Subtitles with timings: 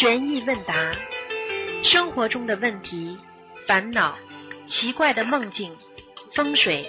[0.00, 0.96] 悬疑问答，
[1.84, 3.18] 生活中的问题、
[3.68, 4.16] 烦恼、
[4.66, 5.76] 奇怪的梦境、
[6.34, 6.86] 风水，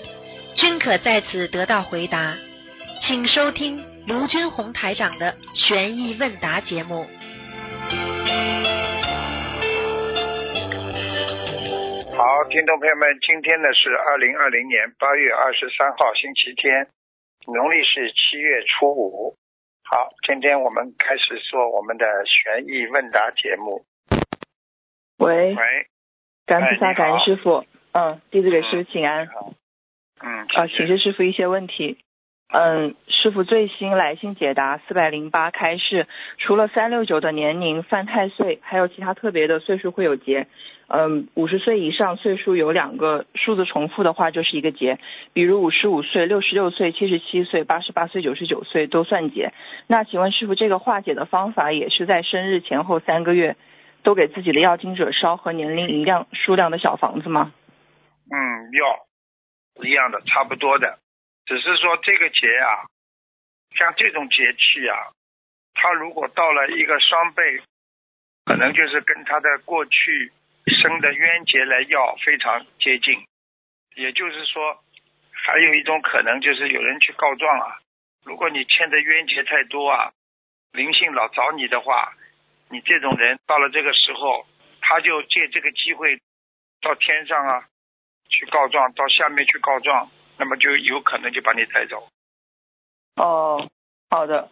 [0.55, 2.33] 均可在此得到回答。
[3.01, 7.05] 请收听卢军红台长的悬疑问答节目。
[12.15, 16.88] 好，听众朋友们，今天呢是二零二零年八月二十三号，星期天，
[17.53, 19.36] 农历是七月初五。
[19.94, 23.84] 好，今天我们开始做我们的悬疑问答节目。
[25.17, 25.88] 喂，喂，
[26.45, 27.66] 感恩菩萨，感恩师傅。
[27.91, 29.27] 嗯，弟子给师傅请安。
[29.27, 29.52] 好，
[30.22, 31.98] 嗯，啊，请示师傅一些问题。
[32.54, 40.48] 嗯，师傅最新来信解答四百零八开示，除了三六九的年龄犯太岁，还有其他特别的岁数会有劫。
[40.94, 45.00] 嗯，五十岁以上岁数有两个数字重复的话就是一个劫，
[45.31, 49.54] 比如五十五岁、六十六岁、七十七岁、八十八岁、九十九岁都算劫。
[49.88, 53.56] 那请问师傅，这个化解的方法也是在生日前后三个月
[54.03, 57.53] 都给自己的要经者烧和年龄一样数量的小房子吗？
[58.30, 58.38] 嗯，
[58.73, 61.00] 要一样的，差不多的，
[61.45, 62.84] 只是说这个节啊，
[63.78, 65.16] 像这种节气啊，
[65.73, 67.62] 它如果到了一个双倍，
[68.44, 70.34] 可能就是跟他的过去
[70.67, 73.26] 生的冤结来要非常接近，
[73.95, 74.78] 也就是说，
[75.31, 77.80] 还有一种可能就是有人去告状啊，
[78.23, 80.12] 如果你欠的冤结太多啊，
[80.72, 82.14] 灵性老找你的话，
[82.70, 84.45] 你这种人到了这个时候，
[84.81, 86.20] 他就借这个机会
[86.81, 87.66] 到天上啊。
[88.34, 92.08] 去告状，到下面去告状，那么就有可能就把你带走。
[93.18, 93.70] 哦，
[94.09, 94.50] 好的，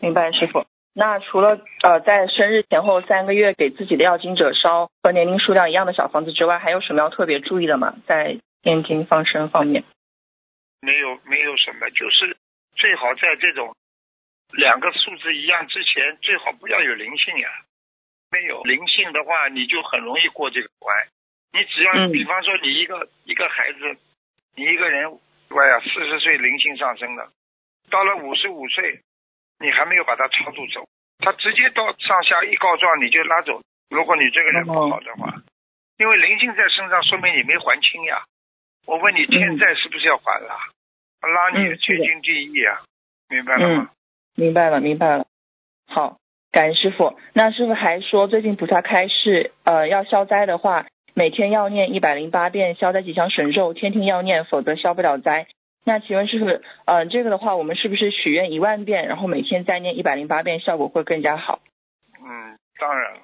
[0.00, 0.66] 明白师傅。
[0.98, 7.94] 那除了呃在生日前后三个月给自己的要经者烧和年龄数量一样的小房子之外，还有什么要特别注意的吗？
[8.06, 9.84] 在念经放生方面？
[10.80, 12.34] 没有，没有什么，就是
[12.76, 13.76] 最好在这种
[14.52, 17.48] 两个数字一样之前，最好不要有灵性呀。
[18.30, 20.96] 没有灵性的话，你就很容易过这个关。
[21.52, 23.98] 你只要，嗯比方说你一个一个孩子，
[24.56, 25.04] 你一个人，
[25.50, 27.30] 哎呀，四十岁灵性上升了，
[27.90, 29.02] 到了五十五岁，
[29.58, 30.86] 你还没有把他超度走，
[31.18, 33.62] 他直接到上下一告状你就拉走。
[33.88, 35.34] 如果你这个人不好的话，
[35.98, 38.24] 因为灵性在身上，说明你没还清呀。
[38.84, 40.54] 我问你，欠债是不是要还了？
[41.22, 42.82] 拉你天经地义啊，
[43.28, 43.90] 明白了吗？
[44.36, 45.26] 明白了，明白了。
[45.88, 46.18] 好，
[46.52, 47.18] 感恩师傅。
[47.32, 55.46] 那师傅还说，最近菩萨开示，呃，要消灾的话，每天要念一百零八遍消灾吉祥神咒，天天要念，否则消不了灾。
[55.86, 56.46] 那请问师傅，
[56.84, 61.60] 呃，这个的话，我们是不是许愿一万遍，然后每天再念一百零八遍，效果会更加好？
[62.18, 63.20] 嗯，当然了，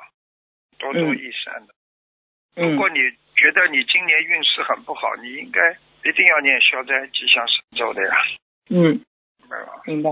[0.79, 1.75] 多多益善的。
[2.55, 2.99] 嗯如果你
[3.35, 5.73] 觉得你今年运势很不好，你应该
[6.09, 8.15] 一定要念消灾吉祥神咒的呀，
[8.71, 9.03] 嗯，
[9.41, 9.83] 明白吧？
[9.85, 10.11] 明白。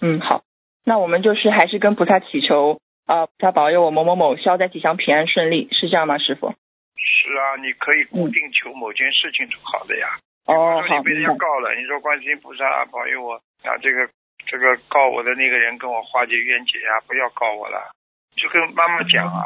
[0.00, 0.42] 嗯，好。
[0.84, 6.54] 那我们就是还是跟菩萨祈求，呃，菩萨保佑我某某某消灾吉祥平安顺利，是这样吗，师傅？
[6.96, 10.08] 是啊，你可以固定求某件事情就好的呀。
[10.18, 11.22] 嗯哦，说你被人。
[11.22, 14.08] 家告了，你说观世音菩萨保佑我啊，这个
[14.46, 17.92] 这个告我的那个人跟我化解冤结呀，不要告我了，
[18.36, 19.44] 就跟妈妈讲啊，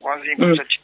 [0.00, 0.82] 观世音菩萨讲，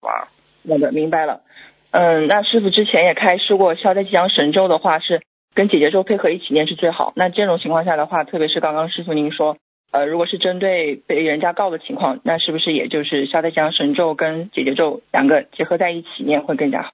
[0.00, 0.28] 吧，
[0.68, 1.42] 好的，明白了。
[1.90, 5.22] 嗯，那师傅之前也开示过，消灾吉祥神咒的话是
[5.54, 7.14] 跟姐姐咒配合一起念是最好。
[7.16, 9.56] 那这种情况下的话，特别是刚刚师傅您说，
[9.90, 16.90] 呃，如果是针对被人家告的情况，那是不是也就是消灾吉祥神咒跟姐姐咒两个结合在一起念会更加好？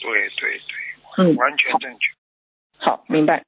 [0.00, 0.87] 对对对，
[1.18, 1.98] 嗯，完全正确。
[2.78, 3.44] 好，明白。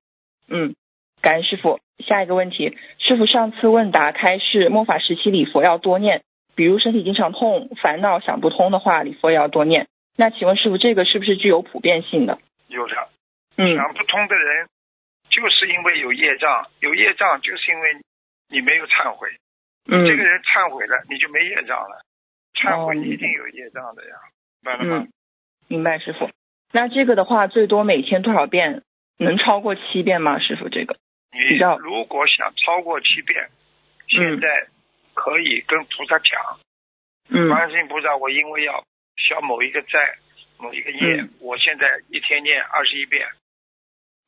[0.49, 0.75] 嗯，
[1.23, 1.81] 感恩师傅。
[2.01, 6.23] 下一个问题，师傅上次问答开示，末法时期礼佛要多念，
[6.57, 9.87] 比如身体经常痛、烦恼想不通的话，礼佛也要多念。
[10.17, 12.39] 那请问师傅，这个是不是具有普遍性的？
[12.69, 13.09] 有的，
[13.57, 14.69] 嗯想不通的人，
[15.29, 18.01] 就是因为有业障，有业障就是因为
[18.49, 19.29] 你没有忏悔。
[19.87, 22.01] 嗯这个人忏悔了，你就没业障了。
[22.55, 24.15] 忏悔哦你一定有业障的呀，
[24.63, 25.13] 明白了吗嗯？，
[25.69, 26.31] 明白师傅。
[26.73, 28.83] 那这个的话，最多每天多少遍？
[29.19, 30.39] 能超过七遍吗？
[30.39, 30.97] 师傅，这个
[31.33, 33.51] 你如果想超过七遍，
[34.09, 34.69] 现在
[35.13, 36.59] 可以跟菩萨讲，
[37.29, 38.85] 嗯观世音菩萨，我因为要
[39.17, 40.17] 消某一个债、
[40.59, 43.29] 某一个业，嗯我现在一天念二十一遍。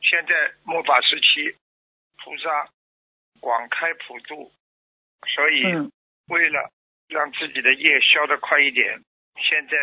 [0.02, 0.34] 现在
[0.64, 1.56] 末法时期，
[2.22, 2.68] 菩萨
[3.40, 4.52] 广开普度，
[5.34, 5.90] 所以嗯
[6.28, 6.70] 为了
[7.08, 9.00] 让自己的业消得快一点，
[9.40, 9.76] 现在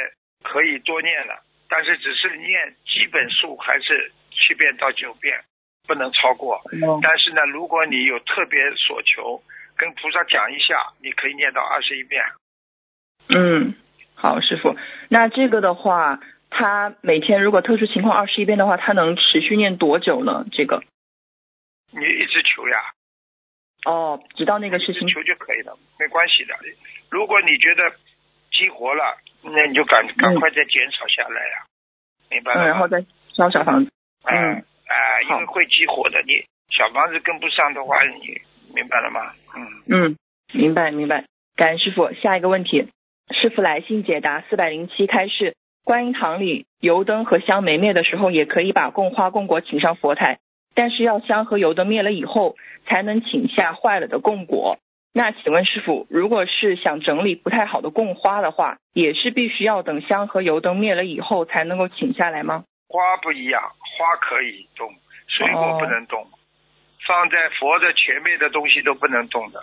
[0.43, 5.39] 可以多念了，但是只是念基本数还是七遍到九遍，
[5.87, 6.55] 不能超过。
[6.81, 9.41] 哦但是呢，如果你有特别所求，
[9.77, 12.25] 跟菩萨讲一下，你可以念到二十一遍。
[13.33, 13.75] 嗯，
[14.15, 14.75] 好，师傅。
[15.07, 16.19] 那这个的话，
[16.49, 20.45] 他每天如果特殊情况二十一遍的话，他能持续念多久呢？
[20.51, 20.83] 这个
[21.91, 22.77] 你一直求呀，
[23.85, 25.07] 哦，直到那个事情。
[25.07, 26.55] 求就可以了，没关系的。
[27.11, 27.95] 如果你觉得
[28.59, 31.63] 激活了，那你就赶赶快再减少下来呀，
[32.29, 33.91] 明白了嗯，然后再烧小房子。
[34.23, 38.41] 哎嗯哎，因为会激活的，你小房子跟不上的话，你
[38.75, 39.33] 明白了吗？
[39.55, 40.17] 嗯，嗯，
[40.51, 41.23] 明白明白。
[41.55, 42.11] 感恩师傅。
[42.21, 42.89] 下一个问题，
[43.31, 45.55] 师傅来信解答四百零七开示：
[45.85, 50.39] 观音堂里油灯和香没灭的时候，也可以把供花供果请上佛台，
[50.73, 52.57] 但是要香和油灯灭了以后，
[52.87, 54.79] 才能请下坏了的供果。
[55.11, 62.63] 那请问师傅，如果是想整理不太好的供花的话，也是必须要等香和油灯灭了以后才能够请下来吗？
[62.87, 64.93] 花不一样，花可以动，
[65.27, 66.27] 水果哦不能动。
[67.07, 69.59] 放在佛的前面的东西都不能动的，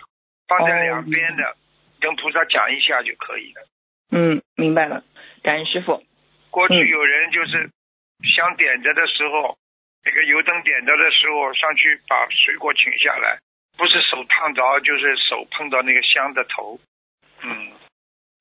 [0.48, 1.56] 放在两边的，
[2.00, 3.69] 跟菩萨讲一下就可以了。
[4.10, 5.04] 嗯，明白了。
[5.42, 6.02] 感恩师傅。
[6.50, 7.70] 过去嗯有人就是
[8.34, 9.56] 香点着的时候，
[10.04, 13.38] 那个油灯点着的时候上去把水果请下来，
[13.76, 16.78] 不是手烫着，就是手碰到那个香的头。
[17.43, 17.73] 嗯，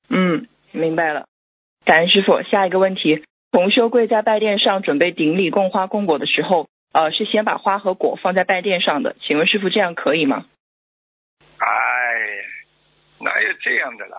[0.08, 1.26] 嗯，明白了。
[1.84, 2.42] 感恩师傅。
[2.42, 10.46] 下一个问题，同修跪在拜殿上准备顶礼供花供果的时候，呃，是先把花和果放在拜殿上的，请问师傅这样可以吗？
[11.58, 11.66] 哎，
[13.20, 14.18] 哪有这样的啦？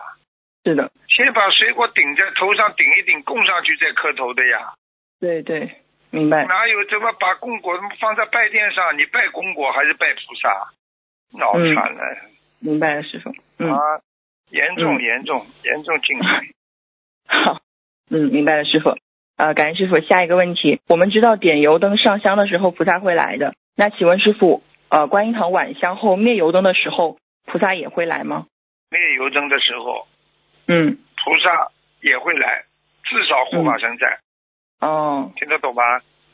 [0.64, 4.74] 是的，先把水果顶在头上顶一顶，供上去再磕头的呀。
[5.20, 6.44] 对对，明白。
[6.46, 8.96] 哪有怎么把供果放在拜殿上？
[8.98, 10.72] 你拜供果还是拜菩萨？
[11.32, 12.16] 脑残了、
[12.60, 13.34] 明白了，师傅。
[13.58, 13.78] 嗯，啊！
[14.50, 16.54] 严重嗯严重严重进 水。
[17.26, 17.60] 好，
[18.10, 18.96] 嗯，明白了，师傅。
[19.36, 20.00] 呃，感恩师傅。
[20.00, 23.54] 下一个问题，我们知道点油灯上香的时候，菩萨会来的。
[23.76, 28.46] 那请问师傅，呃，观音堂晚香后灭油灯的时候，菩萨也会来吗？
[28.90, 30.08] 灭油灯的时候，
[30.66, 31.68] 嗯，菩萨
[32.00, 32.64] 也会来，
[33.04, 34.18] 至少护法神在，
[34.80, 35.82] 哦，听得懂吗？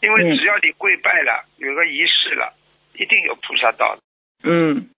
[0.01, 2.55] 因为嗯只要你跪拜了，有个仪式了，
[2.95, 4.03] 一定有菩萨到的，
[4.45, 4.91] 嗯，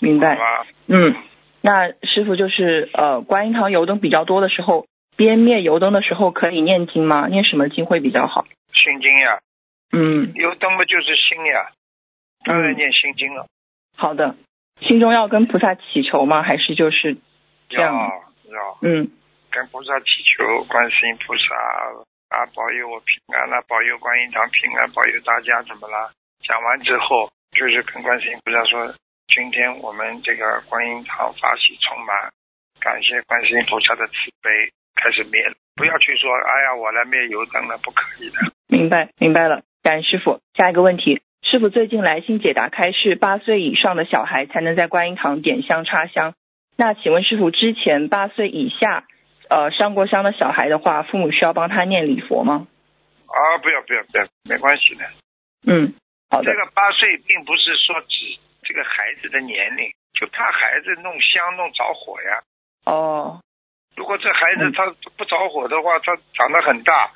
[0.00, 0.38] 明白？
[0.86, 1.16] 嗯，
[1.62, 4.86] 那师傅就是呃，观音堂油灯比较多的时候，
[5.16, 7.26] 边灭油灯的时候可以念经吗？
[7.28, 8.44] 念什么经会比较好？
[8.72, 9.40] 心经呀，
[9.92, 11.70] 嗯，油灯不就是心呀，
[12.44, 13.46] 当然嗯念心经了。
[13.96, 14.36] 好的。
[14.80, 16.42] 心中要跟菩萨祈求吗？
[16.42, 17.18] 还是就是
[17.68, 17.94] 这要样？
[18.48, 19.10] 要嗯
[19.50, 21.54] 跟菩萨祈求，观世音菩萨
[22.30, 26.10] 啊，保佑我平安啦，保佑观音堂平安，保佑大家怎么啦？
[26.42, 28.94] 讲完之后，就是跟观世音菩萨说，
[29.28, 32.30] 今天我们这个观音堂法喜充满，
[32.80, 34.12] 感谢观世音菩萨的慈
[34.42, 34.50] 悲，
[34.94, 35.54] 开始灭了。
[35.74, 38.36] 不要去说，哎呀，我来灭油灯了，不可以的。
[38.68, 39.62] 明白明白了。
[39.82, 40.40] 感恩师傅。
[40.54, 46.34] 下一个问题，师傅最近来信解答开示，八岁以上的小孩才能在观音堂点香插香。
[46.76, 49.04] 那请问师傅，之前八岁以下，
[49.48, 52.66] 呃，上过香的小孩的话，父母需要帮他念礼佛吗？
[53.26, 55.04] 啊，不要不要不要，没关系的。
[55.66, 55.94] 嗯，
[56.30, 56.54] 好这。
[56.54, 62.42] 个八岁并不是说指这个孩子的年龄，就怕孩子弄香弄着火呀。
[62.84, 63.40] 哦，
[63.96, 64.86] 如果这孩子嗯他
[65.16, 67.12] 不着火的话，他长得很大，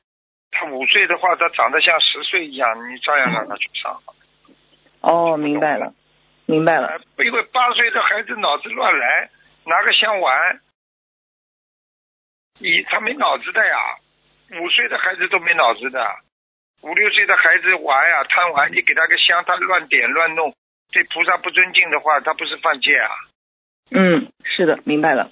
[0.50, 4.02] 他五岁的话，他长得像十岁一样，你照样让他去上。
[5.00, 5.94] 哦，明白了，
[6.46, 6.88] 明白了。
[6.88, 9.30] 呃因为八岁的孩子脑子乱来，
[9.64, 10.60] 拿个香玩，
[12.58, 13.76] 你他没脑子的呀。
[14.60, 16.06] 五岁的孩子都没脑子的，
[16.84, 20.54] 五六岁的孩子玩呀贪玩，你给他个香，他乱点乱弄，
[20.92, 23.08] 对菩萨不尊敬的话，他不是犯戒啊。
[23.90, 25.30] 嗯，是的，明白了。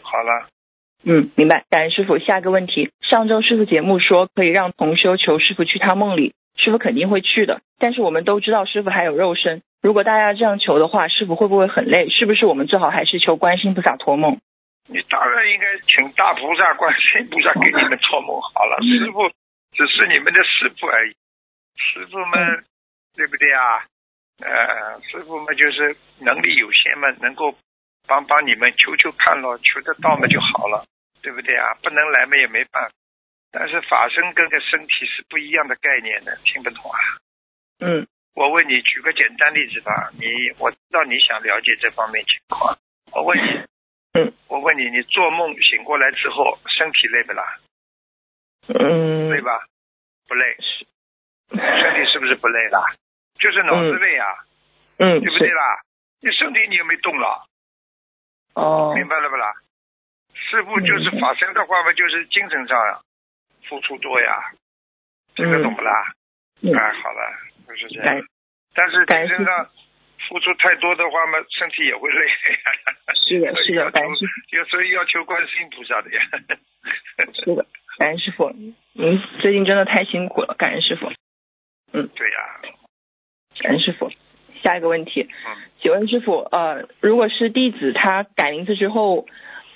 [0.00, 0.46] 好了，
[1.04, 1.64] 嗯，明白。
[1.70, 2.18] 感恩师傅。
[2.18, 7.62] 下一个问题，上周师傅节目说可以让同修求师傅去他梦里，师傅肯定会去的。
[7.80, 12.08] 但是我们都知道师傅还有肉身，如果大家这样求的话，师傅会不会很累？
[12.10, 14.38] 是不是我们最好还是求观世音菩萨托梦？
[14.86, 18.78] 你当然应该请大菩萨、观世音菩萨给你们托梦好了。
[18.82, 19.30] 师傅
[19.72, 21.12] 只是你们的师傅而已，
[21.76, 22.64] 师傅们
[23.14, 23.84] 对不对啊？
[24.40, 27.54] 呃，师傅们就是能力有限嘛，能够
[28.06, 30.84] 帮帮你们，求求看咯，求得到嘛就好了，
[31.22, 31.74] 对不对啊？
[31.82, 32.90] 不能来嘛也没办法。
[33.52, 36.98] 但是法身跟个身体是不一样的概念的，听不懂啊？
[37.80, 40.10] 嗯我问你，举个简单例子吧。
[40.18, 42.78] 你我知道你想了解这方面情况，
[43.12, 43.60] 我问你，
[44.14, 47.58] 嗯我问你，你做梦醒过来之后，身体累不啦？
[48.78, 49.64] 嗯，累吧？
[50.28, 50.56] 不累，
[51.50, 52.84] 身体是不是不累啦？
[53.38, 54.26] 就是脑子累啊，
[54.98, 55.80] 嗯对不对啦？
[56.20, 57.46] 你身体你又没动了，
[58.54, 59.52] 哦，明白了不啦？
[60.34, 63.00] 师傅就是法身的话嘛，就是精神上呀，
[63.68, 64.52] 付出多呀，
[65.34, 66.12] 听得懂不啦？
[66.62, 67.32] 嗯哎，好了，
[67.66, 68.22] 就是这样。
[68.74, 69.68] 但是精神上
[70.28, 72.26] 付出太多的话嘛，身体也会累。
[73.14, 76.20] 是的是的 感谢有时候要求观世音菩萨的呀。
[77.34, 77.66] 是的，
[78.00, 78.48] 感恩师傅。
[78.94, 81.10] 您最近真的太辛苦了，感恩师傅。
[81.92, 82.60] 嗯对呀、
[83.60, 84.10] 感恩师傅。
[84.62, 89.26] 下一个问题，嗯，请问师傅，呃，如果是弟子他改名字之后，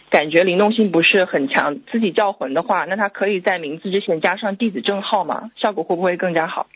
[0.08, 5.50] 感觉灵动性不是很强，自己叫魂的话，那他可以在名字之前加上弟子证号吗？
[5.56, 6.66] 效果会不会更加好？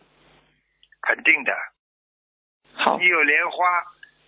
[1.01, 1.53] 肯定的。
[2.75, 3.65] 好你，有莲花，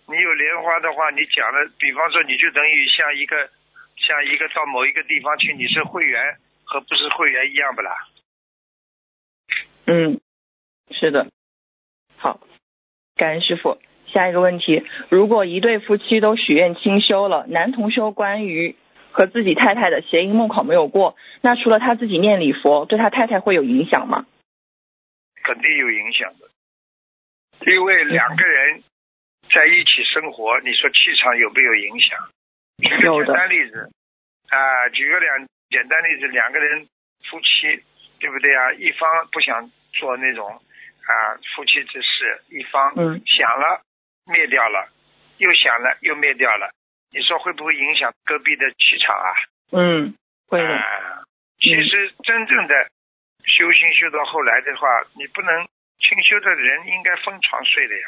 [0.07, 3.47] 你有莲花的话，你讲的，比方说你就等于像一个
[3.97, 6.19] 像一个到某一个地方去，你是会员
[6.71, 7.91] 和不是会员一样不啦？
[9.87, 10.21] 嗯，
[10.89, 11.27] 是的。
[12.15, 12.39] 好，
[13.17, 13.77] 感恩师傅。
[14.07, 18.77] 下一个问题，如果一对夫妻都许愿清修了，男同修关于
[19.11, 24.25] 和自己太太的谐音梦考没有过，那除了他自己念礼佛，对他太太会有影响吗？
[25.43, 26.49] 肯定有影响的，
[27.71, 28.83] 因为两个人
[29.49, 32.29] 在一起生活，你说气场有没有影响？
[32.77, 33.91] 举个例子
[34.49, 36.85] 啊，举个两简单例子，两个人
[37.29, 37.81] 夫妻，
[38.19, 38.71] 对不对啊？
[38.73, 41.11] 一方不想做那种啊
[41.55, 43.81] 夫妻之事，一方嗯想了
[44.25, 44.91] 灭掉了，
[45.37, 46.69] 又想了又灭掉了，
[47.11, 49.31] 你说会不会影响隔壁的气场啊？
[49.71, 50.13] 嗯，
[50.47, 50.67] 会的。
[50.67, 51.23] 啊，
[51.59, 52.75] 其实真正的
[53.45, 55.65] 修心修到后来的话，你不能
[55.99, 58.07] 清修的人应该分床睡的呀，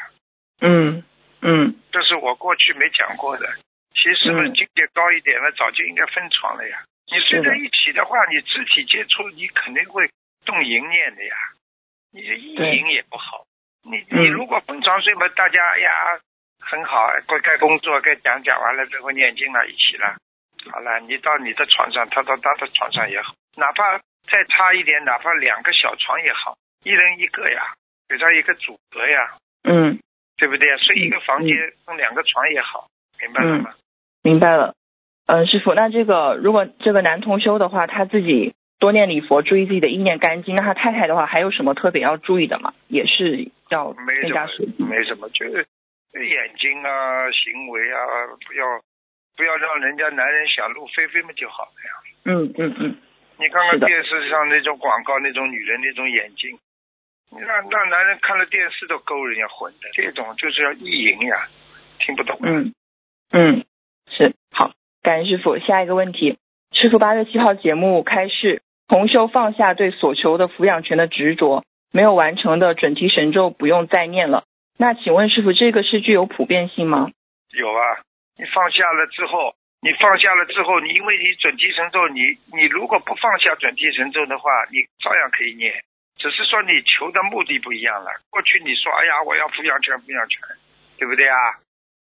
[0.60, 1.02] 嗯
[1.40, 3.48] 嗯这是我过去没讲过的。
[3.94, 6.84] 其实境界高一点了，早就应该分床了呀。
[7.06, 10.08] 你睡在一起的话，你肢体接触，你肯定会
[10.44, 11.36] 动淫念的呀。
[12.12, 13.44] 你这意淫也不好。
[13.82, 15.90] 你嗯你如果分床睡嘛，大家哎呀
[16.60, 20.16] 很好，该该工作该讲讲完了之后念经了，一起了。
[20.72, 23.98] 好了，你到你的床上，他到他的床上也好，哪怕
[24.30, 27.74] 再差一点，哪怕两个小床也好，一人一个呀，
[28.08, 29.98] 给他一个组合呀，嗯
[30.36, 30.76] 对不对？
[30.78, 32.88] 睡一个房间，分两个床也好，
[33.20, 33.74] 明白了吗？
[34.22, 34.74] 明白了。
[35.26, 42.74] 嗯，师傅，那这个如果这个男同修的话，他自己多念礼佛，注意自己的意念干净，那他太太的话还有什么特别要注意的吗？
[42.88, 45.66] 也是要没什么没什么，就是
[46.12, 47.98] 眼睛啊、行为啊，
[48.46, 48.64] 不要
[49.36, 51.90] 不要让人家男人想入非非嘛就好了呀。
[52.26, 52.96] 嗯嗯嗯，
[53.38, 56.58] 你看看电视上那种广告，那种女人那种眼睛，
[57.30, 61.48] 你让让男人看了电视都勾人家魂的，这种就是要意淫呀，
[61.98, 62.38] 听不懂。
[62.42, 62.74] 嗯
[63.32, 63.64] 嗯，
[64.08, 64.70] 是好，
[65.04, 65.58] 感恩师傅。
[65.58, 66.38] 下一个问题，
[66.72, 74.44] 师傅八月七号节目开示，同修放下对所求的抚养权的执着，没有完成的准提神咒不用再念了。
[74.78, 77.12] 那请问师傅，这个是具有普遍性吗？
[77.52, 78.00] 有啊，
[78.38, 82.20] 你放下了之后，你放下了之后，你因为你准提神咒，你
[82.56, 85.70] 你如果不放下准提神咒的话，你照样可以念，
[86.16, 88.10] 只是说你求的目的不一样了。
[88.30, 90.40] 过去你说，哎呀，我要抚养权，抚养权，
[90.98, 91.36] 对不对啊？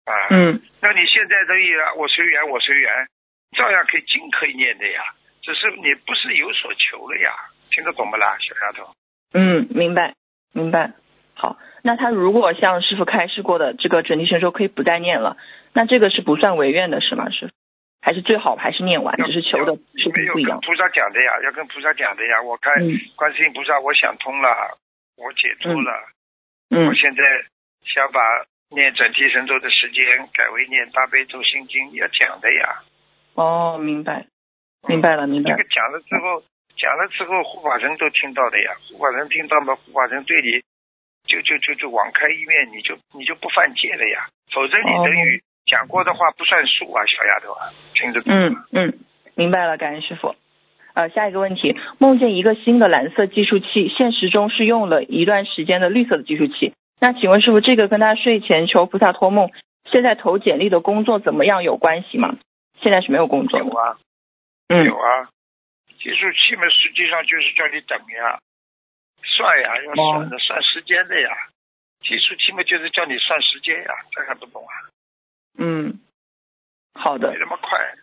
[0.05, 3.09] 啊，嗯那你现在可以了，我随缘，我随缘，
[3.57, 5.03] 照样可以经可以念的呀，
[5.43, 7.31] 只是你不是有所求了呀，
[7.71, 8.95] 听得懂不啦，小丫头？
[9.33, 10.15] 嗯，明白
[10.53, 10.93] 明白。
[11.35, 15.37] 好，那他如果像师傅开示过的这个准提神咒可以不再念了，
[15.73, 17.31] 那这个是不算违愿的是吗？
[17.31, 17.53] 师傅？
[18.01, 20.61] 还是最好还是念完，只是求的是不一样。
[20.61, 22.43] 跟菩萨讲的呀，要跟菩萨讲的呀。
[22.43, 24.77] 我看嗯观世音菩萨，我想通了，
[25.17, 25.91] 我解脱了。
[26.69, 27.23] 嗯我现在
[27.83, 28.21] 想把
[28.75, 30.05] 念准提神咒的时间
[30.35, 32.83] 改为念大悲咒心经，要讲的呀。
[33.35, 34.27] 哦，明白
[34.87, 35.69] 明白了明白了这个。
[35.71, 36.43] 讲了之后，
[36.77, 38.73] 讲了之后，护法神都听到的呀。
[38.91, 40.61] 护法神听到嘛，护法神对你
[41.27, 44.27] 就就就就网开一面，你就你就不犯戒了呀。
[44.53, 48.65] 否则你哦等于讲过的话不算数啊，小丫头啊，听着懂嗯吗？
[48.73, 48.99] 嗯，
[49.35, 50.35] 明白了，感恩师傅。
[50.95, 56.73] 呃，下一个问题，梦见一个新的蓝色计数器，现实中是用了一段时间的绿色的计数器。
[57.05, 59.51] 那请问师傅，这个跟他睡前求菩萨托梦，
[59.93, 62.39] 现在投简历的工作怎么样有关系吗？
[62.81, 63.59] 现在是没有工作。
[63.59, 63.99] 有啊，
[64.69, 65.29] 嗯有啊。
[65.99, 68.41] 计数器嘛，实际上就是叫你等呀，
[69.23, 71.29] 算呀，要算的，算时间的呀。
[72.01, 74.73] 计数器嘛，就是叫你算时间呀，这还不懂啊？
[75.59, 76.01] 嗯，
[76.95, 77.95] 好的没，那么快。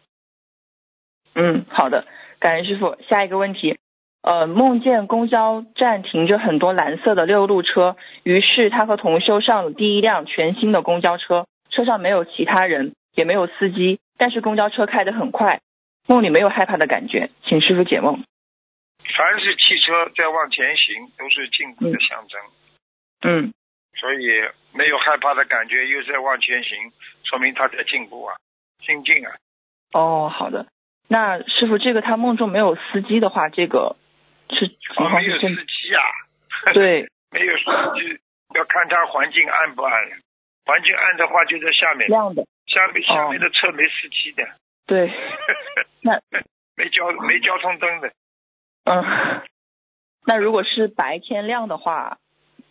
[1.33, 2.05] 嗯，好的，
[2.37, 3.01] 感恩师傅。
[3.09, 3.79] 下一个问题，
[4.21, 15.61] 呃，梦见公交站停着很多蓝色的六路车，于是他和同修上了第一辆全新的公交车，车上没有其他人，也没有司机，但是公交车开得很快，
[16.07, 18.23] 梦里没有害怕的感觉，请师傅解梦。
[19.17, 22.39] 凡是汽车在往前行，都是进步的象征，
[23.23, 23.53] 嗯
[23.99, 24.27] 所以
[24.71, 26.77] 没有害怕的感觉，又在往前行，
[27.23, 28.35] 说明他在进步啊，
[28.85, 29.33] 精进啊。
[29.93, 30.67] 哦，好的。
[31.07, 33.97] 那师傅，这个他梦中没有司机的话，这个
[35.15, 36.01] 没有司机啊。
[36.73, 37.63] 对，没有司
[37.95, 38.19] 机，
[38.55, 39.93] 要看他环境暗不暗。
[40.65, 44.47] 环境暗的话，就在下面，亮的，下面下面哦的车没司机的，
[44.85, 45.09] 对，
[46.01, 46.21] 那
[46.75, 48.11] 没交没交通灯的。
[48.85, 49.41] 嗯，
[50.25, 52.17] 那如果是白天亮的话，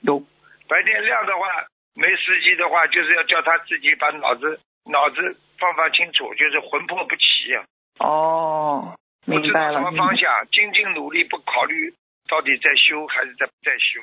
[0.02, 0.20] 有
[0.68, 1.46] 白天亮的话，
[1.94, 7.64] 没司机的话，就是要叫他自己把脑子脑子放放清楚，就是魂魄不齐啊。
[7.98, 8.96] 哦，
[9.26, 9.80] 不知道什明白了。
[9.80, 11.94] 么方向，精进努力，不考虑
[12.28, 14.00] 到底在修还是在不在修，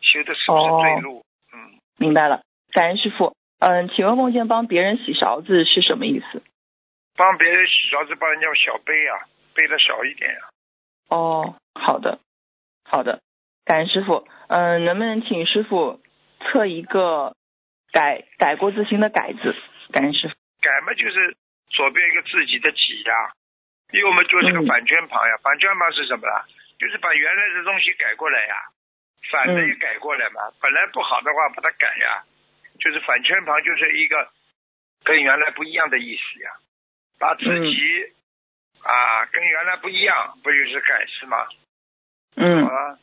[0.00, 1.24] 修的是不是对路？
[1.52, 2.42] 嗯，明白了，
[2.72, 3.34] 感恩师傅。
[3.58, 6.42] 嗯，请问梦见帮别人洗勺子是什么意思？
[7.16, 10.42] 帮别人洗勺子，帮人家小杯啊，背的少一点啊。
[11.08, 12.18] 哦，好的，
[12.84, 13.22] 好的，
[13.64, 14.28] 感恩师傅。
[14.48, 16.00] 嗯，能不能请师傅
[16.40, 17.34] 测一个
[17.92, 19.56] 改改过自新的改字？
[19.90, 20.34] 感恩师傅。
[20.60, 21.36] 改嘛就是
[21.70, 23.32] 左边一个自己的己呀、
[23.92, 25.36] 右嘛就是个嗯反圈旁呀。
[25.42, 26.44] 反圈旁是什么啦？
[26.78, 28.54] 就是把原来的东西改过来呀，
[29.30, 30.40] 反的也嗯改过来嘛。
[30.60, 32.22] 本来不好的话把它改呀，
[32.80, 34.28] 就是反圈旁就是一个
[35.04, 36.50] 跟原来不一样的意思呀。
[37.18, 38.12] 把自己、
[38.82, 41.46] 啊跟原来不一样，不就是改是吗？
[42.36, 42.98] 嗯好了。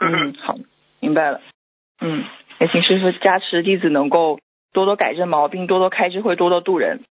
[0.00, 0.54] 嗯， 好，
[1.00, 1.42] 明白了。
[2.00, 2.24] 嗯，
[2.60, 4.38] 也请师傅加持弟子能够
[4.72, 7.02] 多多改正毛病，多多开智慧，多多度人。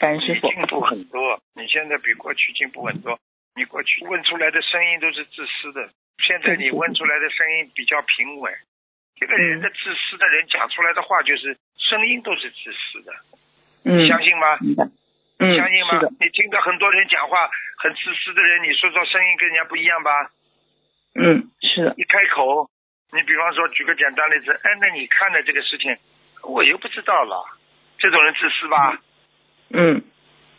[0.00, 0.48] 感恩师傅。
[0.48, 3.20] 你进步很多，你现在比过去进步很多。
[3.54, 5.90] 你过去问出来的声音都是自私的，
[6.24, 8.50] 现在你问出来的声音比较平稳。
[9.20, 13.12] 这个人的自私的人讲出来的话，就是声音都是自私的，
[13.84, 14.56] 嗯，相信吗？
[14.56, 16.00] 相信吗？
[16.18, 20.30] 你听到很多人讲话很自私的人，你说说声音跟人家不一样吧？
[21.14, 21.94] 嗯，是的。
[21.98, 22.70] 一开口，
[23.12, 25.94] 你比方说举个简单例子，哎，那你看的这个事情，
[26.44, 27.44] 我又不知道了，
[27.98, 28.96] 这种人自私吧？
[29.72, 30.02] 嗯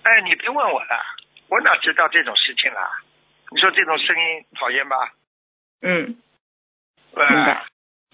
[0.03, 1.06] 哎，你别问我了，
[1.48, 2.89] 我哪知道这种事情啦？
[3.51, 5.13] 你说这种声音讨厌吧？
[5.82, 6.18] 嗯
[7.13, 7.65] 呃明白，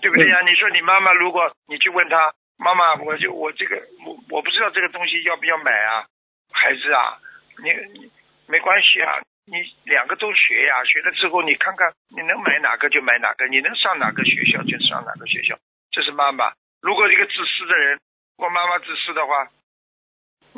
[0.01, 6.06] 对不对呀、你说你妈妈，如果你去问她，妈妈，我就我这个我我不知道这个东西要不要买啊，
[6.51, 7.20] 孩子啊，
[7.63, 8.12] 你你
[8.48, 15.56] 没关系啊，你两个都学呀，学了之后你看看你能买哪个就买哪个，你能上哪个学校就上哪个学校，
[15.92, 16.51] 这是妈妈。
[16.82, 18.00] 如果一个自私的人，
[18.38, 19.50] 我妈妈自私的话，那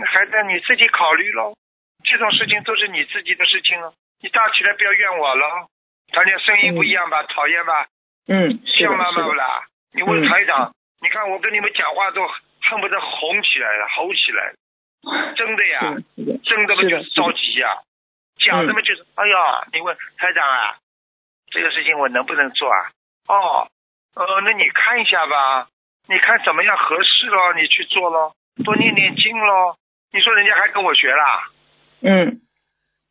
[0.06, 1.54] 孩子你自己考虑喽，
[2.04, 5.68] 这种事情都是你自己的事情了，你大起来不要怨我了。
[6.12, 7.88] 他俩声音不一样吧，讨厌吧？
[8.28, 9.12] 嗯，像妈。
[9.12, 9.66] 妈不啦？
[9.92, 15.80] 你问嗯台长，你看我跟你们讲话都恨不得红起来了，吼起来了，真的呀，
[16.16, 17.78] 的，真的不就是着急呀，
[18.38, 20.78] 讲的嘛就是，哎呀，你问台长啊，
[21.52, 22.92] 这个事情我能不能做啊？
[23.28, 23.68] 哦，
[24.16, 25.68] 呃，那你看一下吧，
[26.08, 29.76] 你看怎么样合适咯，你去做咯，多念念经喽。
[30.12, 31.52] 你说人家还跟我学啦，
[32.02, 32.42] 嗯，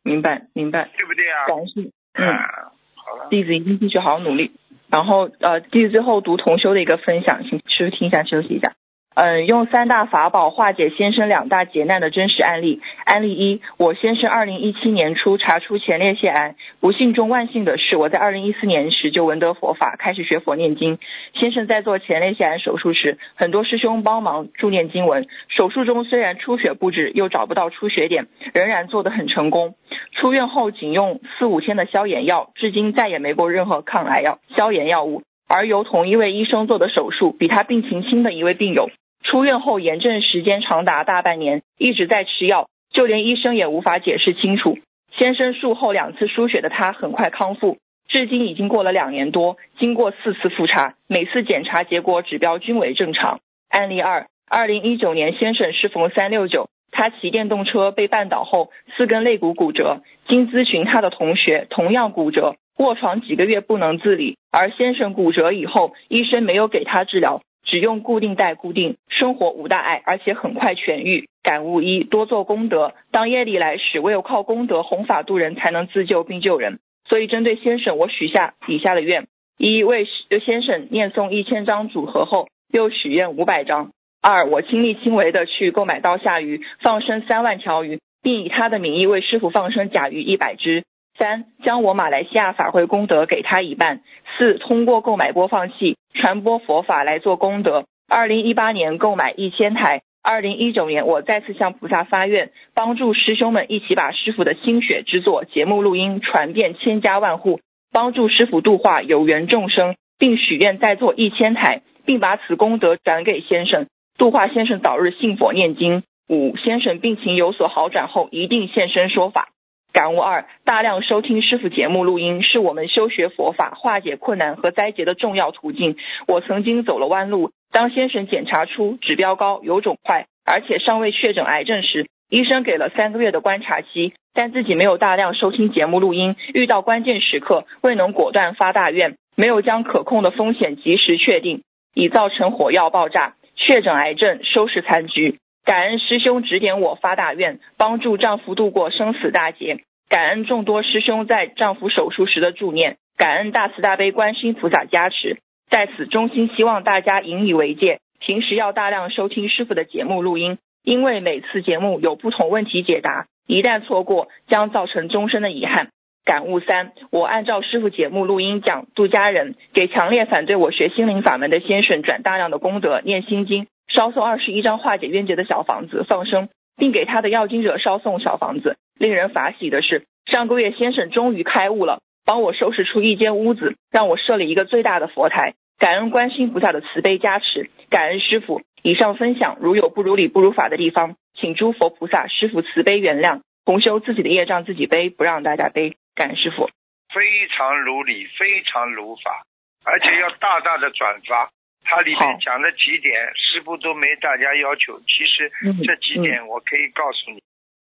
[0.03, 0.89] 明白明白。
[0.97, 1.45] 对不对啊？
[1.47, 1.91] 感谢。
[2.13, 4.51] 嗯，啊，好了，弟子一定继续好好努力。
[4.89, 8.73] 然后呃，弟子最后读同修的一个分享，请师傅听一下，休息一下。
[9.15, 12.81] 嗯，用三大法宝化解先生两大劫难的真实案例。
[13.03, 20.99] 案例一：我先生二零一七年初查出前列腺癌，不幸中万幸的是，我在二零一四年时就闻得佛法，开始学佛念经。
[21.33, 25.27] 先生在做前列腺癌手术时，很多师兄帮忙助念经文。
[25.49, 29.75] 手术中虽然出血不止，又找不到出血点，仍然做得很成功。
[30.13, 35.23] 出院后仅用四五天的消炎药，至今再也没过任何抗癌药、消炎药物。
[35.49, 38.91] 而由同一位医生做的手术，比他病情轻的一位病友，
[39.23, 44.77] 出院后炎症时间长达大半年，一直在吃药，就连医生也无法解释清楚。
[45.17, 53.39] 先生术后两次输血的他很快康复，至今已经过了两年多，经过四次复查，每次检查结果指标均为正常。
[53.69, 64.37] 案例二，二零一九年先生适逢三六九，他骑电动车被绊倒后四根肋骨骨折，经咨询他的同学同样骨折，卧床几个月不能自理。
[64.51, 71.27] 而先生骨折以后，医生没有给他治疗，只用固定带固定，生活无大碍，而且很快痊愈。
[71.43, 76.79] 感悟一：多做功德，当业力来时，唯有靠功德弘法度人，才能自救并救人。
[77.07, 80.07] 所以针对先生，我许下以下的愿：一为
[80.45, 83.91] 先生念诵一千张组合后，又许愿五百张。
[84.21, 90.83] 二，我亲力亲为的去购买刀下鱼，放生三万条鱼，并以他的名义为师傅放生甲鱼一百只。
[91.19, 93.99] 三，将我马来西亚法会功德给他一半。
[94.37, 97.83] 四，通过购买播放器传播佛法来做功德。
[98.07, 100.01] 二零一八年购买一千台。
[100.23, 107.59] 二零一九年，我再次向菩萨发愿，帮助师兄们一起把师傅的心血之作节目录音传遍千家万户，
[107.91, 116.03] 帮助师傅度化有缘众生，并许愿再做一千台，并把此功德转给先生，度化先生早日信佛念经。
[116.29, 119.49] 五，先生病情有所好转后，一定现身说法。
[119.91, 125.97] 感悟二，大量收听师傅节目录音是我们修学佛法、化解困难和灾劫的重要途径。
[126.27, 141.63] 我曾经走了弯路，当先生检查出指标高、有肿块，而且尚未确诊癌症时，医生给了三个月的观察期，但自己没有大量收听节目录音，遇到关键时刻未能果断发大愿，没有将可控的风险及时确定。
[141.95, 145.39] 已造成火药爆炸，确诊癌症，收拾残局。
[145.69, 149.81] 感恩师兄指点我发大愿，帮助丈夫度过生死大劫。
[150.09, 155.37] 感恩众多师兄在丈夫手术时的助念，感恩大慈大悲观世音菩萨加持。
[155.69, 165.89] 在此衷心希望大家引以为戒，平时要大量收听师傅的节目录音，因为每次节目有不同问题解答，一旦错过将造成终身的遗憾。
[166.25, 178.77] 感悟三，我按照师傅节目录音讲度家人，给强烈反对我学心灵法门的先生转大量的功德，念心经，烧送二十一张化解冤结的小房子，放生，并给他的要经者烧送小房子。
[178.97, 185.55] 令人法喜的是，上个月先生终于开悟了，帮我收拾出一间屋子，让我设了一个最大的佛台。
[185.77, 188.61] 感恩观世音菩萨的慈悲加持，感恩师傅。
[188.83, 193.41] 以上分享如有不如理不如法的地方，请诸佛菩萨师傅慈悲原谅。
[193.65, 195.95] 同修自己的业障自己背，不让大家背。
[196.15, 196.69] 感恩师傅。
[197.13, 199.43] 非常如理，非常如法，
[199.85, 201.49] 而且要大大的转发。
[201.89, 204.99] 它里面讲的几点，师傅都没大家要求。
[204.99, 205.51] 其实
[205.83, 207.41] 这几点我可以告诉你，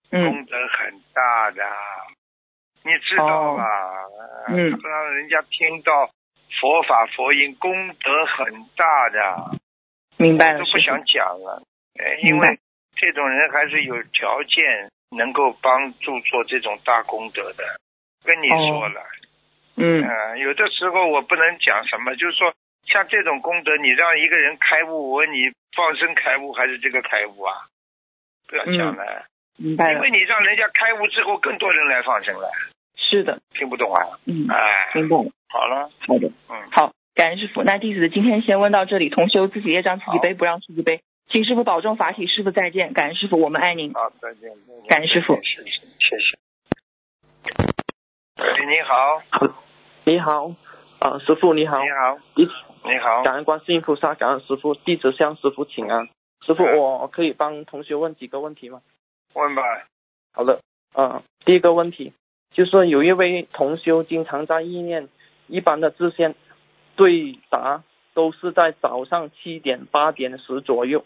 [0.08, 1.62] 功德很大的，
[2.82, 3.64] 你知道吧？
[4.48, 6.10] 嗯，让人家听到
[6.60, 9.60] 佛法佛音，功德很大的。
[10.16, 11.62] 明白了，都不想讲了，
[12.22, 12.58] 因为
[12.96, 17.64] 这种人还是有条件能够帮助做这种大功德的。
[18.24, 19.02] 跟你说了，
[19.76, 22.52] 嗯，有的时候我不能讲什么，就是说
[22.92, 27.54] 像这种功德，你让一个人开悟，我问你放生开悟还是这个开悟啊？
[28.48, 29.26] 不要讲了，
[29.56, 32.50] 明白了，因为你让人家开悟之后，更多人来放生了。
[32.96, 34.18] 是的，听不懂啊？
[34.26, 35.30] 嗯，哎，明白了。
[35.48, 37.62] 好了，好的，嗯，好，感恩师傅。
[37.62, 41.02] 那弟子今天先问到这里，同修自己业障自己背，不让师傅背。
[41.28, 42.92] 请师傅保重法体，师傅再见。
[42.92, 43.92] 感恩师傅，我们爱您。
[43.92, 44.50] 好，再见。
[44.88, 46.38] 感恩师傅，谢谢，谢谢。
[48.42, 49.22] 喂，你好。
[50.04, 50.54] 你好，
[50.98, 51.80] 啊，师傅你好。
[51.82, 52.18] 你好。
[52.34, 52.48] 弟
[52.82, 53.22] 你好。
[53.22, 56.08] 感恩观世音菩萨，感恩师傅，弟子向师傅请安。
[56.46, 58.80] 师傅，我可以帮同学问几个问题吗？
[59.34, 59.62] 问吧。
[60.32, 60.60] 好的，
[60.94, 62.12] 啊，第一个问题
[62.52, 65.08] 就是有一位同修经常在意念，
[65.46, 66.34] 一般的自线
[66.96, 67.82] 对答
[68.14, 71.04] 都是在早上七点八点时左右，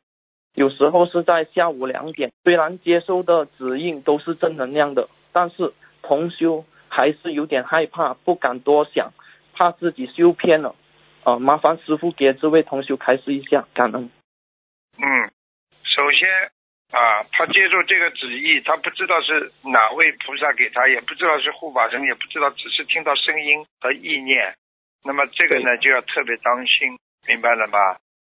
[0.54, 2.30] 有时候是在下午两点。
[2.44, 9.12] 虽然接收的指引都是正能量的，但是同修还是有点害怕，不敢多想，
[9.54, 10.76] 怕自己修偏了。
[11.24, 14.10] 啊，麻烦师傅给这位同学开示一下，感恩。
[14.98, 15.32] 嗯，
[15.82, 16.28] 首先
[16.92, 24.54] 啊，他接受这个旨意，他不知道是哪位菩萨给他，也不知道是护法神，也不知道，只是听到声音和意念。
[25.02, 27.78] 那么这个呢，就要特别当心，明白了吗？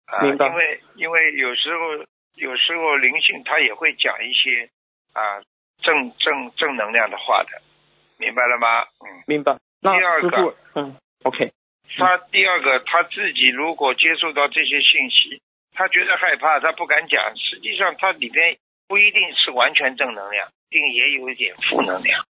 [0.06, 0.46] 啊，明白。
[0.46, 4.70] 因为因为有时候有时候灵性他也会讲一些
[5.12, 5.42] 啊
[5.82, 7.60] 正正正能量的话的，
[8.18, 8.82] 明白了吗？
[9.00, 9.58] 嗯，明白。
[9.82, 11.52] 第二个，嗯，OK。
[11.96, 15.40] 他第二个他自己如果接受到这些信息。
[15.74, 17.34] 他觉得害怕，他不敢讲。
[17.34, 22.22] 实际上，它里边不一定是完全正能量，一定也有一点负能量。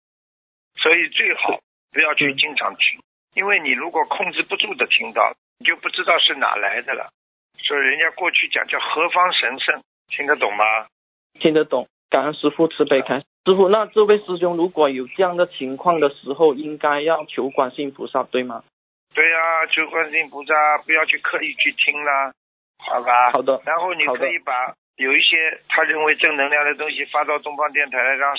[0.76, 1.58] 所以最好
[1.90, 3.00] 不要去经常听，
[3.34, 7.10] 因为你如果控制不住的听到，你就不知道是哪来的了。
[7.58, 10.64] 所以人家过去讲叫何方神圣，听得懂吗？
[11.40, 11.88] 听得懂。
[12.10, 13.18] 感恩师傅慈悲开。
[13.44, 18.62] 师傅，那这位师兄如果有这样的情况的时候，应该要求观世音菩萨，对吗？
[19.14, 20.54] 对呀，求观世音菩萨，
[20.86, 22.32] 不要去刻意去听啦。
[22.78, 23.60] 好吧，好的。
[23.64, 28.34] 然后你可以把有一些他认为正能量的东西发到东方电台来，让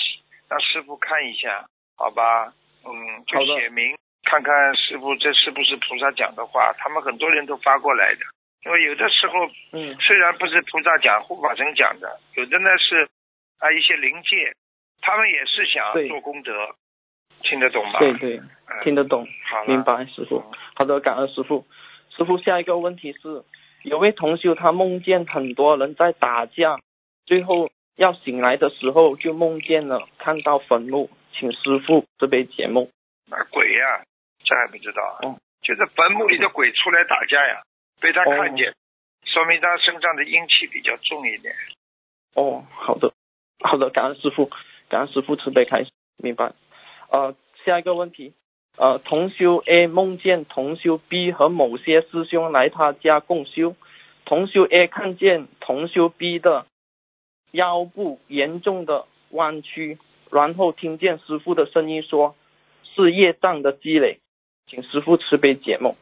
[0.48, 1.64] 让师傅看一下，
[1.96, 2.52] 好吧？
[2.84, 6.74] 嗯，就写明看看师傅这是不是菩萨讲的话。
[6.76, 8.20] 他们很多人都发过来的，
[8.66, 13.08] 因为有的时候，嗯，虽然不是菩萨讲，护法神讲的，有的呢是
[13.58, 14.52] 啊一些灵界，
[15.00, 16.52] 他们也是想做功德，
[17.44, 17.98] 听得懂吗？
[18.00, 18.40] 对对，
[18.82, 19.28] 听得懂。
[19.48, 20.42] 好明白，师傅。
[20.74, 21.64] 好的，感恩师傅。
[22.16, 23.44] 师傅，下一个问题是。
[23.84, 26.78] 有位同修，他梦见很多人在打架，
[27.26, 32.88] 最后要醒来的时候就梦见了看到坟墓，请师傅这杯节目。
[33.30, 34.02] 啊，鬼呀，
[34.42, 35.18] 这还不知道？
[35.20, 37.60] 哦，就是坟墓里的鬼出来打架呀，
[38.00, 38.72] 被他看见，
[39.26, 41.54] 说明他身上的阴气比较重一点。
[42.36, 43.12] 哦，好的，
[43.60, 44.48] 好的，感恩师傅，
[44.88, 46.54] 感恩师傅慈悲开始，明白。
[47.14, 48.34] 呃，下一个问题。
[48.76, 53.76] 呃，同修 A 梦见同修 B 和某些师兄来他家共修，
[54.24, 56.66] 同修 A 看见同修 B 的
[57.52, 59.98] 腰部严重的弯曲，
[60.32, 62.34] 然后听见师傅的声音说
[62.82, 64.18] ：“是业障的积累，
[64.66, 65.94] 请师傅慈悲解梦。”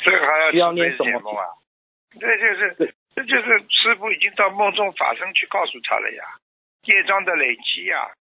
[0.00, 1.44] 这个还要需要念什么啊？
[2.18, 6.24] 这就是这就是师傅已经到梦中法身去告诉他了呀，
[6.84, 8.12] 业障的累积呀，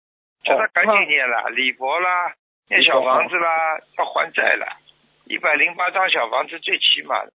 [0.45, 2.33] 叫他赶紧念了，礼佛啦。
[2.67, 4.65] 念小房子啦，要还债了，
[5.25, 7.31] 一百零八张小房子最起码的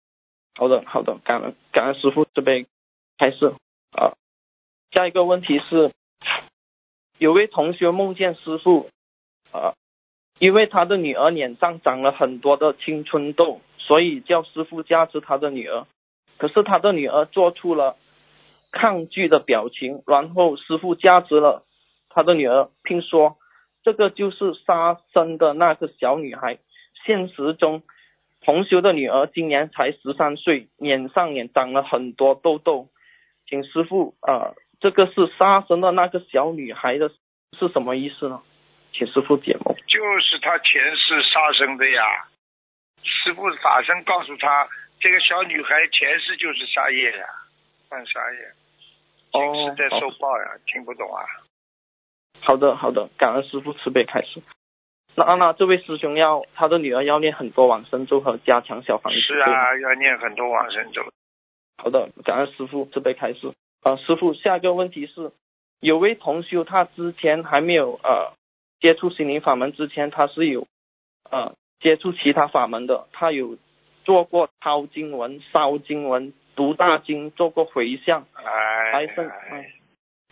[0.55, 2.65] 好的，好的，感恩感恩师傅这边
[3.17, 3.53] 开示
[3.91, 4.15] 啊。
[4.91, 5.91] 下一个问题是，
[7.17, 8.89] 有位同学梦见师傅
[9.51, 9.75] 啊，
[10.39, 15.85] 因为他的女儿脸上长了很多的青春痘，所以叫师傅加持他的女儿。
[16.37, 17.97] 可是他的女儿做出了
[18.71, 21.63] 抗拒的表情，然后师傅加持了
[22.17, 23.37] 他的女儿，听说
[23.83, 26.57] 这个就是杀生的那个小女孩。
[27.05, 27.83] 现实中。
[28.41, 32.87] 同修的女儿今年才十三岁，脸上也长了很多痘痘，
[33.45, 37.09] 请师傅啊，这个是杀生的那个小女孩的
[37.59, 38.41] 是什么意思呢？
[38.93, 39.75] 请师傅解梦。
[39.87, 42.01] 就是他前世杀生的呀，
[43.03, 47.27] 师傅法身告诉他，这个小女孩前世就是杀业呀，
[47.89, 48.39] 犯杀业，
[49.33, 51.25] 今世在受报呀，听不懂啊？
[52.41, 54.41] 好的，好的，感恩师傅慈悲开示。
[55.15, 59.19] 那那这位师兄要他的女儿要念很多往生咒和加强小房子。
[59.19, 61.01] 是啊，要念很多往生咒。
[61.77, 63.51] 好的，感恩师傅慈悲开示。
[63.81, 65.31] 啊，师傅，下一个问题是，
[65.79, 68.33] 有位同修他之前还没有呃
[68.79, 70.67] 接触心灵法门之前，他是有
[71.31, 73.57] 呃接触其他法门的，他有
[74.03, 79.73] 做过抄经文、烧经文、读大经，做过回向，哎，哎。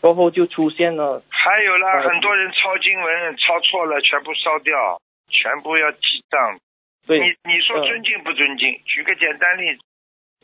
[0.02, 6.60] 过后就出现了，还有啦，很多人抄经文抄错了，全部烧掉，全部要记账。
[7.08, 8.82] 对，你你说尊敬不尊敬？
[8.86, 9.82] 举个简单例子，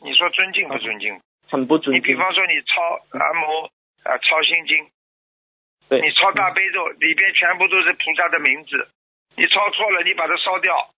[0.02, 1.20] 你说尊敬不尊敬？
[1.48, 2.02] 很不尊敬。
[2.02, 3.70] 你比方说你抄南无
[4.02, 4.88] 啊抄心经，
[5.88, 8.88] 对，你抄大悲咒里边全部都是菩萨的名字，
[9.36, 10.90] 你抄错了，你把它烧掉，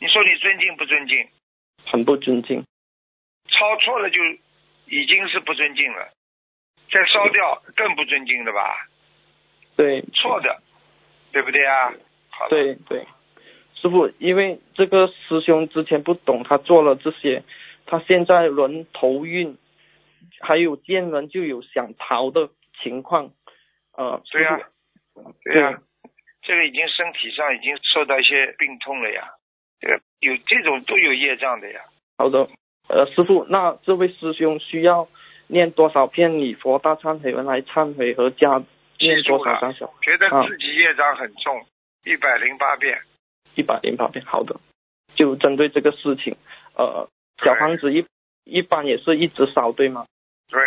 [0.00, 1.28] 你说你尊敬不尊敬？
[1.84, 2.64] 很不尊敬。
[3.48, 4.20] 抄错了就
[4.86, 6.10] 已经是不尊敬了。
[6.90, 8.88] 再烧掉更不尊敬的吧？
[9.76, 10.62] 对，错的，
[11.32, 11.92] 对不对啊？
[12.30, 13.06] 好对对，
[13.74, 17.44] 师傅，因为这个师兄之前不懂，他做了这些，
[17.86, 19.56] 他现在轮头晕，
[20.40, 22.48] 还有见人就有想逃的
[22.82, 23.30] 情况，
[23.96, 24.60] 呃，对呀，
[25.44, 25.78] 对呀，
[26.42, 29.28] 这个已经身体上已经受到一些病痛了呀，
[29.80, 31.80] 这个有这种都有业障的呀。
[32.16, 32.48] 好的，
[32.88, 35.06] 呃，师傅，那这位师兄需要。
[35.48, 38.62] 念多少遍礼佛大忏悔文来忏悔和加
[38.98, 39.92] 念多少张小？
[40.00, 41.66] 觉得自己业障很重，
[42.04, 43.00] 一百零八遍。
[43.54, 44.60] 一百零八遍，好的。
[45.16, 46.36] 就针对这个事情，
[46.76, 47.08] 呃，
[47.42, 48.06] 小房子一
[48.44, 50.06] 一般也是一直烧，对吗？
[50.48, 50.60] 对。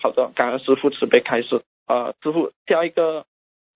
[0.00, 1.62] 好的，感恩师傅慈悲开示。
[1.86, 3.26] 呃，师傅，下一个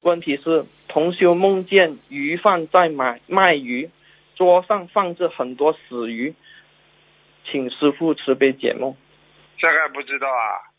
[0.02, 3.90] 问题是，同修梦见鱼贩在买卖鱼，
[4.34, 6.34] 桌上放着很多死鱼，
[7.44, 8.96] 请师傅慈悲解梦。
[9.60, 10.72] 这还不知道啊？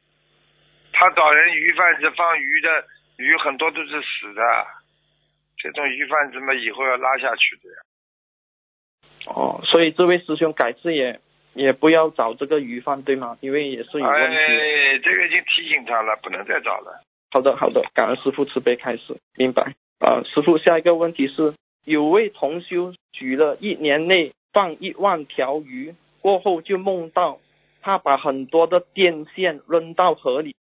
[0.94, 2.68] 他找人鱼贩子放鱼的
[3.18, 4.42] 鱼很多都是死的，
[5.58, 7.78] 这种鱼贩子嘛，以后要拉下去的呀。
[9.28, 11.20] 哦，所以这位师兄改次也
[11.54, 13.38] 也不要找这个鱼贩对吗？
[13.40, 14.36] 因为也是有问题。
[14.36, 17.02] 哎，这个已经提醒他了，不能再找了。
[17.32, 19.74] 好的，好的，感恩师傅慈悲开始，明白。
[20.00, 21.54] 啊，师傅，下一个问题是，
[21.86, 27.40] 有位同修举了一年内放一万条鱼，过后就梦到。
[27.82, 30.56] 他把很多的电线扔到河里，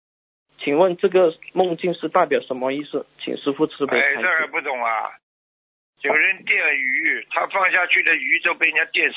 [0.58, 3.06] 请问这个梦境是代表什么意思？
[3.20, 5.10] 请师傅慈悲哎，这还不懂啊？
[6.02, 9.16] 有人电鱼，他放下去的鱼都被人家电死。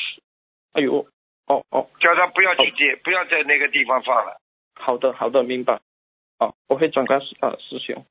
[0.73, 1.05] 哎呦，
[1.45, 4.41] 哦哦，叫他不要去接，不要在那个地方放了。
[4.73, 5.79] 好的，好的，明白。
[6.39, 8.03] 好，我会转告师啊师兄。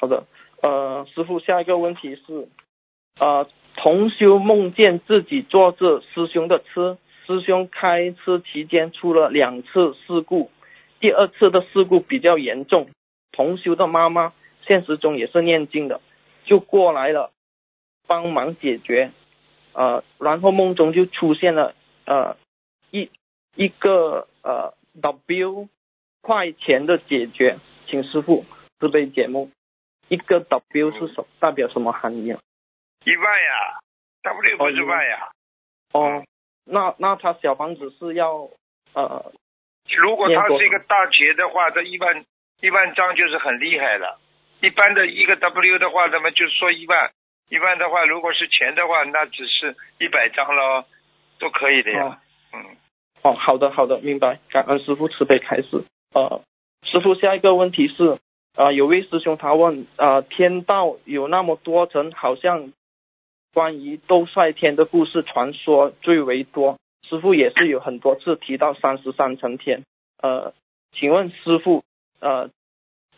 [0.00, 0.26] 好的，
[0.62, 2.48] 呃，师傅，下一个问题是，
[3.20, 6.98] 呃，同修梦见自己坐着师兄的车。
[7.28, 10.50] 师兄开车期间出了两次事故，
[10.98, 12.88] 第二次的事故比较严重。
[13.32, 14.32] 同修的妈妈
[14.66, 16.00] 现实中也是念经的，
[16.44, 17.30] 就过来了
[18.06, 19.10] 帮忙解决。
[19.74, 21.74] 呃，然后梦中就出现了
[22.06, 22.38] 呃
[22.90, 23.10] 一
[23.54, 25.68] 一个呃 W
[26.22, 28.46] 块钱的解决，请师傅
[28.80, 29.52] 慈悲解梦。
[30.08, 32.40] 一个 W 是什代表什么含义啊？
[33.04, 33.80] 一万呀
[34.22, 35.28] ，W 不是万呀。
[35.92, 36.24] 哦。
[36.70, 38.48] 那那他小房子是要
[38.94, 39.32] 呃，
[39.96, 42.24] 如果他是一个大劫的话，这一万
[42.60, 44.18] 一万张就是很厉害了。
[44.60, 47.10] 一般的一个 W 的话，那么就是说一万
[47.48, 50.84] 一万的话，如果是钱的话，那只是一百张喽，
[51.38, 52.20] 都可以的呀。
[52.52, 52.76] 嗯。
[53.22, 54.38] 哦，好的好的，明白。
[54.50, 55.84] 感恩师傅慈悲开始。
[56.14, 56.42] 呃，
[56.82, 58.18] 师傅下一个问题是，
[58.56, 62.72] 啊，有位师兄他问，啊，天道有那么多层，好像。
[63.52, 69.82] 关于斗率天的故事传说最为多，师傅也是有很多次提到三十三层天。
[70.22, 70.52] 呃，
[70.92, 71.82] 请问师傅，
[72.20, 72.50] 呃，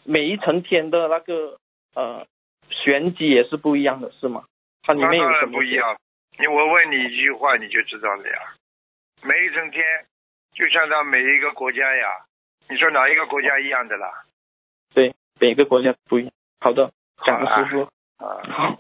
[0.04, 1.58] 每一层天的那个
[1.94, 2.26] 呃
[2.68, 4.44] 玄机也是不一样的，是吗？
[4.82, 5.96] 它里面有什么不一样？
[6.38, 8.54] 你我问你一句话，你就知道了呀。
[9.22, 9.84] 每一层天
[10.54, 12.24] 就像到每一个国家呀，
[12.68, 14.24] 你说哪一个国家一样的啦？
[14.94, 16.32] 对，每个国家不一样。
[16.60, 16.92] 好的，
[17.24, 17.82] 感恩师傅。
[18.24, 18.76] 啊，好，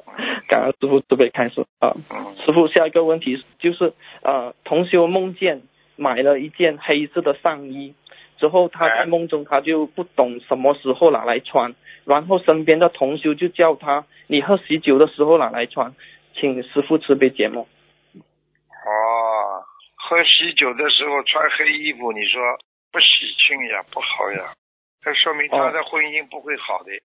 [0.50, 1.94] 感恩师傅慈悲开始啊。
[2.10, 5.62] 嗯，师傅，下一个问题就是呃，同修梦见
[5.94, 7.94] 买了一件黑色的上衣，
[8.36, 15.94] 之后他在哎梦中他就不懂什么时候拿来穿，然后身边的同修就叫他你喝喜酒的时候拿来穿，
[16.34, 17.62] 请师傅慈悲解梦。
[17.62, 19.62] 哦，
[19.94, 22.42] 喝喜酒的时候穿黑衣服，你说
[22.90, 23.06] 不喜
[23.38, 24.52] 庆呀，不好呀，
[25.00, 26.90] 这说明他的婚姻不会好的。
[26.90, 26.98] 哦，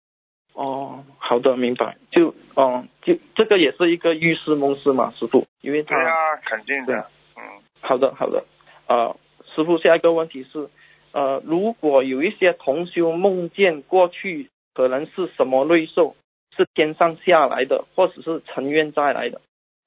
[0.55, 1.97] 好的，明白。
[2.11, 5.45] 就哦，就这个也是一个预示梦是吗，师傅？
[5.61, 6.15] 因为他对啊，
[6.45, 7.11] 肯定的。
[7.37, 7.43] 嗯，
[7.81, 8.45] 好的，好的。
[8.87, 9.17] 呃，
[9.55, 10.69] 师傅，下一个问题是，
[11.13, 16.15] 呃，如果有一些同修梦见过去可能是什么瑞兽，
[16.57, 19.41] 是天上下来的，或者是成愿再来的，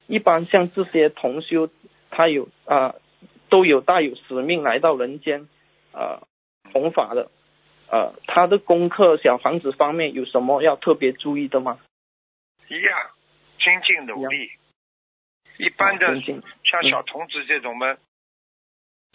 [0.07, 1.69] 一般像这些同修，
[2.09, 2.95] 他有啊、
[3.49, 5.47] 都有带有使命来到人间，
[5.93, 6.19] 呃，
[6.73, 7.29] 弘法的，
[7.89, 11.79] 呃，他的功课小房子方面有什么要特别注意的吗？
[12.67, 13.11] 一样，
[13.59, 14.51] 精进努力。
[15.57, 16.13] 一般的啊
[16.63, 17.97] 像小童子这种嘛，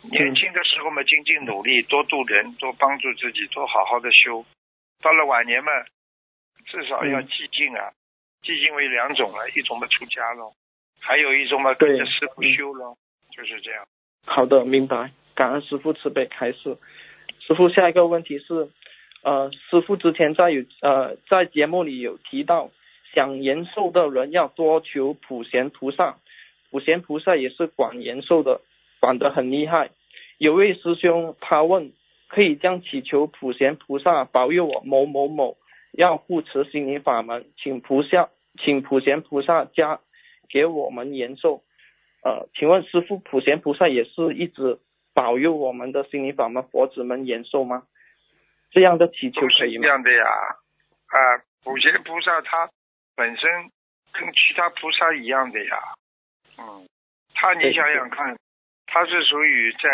[0.02, 4.44] 年轻的时候嘛，精进努力，多度人，多帮助自己，多好好的修。
[5.02, 5.70] 到了晚年嘛，
[6.66, 7.92] 至少要嗯寂静啊。
[8.42, 10.52] 寂静为两种啊，一种嘛出家咯，
[10.98, 12.96] 还有一种嘛跟着师傅嗯修咯，
[13.30, 13.86] 就是这样。
[14.26, 15.12] 好的，明白。
[15.34, 16.76] 感恩师傅慈悲开示。
[17.46, 18.68] 师傅，下一个问题是，
[19.22, 22.70] 呃，师傅之前在有呃在节目里有提到，
[23.14, 26.18] 想延寿的人要多求普贤菩萨，
[26.70, 28.60] 普贤菩萨也是管延寿的，
[29.00, 29.90] 管得很厉害。
[30.38, 31.92] 有位师兄他问，
[32.28, 35.56] 可以将祈求普贤菩萨保佑我某某某
[35.92, 38.28] 要护持心灵法门，请菩萨
[38.62, 40.00] 请普贤菩萨加
[40.48, 41.62] 给我们延寿。
[42.22, 44.78] 呃，请问师傅，普贤菩萨也是一直
[45.14, 47.82] 保佑我们的心灵法门佛子们延寿吗？
[48.70, 49.86] 这样的祈求可以吗？
[49.86, 50.24] 样的呀。
[51.08, 51.18] 啊，
[51.62, 52.70] 普贤菩萨他
[53.14, 53.50] 本身
[54.12, 55.76] 跟其他菩萨一样的呀。
[56.58, 56.88] 嗯，
[57.34, 58.36] 他你想想看，
[58.86, 59.88] 他是属于在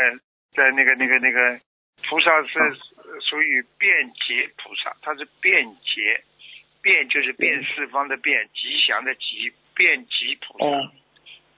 [0.54, 1.60] 在那个那个那个
[2.08, 6.22] 菩萨是嗯属于便捷菩萨，他是便捷，
[6.80, 10.64] 便就是变四方的变，吉祥的吉，便吉菩萨。
[10.64, 10.90] 哦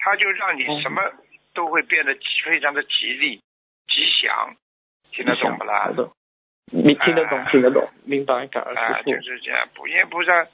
[0.03, 1.03] 他就让你哦什么
[1.53, 3.39] 都会变得非常的吉利、
[4.01, 4.57] 吉祥，
[5.13, 5.85] 听得懂不啦？
[5.85, 6.11] 好的，
[6.73, 9.11] 你听得懂，啊听得懂，明白，感恩啊，师傅。
[9.17, 9.69] 就是这样。
[9.75, 10.47] 普贤菩萨，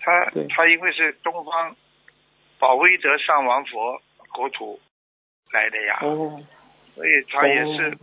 [0.00, 1.74] 他他因为是东方
[2.60, 4.00] 保威德上王佛
[4.32, 4.80] 国土
[5.52, 6.40] 来的呀，哦，
[6.94, 7.98] 所以他也是哦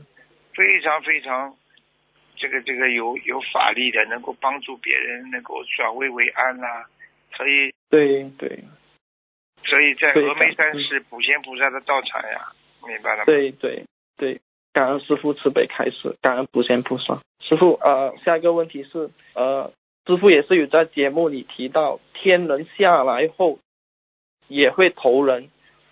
[0.54, 1.56] 非常非常
[2.36, 6.86] 这个这个有有法力的，能够帮助别人，能够转危为安啦、
[7.38, 8.64] 所以对对
[9.64, 12.52] 所以在峨眉山是普贤菩萨的道场呀，
[12.86, 13.26] 明白了吗？
[13.26, 13.86] 对对
[14.18, 14.42] 对，
[14.74, 17.22] 感恩师傅慈悲开示，感恩普贤菩萨。
[17.42, 19.74] 师傅，呃，下一个问题是，呃，
[20.06, 23.60] 师傅也是有在节目里提到，天人下来后
[24.48, 25.50] 也会投人，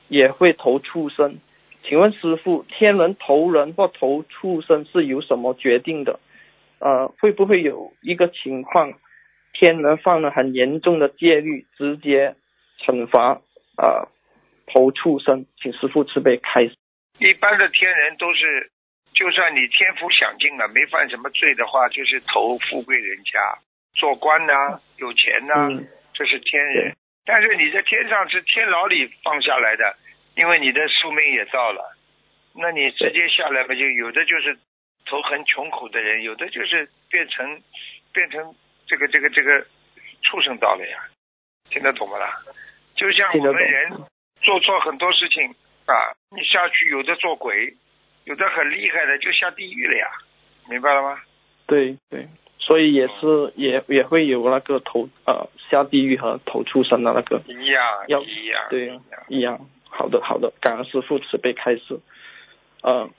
[0.07, 1.39] 也会投畜生。
[1.83, 6.19] 请问师傅，天人投人或投畜生是由什么决定的？
[6.79, 8.93] 呃，会不会有一个情况，
[9.53, 12.35] 天人犯了很严重的戒律，直接
[12.85, 13.41] 惩罚
[13.77, 14.07] 呃
[14.73, 15.45] 投畜生？
[15.61, 16.75] 请师傅慈悲开示。
[17.19, 18.71] 一般的天人都是，
[19.13, 23.39] 就算你天福享尽了，没犯什么罪的话，就是投富贵人家，
[23.93, 26.95] 做官呐、有钱呐、嗯，这是天人。
[27.25, 29.95] 但是你在天上是天牢里放下来的，
[30.35, 31.95] 因为你的宿命也到了，
[32.55, 34.57] 那你直接下来嘛，就有的就是
[35.05, 37.61] 投很穷苦的人，有的就是变成
[38.13, 38.55] 变成
[38.87, 39.65] 这个这个这个
[40.23, 40.97] 畜生道了呀，
[41.69, 42.41] 听得懂不啦？
[42.95, 43.29] 就像。
[43.37, 43.91] 我们人
[44.41, 45.53] 做错很多事情
[45.91, 47.73] 啊，你下去有的做鬼，
[48.25, 50.07] 有的很厉害的就下地狱了呀，
[50.69, 51.19] 明白了吗？
[51.67, 59.59] 对对，所以也是也也会有那个投呃下地狱和投畜生的那个一样要一样，对一样。
[59.91, 61.99] 好的好的，感恩师傅慈悲开示。
[62.81, 63.09] 呃，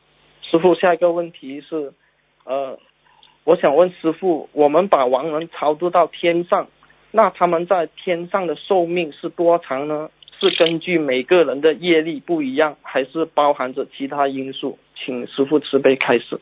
[0.43, 1.93] 师傅下一个问题是，
[2.45, 2.79] 呃，
[3.45, 6.69] 我想问师傅，我们把亡人超度到天上，
[7.11, 10.11] 那他们在天上的寿命是多长呢？
[10.41, 14.79] 是根据每个人的业力不一样，还是包含着其他因素？
[14.97, 16.41] 请师傅慈悲开示。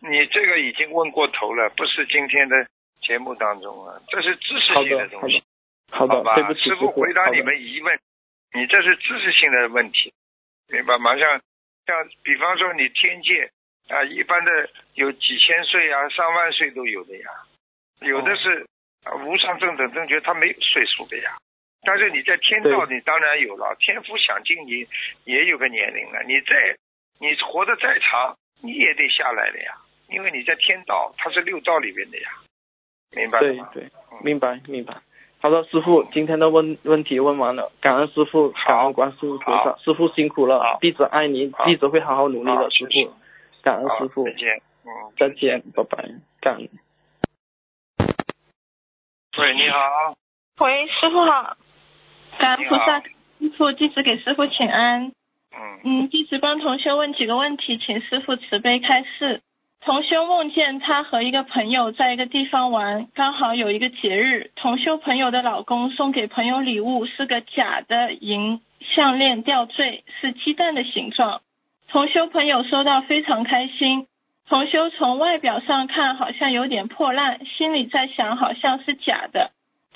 [0.00, 2.66] 你这个已经问过头了，不是今天的
[3.02, 5.42] 节目当中啊，这是知识性的东西，
[5.90, 6.54] 好的，吧对不？
[6.54, 7.98] 起，师傅傅回答你们疑问，
[8.54, 10.12] 你这是知识性的问题，
[10.68, 11.16] 明白吗？
[11.16, 11.40] 像
[11.86, 13.50] 像比方说你天界
[13.88, 17.30] 啊，一般的有几千岁啊，上万岁都有的呀，
[18.00, 18.66] 有的是
[19.04, 21.36] 啊无上正等正觉，他没有岁数的呀。
[21.82, 24.86] 但是你在天道，你当然有了，天福享尽你
[25.24, 26.22] 也有个年龄了。
[26.24, 26.76] 你再
[27.18, 29.74] 你活得再长，你也得下来了呀，
[30.08, 32.30] 因为你在天道，它是六道里面的呀，
[33.16, 33.70] 明白了吗？
[33.72, 33.90] 对对，
[34.22, 34.94] 明白明白。
[35.42, 43.14] 好的，师傅，今天的问问题问完了，感恩师傅，感恩观世音菩萨，师傅辛苦了好，弟子爱您，弟子会好好努力的，师傅，
[43.62, 44.24] 感恩师傅。
[44.26, 46.10] 再，见，嗯，再见，拜拜，
[46.42, 46.68] 感恩。
[49.38, 50.14] 喂，你好，
[50.58, 51.56] 喂，师傅好，
[52.40, 55.12] 感恩菩萨，师傅弟子给师傅请安。
[55.52, 59.42] 嗯，嗯，弟子帮同修问几个问题，请师傅慈悲开示。
[59.82, 71.42] 同修梦见他和一个朋友在一个地方玩，刚好有一个节日，同修朋友的老公送给朋友礼物是个假的银项链吊坠，是鸡蛋的形状。
[71.88, 74.06] 同修朋友收到非常开心。
[74.48, 79.50] 同修从外表上看好像有点破烂，心里在想好像是假的。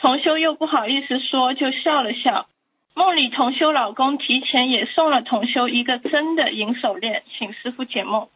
[0.04, 2.46] 同修又不好意思说，就笑了笑。
[2.94, 8.28] 梦里同修老公提前也送了同修一个真的银手链，请师傅解梦。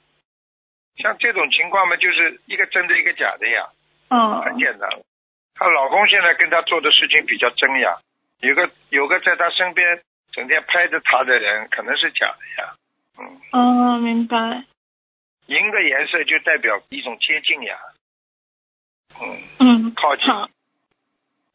[0.96, 3.66] 像这种情况嘛，就是一个真的，一个假的呀，
[4.08, 4.88] 嗯很简单。
[5.56, 7.98] 她老公现在跟她做的事情比较真呀，
[8.40, 10.00] 有个有个在她身边
[10.32, 12.74] 整天拍着她的人，可能是假的呀。
[13.18, 14.64] 嗯，哦，明白。
[15.48, 17.76] 银的颜色就代表一种接近呀。
[19.20, 20.24] 嗯，嗯，靠近。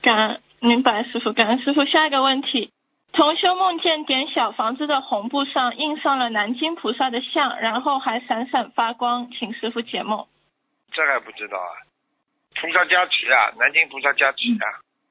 [0.04, 1.86] 好，感恩明白师傅，感恩师傅。
[1.86, 2.72] 下一个问题，
[3.14, 10.26] 同修梦见点小房子的红布上印上了南京菩萨的像，然后还闪闪发光，请师傅解梦。
[10.92, 11.72] 这还不知道啊？
[12.56, 14.68] 菩萨加持啊，南京菩萨加持啊。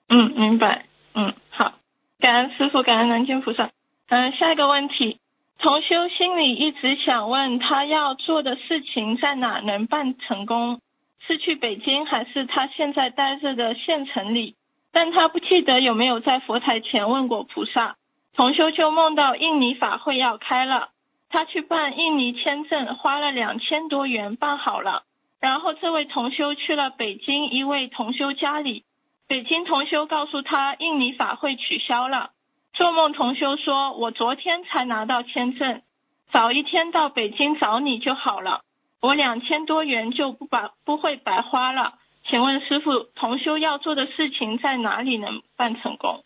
[0.08, 0.84] 嗯，明白。
[1.14, 1.72] 嗯，好，
[2.20, 3.70] 感恩师傅，感恩南京菩萨。
[4.08, 5.18] 嗯，下一个问题，
[5.58, 10.80] 同修心里一直想问他要做的事情在哪能办成功，
[11.26, 14.54] 是去北京还是他现在待着的县城里？
[14.92, 17.96] 但他不记得有没有在佛台前问过菩萨。
[18.34, 20.88] 同修就梦到印尼法会要开了，
[21.28, 25.02] 他去办印尼签证，花了两千多元办好了。
[25.40, 28.84] 然后这位同修去了北京一位同修家里，
[29.28, 32.30] 北京同修告诉他印尼法会取消了。
[32.72, 35.82] 做梦同修说：“我昨天才拿到签证，
[36.30, 38.60] 早一天到北京找你就好了，
[39.02, 41.94] 我两千多元就不白不会白花了。”
[42.32, 46.24] 请问师傅，同修要做的事情在哪里能办成功？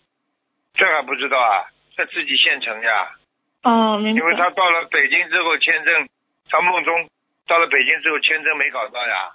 [0.73, 1.67] 这还不知道啊？
[1.97, 3.11] 在自己县城呀。
[3.65, 4.21] 哦，明白。
[4.21, 6.09] 因为他到了北京之后，签证，
[6.49, 7.09] 他梦中
[7.49, 9.33] 到了北京之后，签证没搞到呀，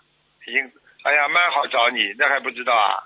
[0.47, 0.71] 已经，
[1.03, 3.03] 哎呀，蛮好找你，那还不知道啊？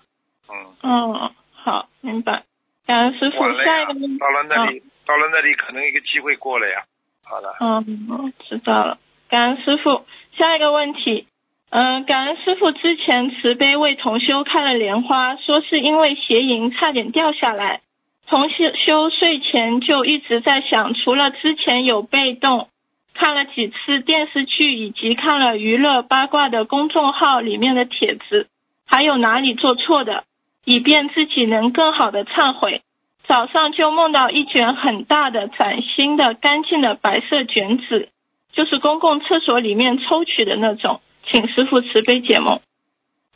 [0.47, 2.43] 嗯，嗯，好，明白。
[2.85, 6.83] 感恩师傅下一个问，到了那里，到了那里，可能一个机会过了呀。
[7.23, 8.99] 好了，嗯，知道了。
[9.27, 10.05] 感恩师傅，
[10.37, 11.27] 下一个问题。
[11.69, 17.81] 嗯，感恩师傅之前慈悲为同修开了莲花，说是因为邪淫差点掉下来。
[18.27, 22.69] 同修修睡前就一直在想，除了之前有被动
[23.13, 28.47] 看了几次电视剧，以及看了娱乐八卦的公众号里面的帖子，
[28.87, 30.23] 还有哪里做错的，
[30.63, 32.81] 以便自己能更好的忏悔。
[33.27, 38.09] 早上就梦到一卷很大的崭新的干净的白色卷纸，
[38.53, 42.61] 就是公共厕所里面抽取的那种，请师傅慈悲解梦。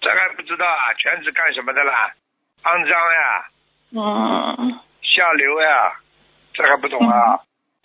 [0.02, 0.94] 这还不知道啊？
[0.98, 2.14] 全是干什么的啦？
[2.64, 3.50] 肮脏呀，
[3.92, 5.94] 嗯下流呀，
[6.54, 7.40] 这还不懂啊？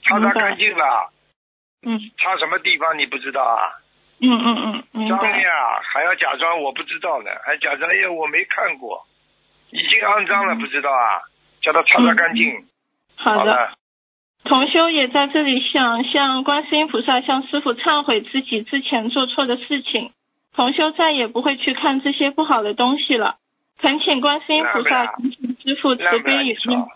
[0.05, 1.11] 擦擦干净了，
[1.83, 3.81] 嗯擦什么地方你不知道啊？
[4.21, 5.41] 嗯嗯嗯，脏。
[5.41, 9.05] 呀，还要假装我不知道呢，还假装哎呀我没看过，
[9.71, 11.23] 已经肮脏了不知道啊？
[11.63, 12.51] 叫他擦擦干净。
[12.51, 12.65] 嗯
[13.17, 13.75] 好的，了，
[14.45, 20.11] 同修也在这里想向观世音菩萨、向师傅忏悔自己之前做错的事情。
[20.55, 23.37] 同修再也不会去看这些不好的东西了。
[23.81, 26.89] 恳请观世音菩萨、恳请师傅慈悲原谅说。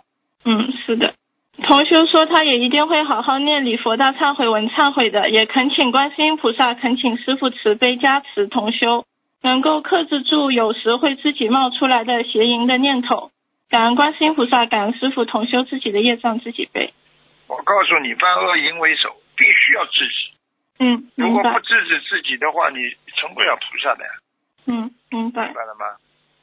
[0.44, 1.14] 嗯，是的。
[1.62, 9.06] 同修说他也一定会好好念礼佛大忏悔文忏悔的，也恳请观世音菩萨、恳请师傅慈悲加持同修，
[9.42, 13.30] 能够克制住有时会自己冒出来的邪淫的念头。
[13.68, 16.92] 感恩观世音菩萨，感恩师傅，同修自己的业障自己背。
[17.48, 20.30] 我告诉你，犯恶淫为首，必须要制止。
[20.80, 21.60] 嗯，如果不。
[21.60, 22.76] 制止自己的话，你
[23.16, 24.04] 成不了菩萨的，
[24.66, 25.54] 嗯，明白明。
[25.54, 25.96] 白了吗？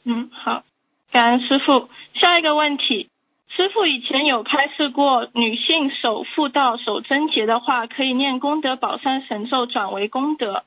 [0.03, 0.63] 嗯，好，
[1.11, 1.89] 感恩师傅。
[2.15, 3.09] 下一个问题，
[3.55, 10.63] 师傅以前有开示过，女性守妇道、守贞洁的话，可以念功德宝山神咒转为功德。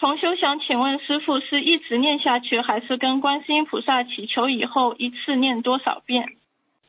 [0.00, 6.26] 同修想请问师傅，是一直念下去，还是跟观世音菩萨祈求以后一次念多少遍？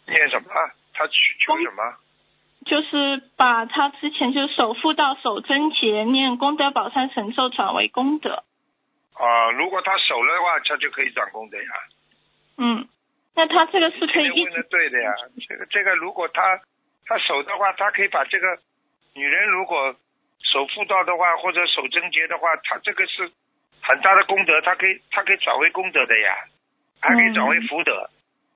[0.08, 0.48] 念什么？
[0.94, 1.14] 他祈
[1.46, 1.84] 求什么？
[2.66, 8.44] 就是把他之前就是守妇道、守贞节，念功德宝山神咒转为功德。
[9.14, 11.70] 啊，如果他守了的话，他就可以转功德呀。
[12.58, 12.88] 嗯，
[13.36, 15.12] 那他这个是可以一今天问的对的呀。
[15.48, 16.42] 这个这个，如果他
[17.06, 18.58] 他守的话，他可以把这个
[19.14, 19.96] 女人如果
[20.42, 23.32] 守妇道的话，或者守贞节的话，他这个是
[23.82, 26.36] 很大的功德，他可以他可以转为功德的呀，
[27.02, 28.10] 还可以转为福德。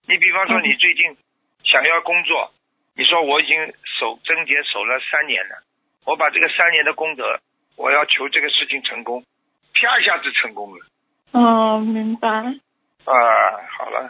[0.07, 1.17] 你比方说，你最近
[1.63, 2.51] 想要工作，
[2.97, 3.55] 你说我已经
[3.99, 5.61] 守贞节守了三年了，
[6.03, 7.39] 我把这个三年的功德，
[7.75, 9.23] 我要求这个事情成功，
[9.75, 10.85] 啪一下子成功了。
[11.31, 12.29] 哦，明白。
[12.29, 13.13] 啊，
[13.77, 14.09] 好了，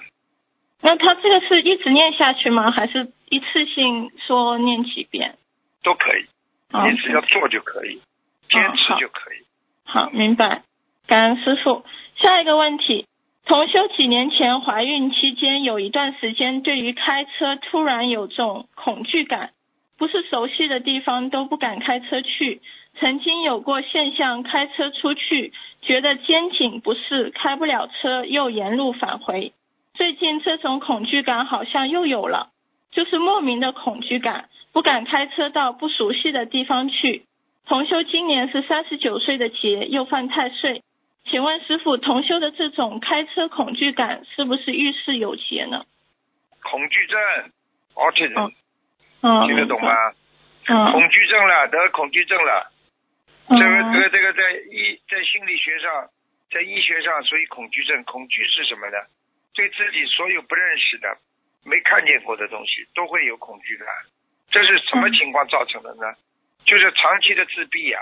[0.82, 2.72] 那他这个是一直念下去吗？
[2.72, 5.36] 还是一次性说念几遍？
[5.84, 6.26] 都可以，
[6.72, 8.02] 哦你只要做就可以，
[8.50, 9.44] 坚持就可以。
[9.84, 10.64] 好，明白。
[11.08, 11.86] 感恩师傅。
[12.16, 13.06] 下一个问题，
[13.48, 19.52] 同修几年前怀孕期间有一段时间，对于开车突然有种恐惧感，
[19.98, 22.62] 不是熟悉的地方都不敢开车去。
[23.00, 29.54] 曾经有过现象，开车出去觉得肩颈不适，开不了车，又沿路返回。
[29.94, 32.50] 最近这种恐惧感好像又有了，
[32.92, 37.24] 就是莫名的恐惧感，不敢开车到不熟悉的地方去。
[37.66, 40.82] 同修今年是三十九岁的劫，又犯太岁。
[41.30, 45.86] 请问师傅，同修的这种开车恐惧感是不是遇事有节呢？
[46.64, 47.20] 恐惧症
[47.96, 48.54] ，autism，、
[49.22, 49.92] 嗯，听得懂吗？
[50.68, 52.72] 嗯，恐惧症了，得恐惧症了。
[53.50, 56.10] 嗯这个这个这个在医在心理学上，
[56.52, 58.04] 在医学上属于恐惧症。
[58.04, 58.98] 恐惧是什么呢？
[59.54, 61.18] 对自己所有不认识的、
[61.64, 63.88] 没看见过的东西都会有恐惧感。
[64.52, 66.14] 这是什么情况造成的呢？
[66.66, 68.00] 就是长期的自闭呀、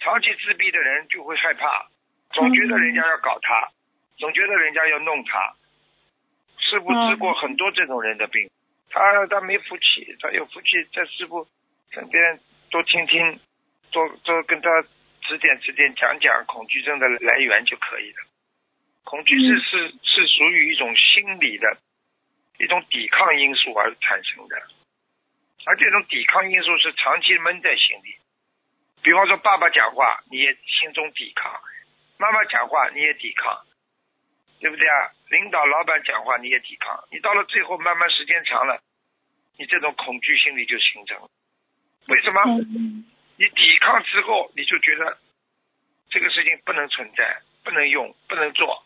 [0.00, 1.86] 长期自闭的人就会害怕，
[2.36, 3.72] 总觉得人家要搞他，
[4.18, 5.54] 总觉得人家要弄他。
[6.58, 8.50] 师傅治过很多这种人的病，
[8.90, 11.46] 他他没福气，他有福气在师傅
[11.92, 12.38] 身边
[12.70, 13.40] 多听听，
[13.90, 14.68] 多多跟他
[15.22, 18.18] 指点指点，讲讲恐惧症的来源就可以了。
[19.04, 21.78] 恐惧是是是属于一种心理的
[22.58, 24.56] 一种抵抗因素而产生的，
[25.64, 28.16] 而这种抵抗因素是长期闷在心里。
[29.02, 31.52] 比方说，爸爸讲话你也心中抵抗，
[32.18, 33.58] 妈妈讲话你也抵抗，
[34.60, 35.10] 对不对啊？
[35.28, 38.80] 领导、老板讲话你也抵抗，你到了最后慢慢时间长了，
[39.58, 41.28] 你这种恐惧心理就形成了。
[42.08, 42.42] 为什么？
[42.42, 43.04] 嗯
[43.38, 45.18] 你抵抗之后，你就觉得
[46.08, 48.82] 这个事情不能存在，不能用，不能做，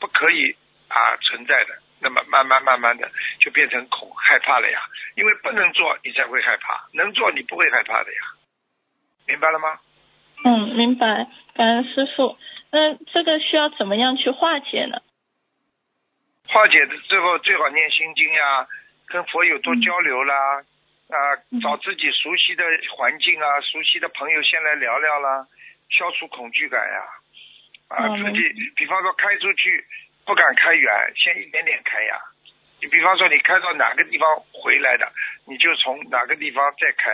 [0.00, 0.56] 不可以
[0.88, 1.78] 啊存在的。
[2.00, 4.82] 那么慢慢慢慢的就变成恐害怕了呀，
[5.14, 8.20] 因为不能做你才会害怕，能做你不会害怕的呀，
[9.28, 9.78] 明白了吗？
[10.44, 11.26] 嗯，明白。
[11.54, 12.36] 感恩师傅。
[12.72, 15.02] 那这个需要怎么样去化解呢？
[16.46, 18.66] 化解的最后最好念心经呀，
[19.06, 20.34] 跟佛友多交流啦，
[21.10, 21.16] 啊，
[21.50, 22.64] 嗯找自己熟悉的
[22.96, 25.46] 环境啊，熟悉的朋友先来聊聊啦，
[25.90, 26.98] 消除恐惧感呀，
[27.88, 28.38] 啊，嗯自己
[28.76, 29.84] 比方说开出去
[30.24, 32.18] 不敢开远，先一点点开呀。
[32.80, 35.12] 你比方说你开到哪个地方回来的，
[35.44, 37.10] 你就从哪个地方再开，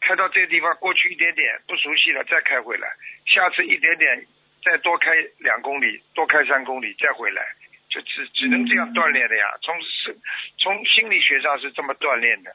[0.00, 2.88] 开到这个地方过去一点点不熟悉了再开回来，
[3.26, 4.26] 下次一点点
[4.64, 7.42] 再多开两公里，多开三公里再回来。
[7.90, 9.46] 就只只能这样锻炼的呀。
[9.62, 10.16] 从是
[10.58, 12.54] 从心理学上是这么锻炼的，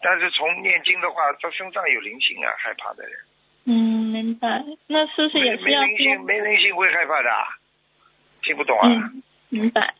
[0.00, 3.12] 但是从念经的话，他身上有灵性啊，害怕的人。
[3.66, 3.74] 嗯，
[4.12, 4.64] 明白。
[4.86, 7.44] 那是不是也没没是要灵性，没灵性会害怕的啊，
[8.42, 8.88] 听不懂啊？
[8.88, 9.94] 嗯，明白。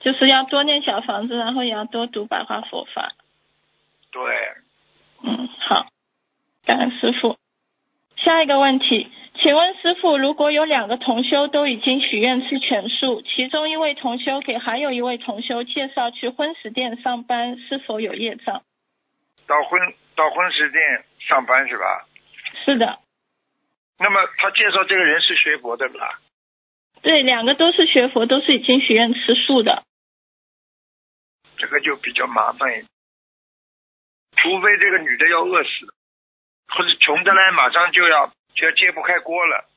[0.00, 3.12] 就是要多念小房子，然后也要多读白话佛法。
[4.10, 4.22] 对，
[5.22, 5.86] 嗯，好，
[6.66, 7.38] 感恩师傅。
[8.16, 18.62] 下一个问题，请问师傅，如果有两个同修都已经许愿吃全素，其中一位同修给还有一位同修介绍去荤食店上班，是否有业障？
[19.46, 19.80] 到婚
[20.16, 22.06] 到婚食店上班是吧？
[22.64, 22.98] 是的，
[23.98, 26.20] 那么他介绍这个人是学佛的吧？
[27.02, 29.84] 对，两个都是学佛，都是已经许愿吃素的。
[31.58, 32.86] 这个就比较麻烦一点，
[34.36, 35.94] 除非这个女的要饿死，
[36.68, 39.68] 或者穷的呢马上就要就要揭不开锅了。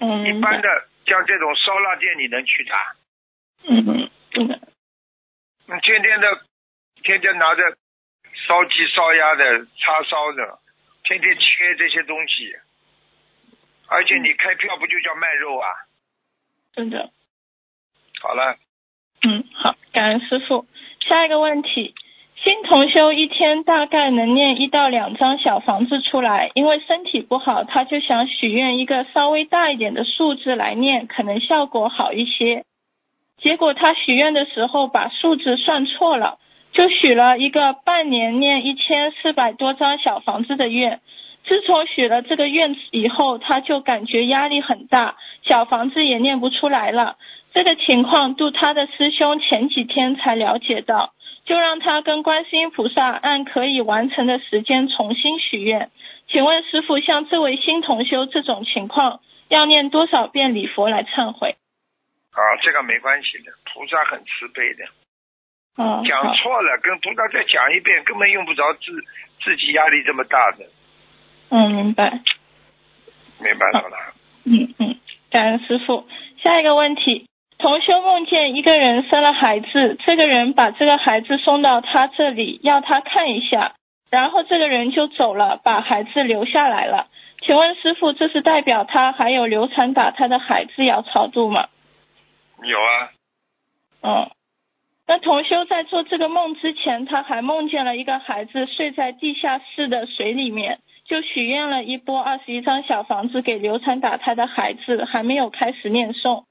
[0.00, 0.60] 嗯，一般。
[0.60, 2.74] 的像这种烧腊店，你能去的？
[3.64, 4.60] 嗯嗯。
[5.66, 6.42] 你天天的，
[7.02, 7.76] 天天拿着
[8.46, 10.58] 烧鸡、烧鸭的、叉烧的，
[11.02, 12.56] 天天切这些东西，
[13.88, 15.68] 而且你开票不就叫卖肉啊？
[16.72, 17.10] 真的。
[18.20, 18.56] 好了，
[19.22, 20.66] 嗯，好，感恩师傅。
[21.00, 21.94] 下一个问题，
[22.44, 32.64] 新同修一天大概能念一到两张小房子出来，因为身体不好，他就想许愿一个稍微大一点的数字来念，可能效果好一些。
[33.38, 36.38] 结果他许愿的时候把数字算错了，
[36.72, 40.98] 就许了一个半年念一千四百多张小房子的愿。
[41.44, 45.14] 自从许了这个愿以后，他就感觉压力很大，
[45.44, 47.18] 小房子也念不出来了。
[47.54, 51.12] 这个情况，度他的师兄前几天才了解到，
[51.44, 55.90] 就让他跟观世音菩萨按可以完成的时间重新许愿。
[56.28, 61.56] 请问师傅，像这位新同修这种情况，要念多少遍礼佛来忏悔？
[62.30, 64.84] 啊，这个没关系的，菩萨很慈悲的。
[65.76, 68.92] 嗯，讲错了，跟菩萨再讲一遍，根本用不着自
[69.42, 70.64] 自己压力这么大的，
[71.50, 72.20] 嗯，明白。
[73.40, 74.14] 没办法了。
[74.44, 74.96] 嗯嗯，
[75.30, 76.06] 感恩师傅。
[76.42, 77.26] 下一个问题，
[77.62, 83.76] 同修梦见一个人生了孩子，这个人把这个孩子送到他这里，要他看一下，
[84.10, 87.06] 然后这个人就走了，把孩子留下来了。
[87.40, 91.68] 请问师傅，这是代表他还有流产打胎的孩子要超度吗？
[92.64, 93.10] 有啊，
[94.02, 94.30] 嗯，
[95.06, 106.42] 那同修在做这个梦之前，他还梦见了一个孩子睡在地下室的水里面，就许愿了一波二十一张小房子给流产打胎的孩子，还没有开始念诵。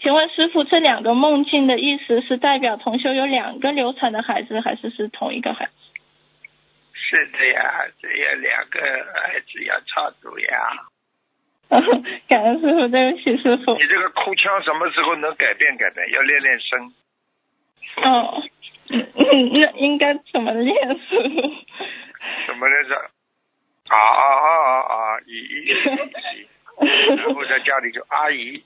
[0.00, 5.72] 请问师傅，这两个梦境的意思是代表同修有两个流产的孩子，还是是同一个孩子？
[6.94, 8.80] 是的呀，这有两个
[9.14, 10.86] 孩子要超度呀。
[12.28, 13.86] 感恩师傅，对不起师傅你。
[13.86, 16.10] 这个哭腔什么时候能改变改变？
[16.12, 16.92] 要练练声。
[18.04, 18.42] 哦，
[18.88, 21.42] 那应该怎么练师傅？
[22.46, 23.10] 什么来着？
[23.88, 25.20] 啊啊啊啊啊！
[25.26, 26.46] 姨姨姨，
[27.16, 28.62] 然后在家里就阿姨。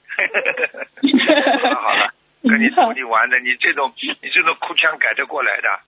[1.62, 5.80] 好 了好了，跟你逗你玩的，你这种你这种哭腔改得过来的，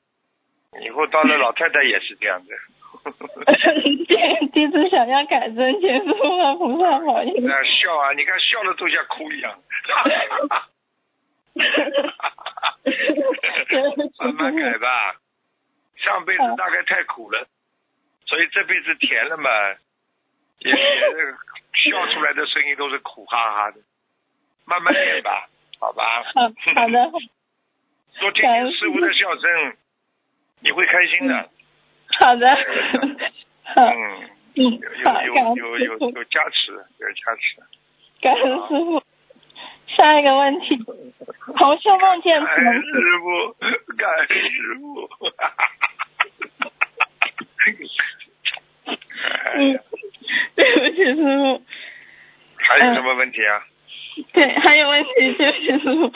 [0.80, 2.48] 以后到了老太太也是这样子。
[3.04, 7.34] 弟弟子想要改正，请师傅和菩萨保佑。
[7.42, 9.58] 那笑啊，你看笑的都像哭一样。
[14.18, 15.14] 慢慢改吧，
[15.96, 17.46] 上辈子大概太苦了，
[18.26, 19.50] 所以这辈子甜了嘛，
[20.64, 21.32] 也也那个
[21.74, 23.78] 笑出来的声音都是苦哈哈的，
[24.64, 25.48] 慢慢练吧，
[25.78, 26.22] 好吧？
[26.34, 26.42] 好
[26.74, 27.10] 好的，
[28.20, 29.76] 多听听师傅的笑声，
[30.60, 31.50] 你会开心的。
[32.20, 32.46] 好的，
[33.76, 34.80] 嗯，嗯，
[35.26, 37.62] 有有有有，有加持，有加持。
[38.20, 39.02] 感恩师傅。
[39.86, 40.76] 下一个问题，
[41.56, 43.52] 同修梦见感恩师傅，
[43.96, 45.08] 感恩师傅。
[49.24, 49.80] 哎嗯呀，
[50.56, 51.62] 对不起师傅，
[52.56, 53.62] 还有什么问题啊？
[54.32, 56.12] 对，还有问题，对不起师傅。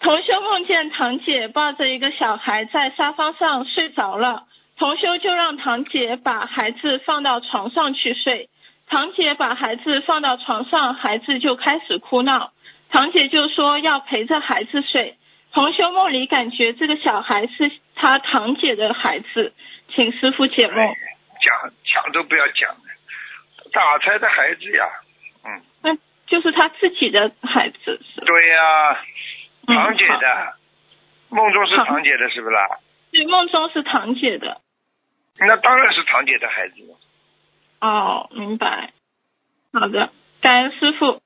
[0.00, 4.44] 同修梦见堂姐抱着一个小孩在沙发上睡着了，
[4.76, 8.48] 同修就让堂姐把孩子放到床上去睡。
[8.86, 12.52] 堂姐把孩子放到床上，孩子就开始哭闹。
[12.90, 15.16] 堂姐就说要陪着孩子睡。
[15.52, 19.52] 同修梦里感觉这个小孩是他堂姐的孩子，
[19.94, 20.76] 请师傅解梦。
[20.76, 22.84] 讲讲都不要讲了，
[23.68, 24.84] 打胎的孩子呀，
[25.44, 25.94] 嗯，那
[26.26, 28.20] 就是他自己的孩子是？
[28.20, 29.04] 对呀，
[29.66, 30.54] 嗯堂姐好的，
[31.30, 32.66] 梦中是堂姐的，是不是啦？
[33.12, 34.60] 对，梦中是堂姐的。
[35.38, 36.96] 那当然是堂姐的孩子了。
[37.80, 38.92] 哦，明白。
[39.72, 40.10] 好的，
[40.40, 41.20] 感恩师傅。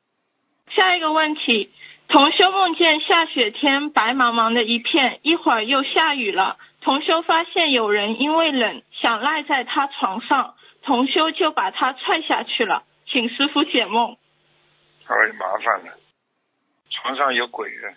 [0.74, 1.70] 下一个问题，
[2.08, 6.56] 同修梦见下雪天白茫茫的一片，一会儿又下雨了。
[6.80, 14.16] 同修发现有人因为冷想赖在他床上，同修就把他踹下去了，请师傅解梦。
[15.06, 15.98] 哎，麻烦了，
[16.90, 17.94] 床上有鬼的，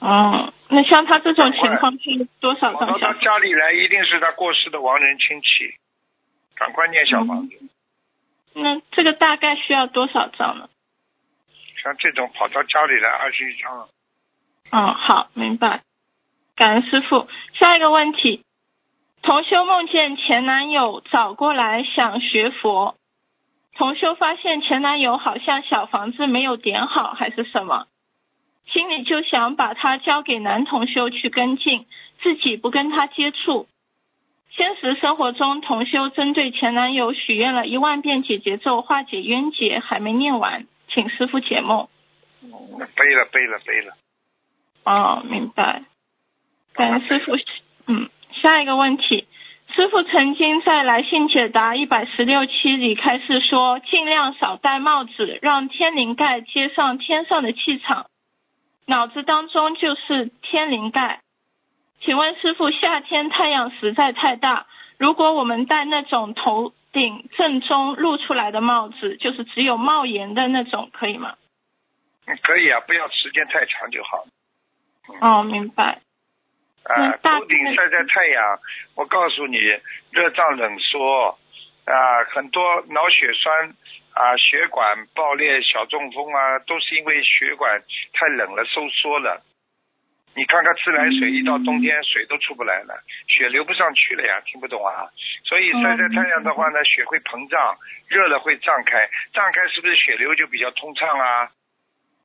[0.00, 3.12] 哦，那像他这种情况是多少跑到他？
[3.14, 5.74] 家里来，一定是他过世的亡人亲戚，
[6.54, 7.56] 赶快念小房子。
[8.54, 10.68] 那这个大概需要多少张呢？
[11.82, 13.88] 像这种跑到家里来二十一张，
[14.70, 15.82] 嗯，好，明白。
[16.54, 17.26] 感恩师傅。
[17.54, 18.44] 下一个问题，
[19.22, 22.96] 同修梦见前男友找过来想学佛，
[23.76, 27.86] 同修发现前男友好像小房子没有点好，还是什么，
[28.66, 31.86] 心里就想把他交给男同修去跟进，
[32.20, 33.68] 自己不跟他接触。
[34.50, 41.88] 现实生活中，同修针对前男友许愿了一万遍解结咒化解冤结，还没念完，请师傅解梦。
[42.40, 43.94] 那背了背了背了，
[44.84, 45.84] 哦，明白。
[46.74, 47.36] 感恩师傅。
[47.86, 48.08] 嗯，
[48.42, 49.28] 下一个问题，
[49.72, 58.06] 师傅曾经在来信解答一百十六期里开始说，尽量少戴帽子，让天灵盖接上天上的气场，
[58.84, 61.20] 脑子当中就是天灵盖。
[62.00, 64.66] 请问师傅，夏天太阳实在太大，
[64.98, 71.36] 如果我们戴那种头顶正中露出来的帽子，就是只有帽檐的那种，可以吗？
[72.26, 74.26] 嗯可以啊，不要时间太长就好。
[75.20, 76.00] 哦，明白。
[76.84, 78.58] 啊头顶晒晒太阳，
[78.96, 79.58] 我告诉你，
[80.10, 81.38] 热胀冷缩
[81.86, 83.74] 啊，很多脑血栓
[84.14, 87.80] 啊、血管爆裂、小中风啊，都是因为血管
[88.12, 89.42] 太冷了收缩了。
[90.34, 92.94] 你看看自来水，一到冬天水都出不来了，
[93.28, 95.06] 血流不上去了呀，听不懂啊？
[95.44, 97.76] 所以晒晒太阳的话呢，血会膨胀，
[98.08, 101.50] 热了会胀开，胀开是不是血流就比较通畅啊？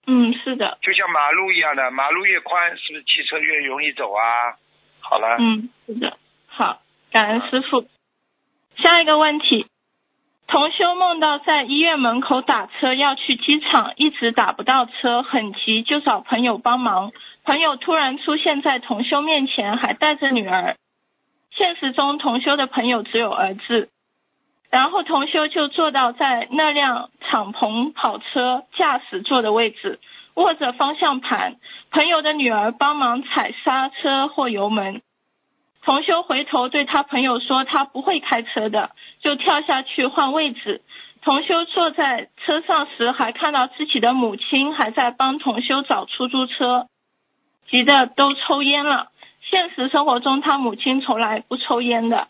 [0.08, 0.78] 嗯，是的。
[0.82, 4.56] 就像马路一样的，马路越宽，是不是汽车越容易走啊？
[5.02, 5.36] 好了。
[5.38, 6.18] 嗯，是的。
[6.48, 6.80] 好，
[7.12, 7.86] 感恩师傅。
[8.78, 9.68] 下一个问题，
[10.48, 17.12] 同修梦到在医院门口打车要去机场，一直打不到车，很急，就找朋友帮忙。
[17.44, 20.78] 朋友突然出现在同修面前，还带着女儿。
[21.52, 23.90] 现实中，同修的朋友只有儿子。
[24.70, 30.00] 然后同修就坐到在那辆敞篷跑车驾驶座的位置，
[30.36, 31.56] 握着方向盘。
[31.90, 35.02] 朋友的女儿帮忙踩刹车或油门。
[35.84, 38.92] 同修回头对他朋友说：“他不会开车的。”
[39.24, 40.82] 就跳下去换位置。
[41.22, 46.88] 同修坐在车上时，还看到自己的母亲还在帮同修找出租车，
[47.70, 49.12] 急得都抽烟了。
[49.50, 52.28] 现实生活中，他母亲从来不抽烟的。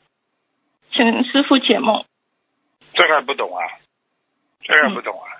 [0.91, 2.05] 请师傅解梦。
[2.97, 3.61] 这还不懂啊？
[4.63, 5.37] 这还不懂啊？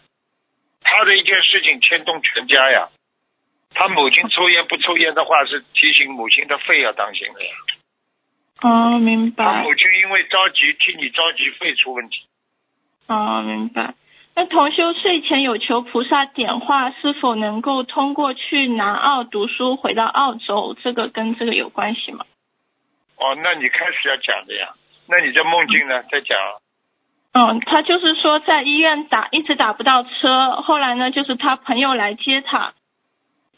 [0.83, 2.89] 他的一件事情牵动全家呀。
[3.73, 7.51] 他母亲抽烟不抽烟的话，是提醒母亲的肺要当心的呀。
[8.61, 9.43] 哦，明白。
[9.43, 12.27] 他母亲因为着急，替你着急，肺出问题。
[13.07, 13.95] 哦，明白。
[14.35, 20.77] 那同修睡前有求菩萨点化，是否能够通过去南澳读书回到澳洲？
[20.83, 22.23] 这个跟这个有关系吗？
[23.17, 24.75] 哦，那你开始要讲的呀。
[25.07, 26.03] 那你在梦境呢？
[26.03, 26.37] 在讲。
[27.37, 32.73] 嗯，他就是说在医院打一直打不到车，后来呢，就是他朋友来接他。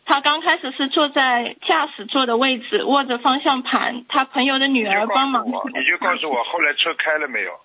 [0.03, 4.03] 他刚开始是坐在驾驶座的位置，握着方向盘。
[4.09, 5.45] 他朋友的女儿帮忙。
[5.45, 7.57] 你就告诉我，后来车开了没有？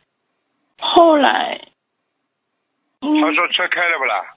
[0.79, 1.61] 后来。
[3.01, 4.37] 他说车开了不啦？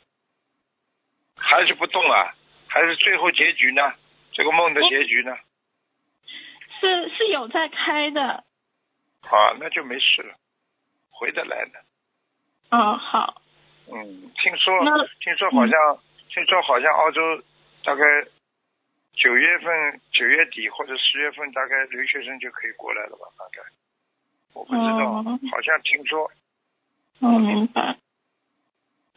[1.37, 2.33] 还是不动啊？
[2.67, 3.83] 还是最后结局呢？
[4.31, 5.37] 这个梦的结局呢？
[6.79, 8.43] 是是有在开的。
[9.21, 10.33] 好，那就没事了。
[11.17, 11.79] 回得来的，
[12.69, 13.41] 嗯好，
[13.91, 14.71] 嗯，听说
[15.19, 15.97] 听说好像
[16.29, 17.21] 听说好像澳洲
[17.83, 18.03] 大概
[19.13, 23.25] 九月份九月底或者十月份大概留学生就可以过来了吧？
[23.39, 23.67] 大概
[24.53, 26.29] 我不知道，好像听说。
[27.19, 27.97] 我明白。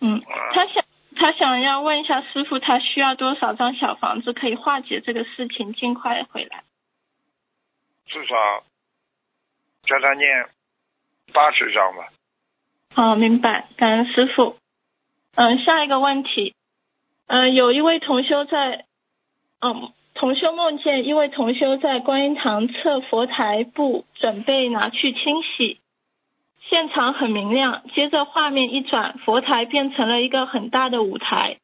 [0.00, 0.22] 嗯，
[0.54, 0.82] 他想
[1.16, 6.64] 他想要问一下师傅，他需要多少张小房子可以化解这个事情，尽快回来？
[8.06, 8.64] 至少
[9.82, 10.48] 叫他念。
[11.32, 12.08] 八十张吧。
[12.94, 14.56] 好，明白，感恩师傅。
[15.36, 16.54] 嗯，下一个问题，
[17.28, 18.84] 嗯，有一位同修在，
[19.60, 25.78] 嗯，同修梦见一位同修在观音堂侧佛台布准备拿去清洗，
[26.68, 27.84] 现场很明亮。
[27.94, 31.58] 接着画面一转，佛台变成了一个很大的舞台。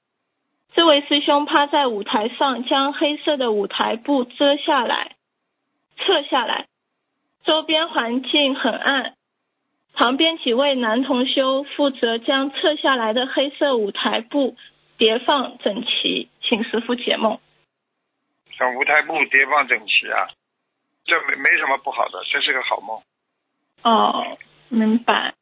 [0.74, 5.16] 这位师兄趴在舞台上，将黑色的舞台布遮下来，
[5.96, 6.66] 撤下来，
[7.42, 9.15] 周边环境很暗。
[9.96, 14.54] 旁边几位男同修负责将撤下来的黑色舞台布
[14.98, 17.40] 叠放整齐，请师傅解梦。
[18.58, 20.28] 像舞台布叠放整齐啊，
[21.06, 23.00] 这没没什么不好的，这是个好梦。
[23.82, 24.38] 哦，
[24.68, 25.34] 明白。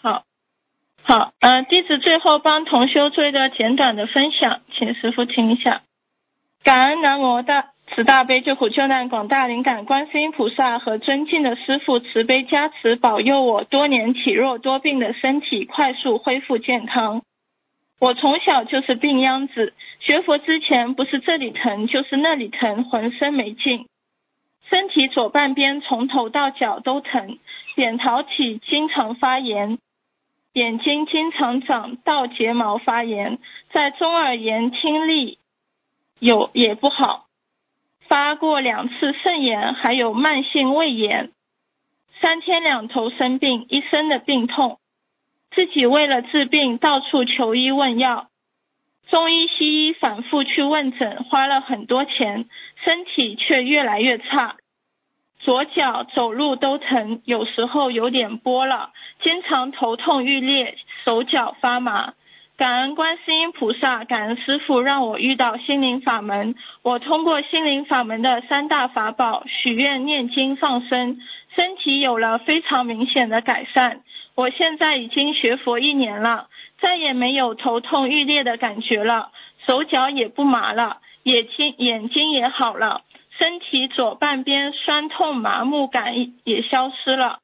[0.00, 0.24] 好，
[1.02, 5.82] 好，呃，弟子最后帮同修做一个简短的分享，请师傅听一下。
[6.62, 7.71] 感恩南无大。
[7.94, 17.20] 慈大悲救苦救难广大灵感观世音菩萨和尊敬的师父慈悲加持保佑我多年体弱多病的身体快速恢复健康。
[18.00, 23.86] 我从小就是病秧子，学佛之前不是这里疼就是那里疼，浑身没劲，
[24.70, 27.38] 身体左半边从头到脚都疼，
[27.76, 29.78] 扁桃体经常发炎，
[30.54, 33.38] 眼睛经常长倒睫毛发炎，
[33.70, 35.36] 在中耳炎听力
[36.18, 37.26] 有也不好。
[38.12, 41.30] 发过两次肾炎，还有慢性胃炎，
[42.20, 44.80] 三天两头生病，一身的病痛，
[45.52, 48.26] 自己为了治病到处求医问药，
[49.08, 52.50] 中医西医反复去问诊，花了很多钱，
[52.84, 54.56] 身体却越来越差，
[55.40, 58.90] 左脚走路都疼，有时候有点波了，
[59.22, 62.12] 经常头痛欲裂，手脚发麻。
[62.58, 66.54] 感恩观世音菩萨，感恩师父让我遇到心灵法门。
[66.82, 71.18] 我通过心灵法门的三大法宝许愿、念经、放生，
[71.56, 74.02] 身体有了非常明显的改善。
[74.34, 76.48] 我现在已经学佛一年了，
[76.78, 79.30] 再也没有头痛欲裂的感觉了，
[79.66, 83.02] 手脚也不麻了，眼睛眼睛也好了，
[83.38, 87.38] 身体左半边酸痛麻木感也消失了。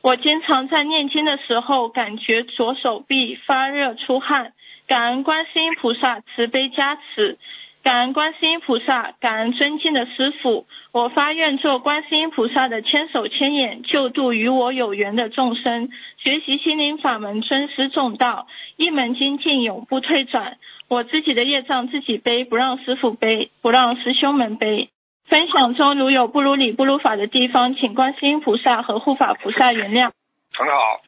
[0.00, 4.52] 我经常在念经的时候，感觉左手臂发热出汗，
[4.86, 7.36] 感恩观世音菩萨慈悲加持，
[7.82, 10.66] 感恩观世音菩萨，感恩尊敬的师傅。
[10.92, 15.90] 我发愿做观世音菩萨的千手千眼，救度与我有缘的众生。
[16.16, 18.46] 学习心灵法门，尊师重道，
[18.76, 20.58] 一门精进，永不退转。
[20.88, 24.90] 我自己的业障自己背，不让师傅背，不让师兄们背。
[25.28, 30.10] 分享中如有不如理、不如法的地方，请观世音菩萨和护法菩萨原谅。
[30.54, 31.00] 很好，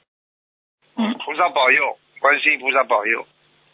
[0.96, 3.26] 嗯菩萨保佑，观世音菩萨保佑。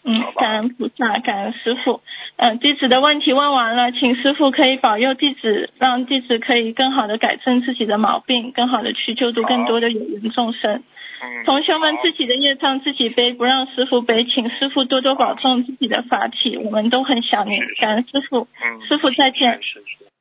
[0.09, 2.01] 嗯感恩菩萨，感恩师傅。
[2.37, 10.85] 嗯，弟子的问题问完了，请师傅可以保佑弟子，让弟子可以更好的改正自己的毛病，更好的去救度更多的有缘众生。
[11.23, 18.47] 嗯，同学们自己的业障自己背，不让师傅背，请师傅多多保重自己的法体，我们都很想念，感恩师傅。
[18.63, 19.61] 嗯，师傅再见。
[19.61, 20.16] 是是是。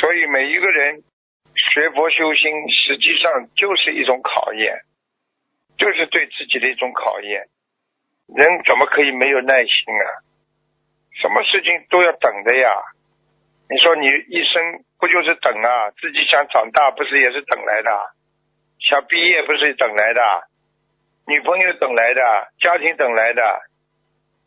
[0.00, 1.02] 所以每一个人
[1.54, 4.82] 学佛修心，实际上就是一种考验，
[5.78, 7.46] 就是对自己的一种考验。
[8.26, 10.06] 人怎么可以没有耐心啊？
[11.20, 12.70] 什么事情都要等的呀。
[13.70, 15.90] 你说你一生不就是等啊？
[16.00, 17.90] 自己想长大，不是也是等来的？
[18.80, 20.20] 想毕业不是等来的？
[21.26, 22.20] 女朋友等来的，
[22.58, 23.60] 家庭等来的，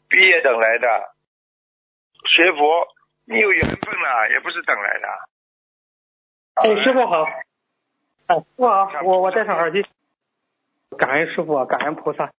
[0.09, 1.15] 毕业等来的，
[2.25, 2.87] 学佛
[3.25, 5.07] 你有缘分了，也不是等来的。
[6.59, 7.23] 哎，师傅好。
[8.27, 9.85] 哎，师傅好，我我戴上耳机。
[10.97, 12.31] 感恩师傅，感恩菩萨。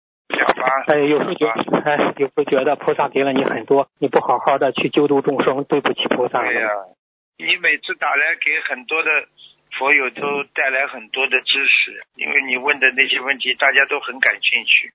[0.87, 6.97] 哎，有时候觉得哎，有时候觉得菩萨给了你很多，你不好好的去救度众生，对不起菩萨对呀、了。
[7.39, 9.11] 你每次打来给很多的
[9.79, 14.93] 佛友都带来很多的知识，因为你问的那些问题大家都很感兴趣。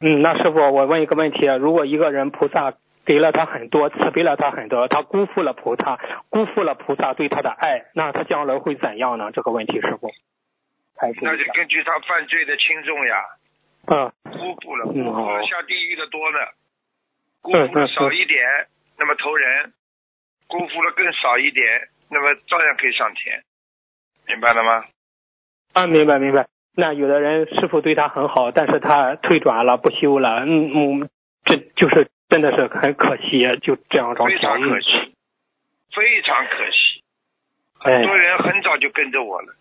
[0.00, 2.74] 嗯，那师傅，我问一个问题啊：如果一个人菩萨
[3.04, 5.98] 给了他很多，慈悲了他很多，他辜负了菩萨，
[6.30, 9.30] 辜负了菩萨对他的爱，那他将来会怎样呢？
[9.32, 10.10] 这个问题，师傅。
[11.20, 13.24] 那就根据他犯罪的轻重呀，
[13.86, 16.38] 嗯辜负了，嗯辜负了下地狱的多呢，
[17.40, 18.38] 辜嗯负了嗯少一点，
[18.98, 19.72] 那么投人；
[20.46, 23.42] 辜负了更少一点，那么照样可以上天，
[24.28, 24.84] 明白了吗？
[25.72, 26.46] 啊，明白明白。
[26.76, 31.10] 那有的人师傅对他很好，但是他退转了，不修了，嗯嗯，
[31.44, 34.58] 这就是真的是很可惜，就这样种非常。
[34.58, 35.12] 可惜，
[35.94, 37.04] 非常可惜。
[37.84, 39.54] 哎很多人很早就跟着我了，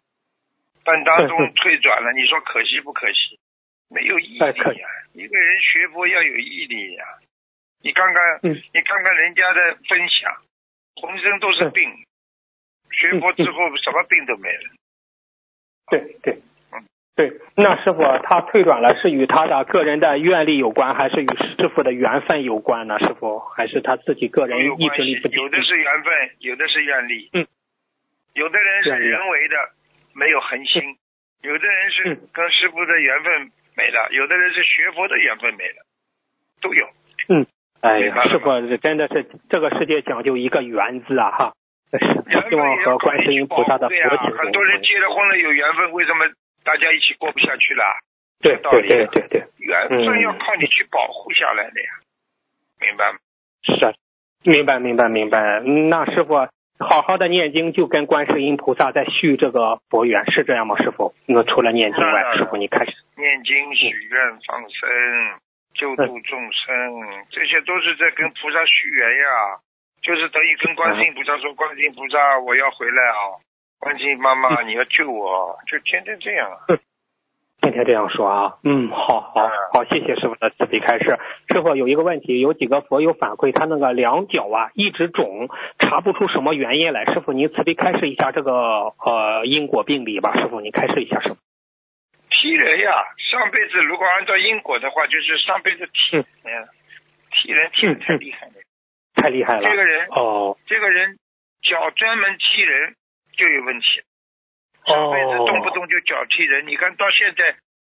[0.86, 3.38] 但当中退转了，你说可惜不可惜？
[3.89, 7.03] 没有毅力哎可呀、一个人学佛要有毅力呀、
[7.82, 10.34] 你看看，嗯你看看人家的分享，
[10.95, 11.91] 浑身都是是病，
[12.89, 14.72] 学佛之后什么病都没了。
[15.89, 16.41] 对对嗯
[17.14, 22.97] 对，那师傅他退转了，是与他的个人的愿力有关，还是与师傅的缘分有关呢？
[22.99, 27.30] 师傅，还是他自己个人意志力不，有的是缘分，有的是愿力。
[27.34, 27.45] 嗯，
[28.34, 29.55] 有的人是人为的，
[30.14, 30.82] 没有恒心；
[31.43, 35.84] 有的人是嗯跟师傅的缘分没了，有的人是学佛的缘分没了，
[36.62, 36.88] 都有。
[37.28, 37.45] 嗯，
[37.82, 37.99] 哎
[38.30, 41.53] 师傅这真的是这个世界讲究一个缘字啊哈，
[42.49, 46.26] 希望和观世音菩萨的对呀、佛体很多人结了婚了有缘分，为什么
[46.64, 47.84] 大家一起过不下去了？
[48.41, 51.89] 对对对对对，缘分嗯要靠你去保护下来的呀，
[52.80, 53.20] 明白吗？
[53.64, 53.93] 是，啊
[54.43, 55.59] 明白明白明白。
[55.62, 56.34] 那师傅
[56.80, 60.76] 好好的念经，就跟观世音菩萨在续这个佛缘，是这样吗？
[60.82, 61.14] 师傅？
[61.28, 64.89] 那除了念经外，师傅你开始念经、许愿、放生、
[65.76, 69.62] 救度众生，这些都是在跟菩萨续缘呀，
[70.01, 73.38] 就是等于跟观世音菩萨说：“观世音菩萨，我要回来啊！
[73.82, 76.77] 观世音妈妈，你要救我！”就天天这样啊。
[77.61, 81.17] 天天这样说啊，嗯，好好嗯好，谢谢师傅的慈悲开示。
[81.49, 87.05] 师傅有一个问题，有几个佛友反馈，他那个两脚啊一直肿，查不出什么原因来。
[87.05, 91.38] 师傅您慈悲开示一下这个呃因果病理吧，师傅您开示一下，师傅。
[92.29, 92.91] 踢人呀，
[93.32, 96.67] 上辈子如果按照因果的话，就是上辈子踢嗯人呀，
[97.32, 98.53] 踢人踢的太厉害了。
[99.15, 99.69] 太厉害了。
[99.69, 101.17] 这个人，哦这个人
[101.61, 102.95] 脚专门踢人
[103.38, 103.86] 就有问题。
[104.86, 107.55] 上辈子哦动不动就脚踢人，你看到现在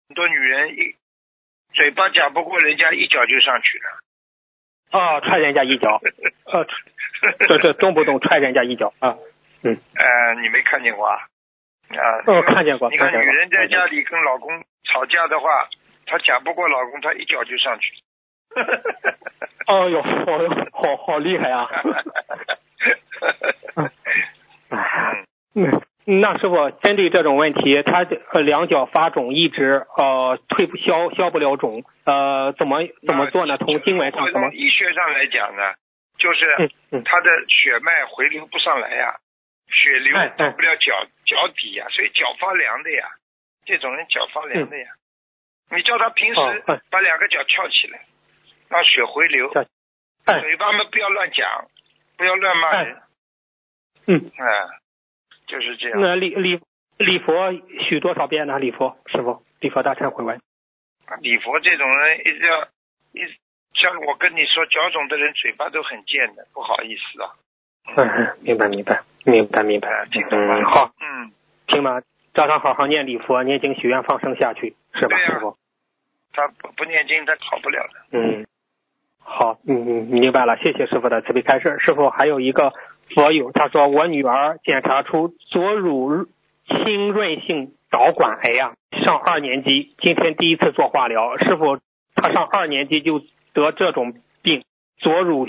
[0.08, 0.96] 很多女人一
[1.72, 4.00] 嘴巴讲不过人家，一脚就上去了。
[4.90, 6.00] 啊，踹人家一脚，
[6.46, 6.66] 呃，
[7.38, 9.16] 这这动不动踹人家一脚啊，
[9.62, 11.16] 嗯，呃，你没看见过啊？
[11.88, 13.12] 啊，哦，看见过，你看。
[13.12, 15.68] 女人在家里跟老公吵架的话，
[16.04, 17.94] 她讲不过老公，她一脚就上去。
[19.66, 20.38] 哦呦，好，
[20.72, 21.68] 好好厉害啊！
[24.68, 25.21] 哎
[25.54, 33.58] 嗯，那师傅针对这种问题，他呃两脚发肿，一直呃退不消消不了肿，呃怎么怎么做呢？
[33.58, 34.56] 从经文上怎么从？
[34.56, 35.74] 医学上来讲呢，
[36.18, 36.70] 就是
[37.04, 39.16] 他的血脉回流不上来呀，
[39.68, 43.08] 血流到不了脚脚底呀，所以脚发凉的呀。
[43.64, 44.86] 这种人脚发凉的呀，
[45.70, 48.00] 你叫他平时把两个脚翘起来，
[48.68, 51.68] 让血回流嘴巴们不要乱讲，
[52.16, 52.96] 不要乱骂人，
[54.08, 54.44] 嗯，哎，
[55.52, 56.00] 就是这样。
[56.00, 56.60] 那礼礼
[56.96, 57.52] 礼佛
[57.90, 58.58] 许多少遍呢？
[58.58, 60.40] 礼佛师傅，礼佛大忏悔文。
[61.20, 62.62] 礼佛这种人一直要
[63.12, 63.20] 一
[63.74, 67.36] 像我跟你说，脚肿的人嘴巴都很贱的，不好意思啊。
[67.96, 70.06] 嗯，明白明白明白明白？
[70.30, 71.32] 嗯，好，嗯，
[71.66, 72.00] 听吧，
[72.32, 75.58] 照常好好念礼佛，念经许愿放生下去，是吧，师傅？
[76.32, 78.18] 他不不念经，他考不了的。
[78.18, 78.46] 嗯，
[79.18, 81.76] 好，嗯嗯，明白了，谢谢师傅的慈悲开示。
[81.80, 82.72] 师傅还有一个
[83.14, 86.26] 佛友，他说我女儿检查出左乳
[86.66, 91.36] 浸润性导管癌呀、上二年级，今天第一次做化疗。
[91.38, 91.78] 师傅，
[92.14, 93.20] 她上二年级就
[93.52, 94.64] 得这种病，
[94.98, 95.46] 左乳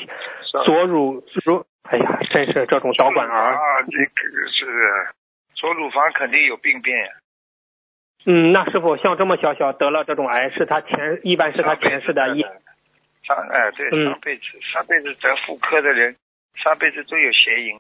[0.66, 3.36] 左乳乳，哎呀，真是这种导管癌。
[3.36, 4.66] 啊，这个是
[5.56, 7.12] 左乳房肯定有病变呀。
[8.26, 16.16] 嗯，那师傅像这么小小得了这种癌，是他前一般是他前世的一上哎对嗯上辈子上辈子得妇科的人，
[16.56, 17.78] 上辈子都有邪淫，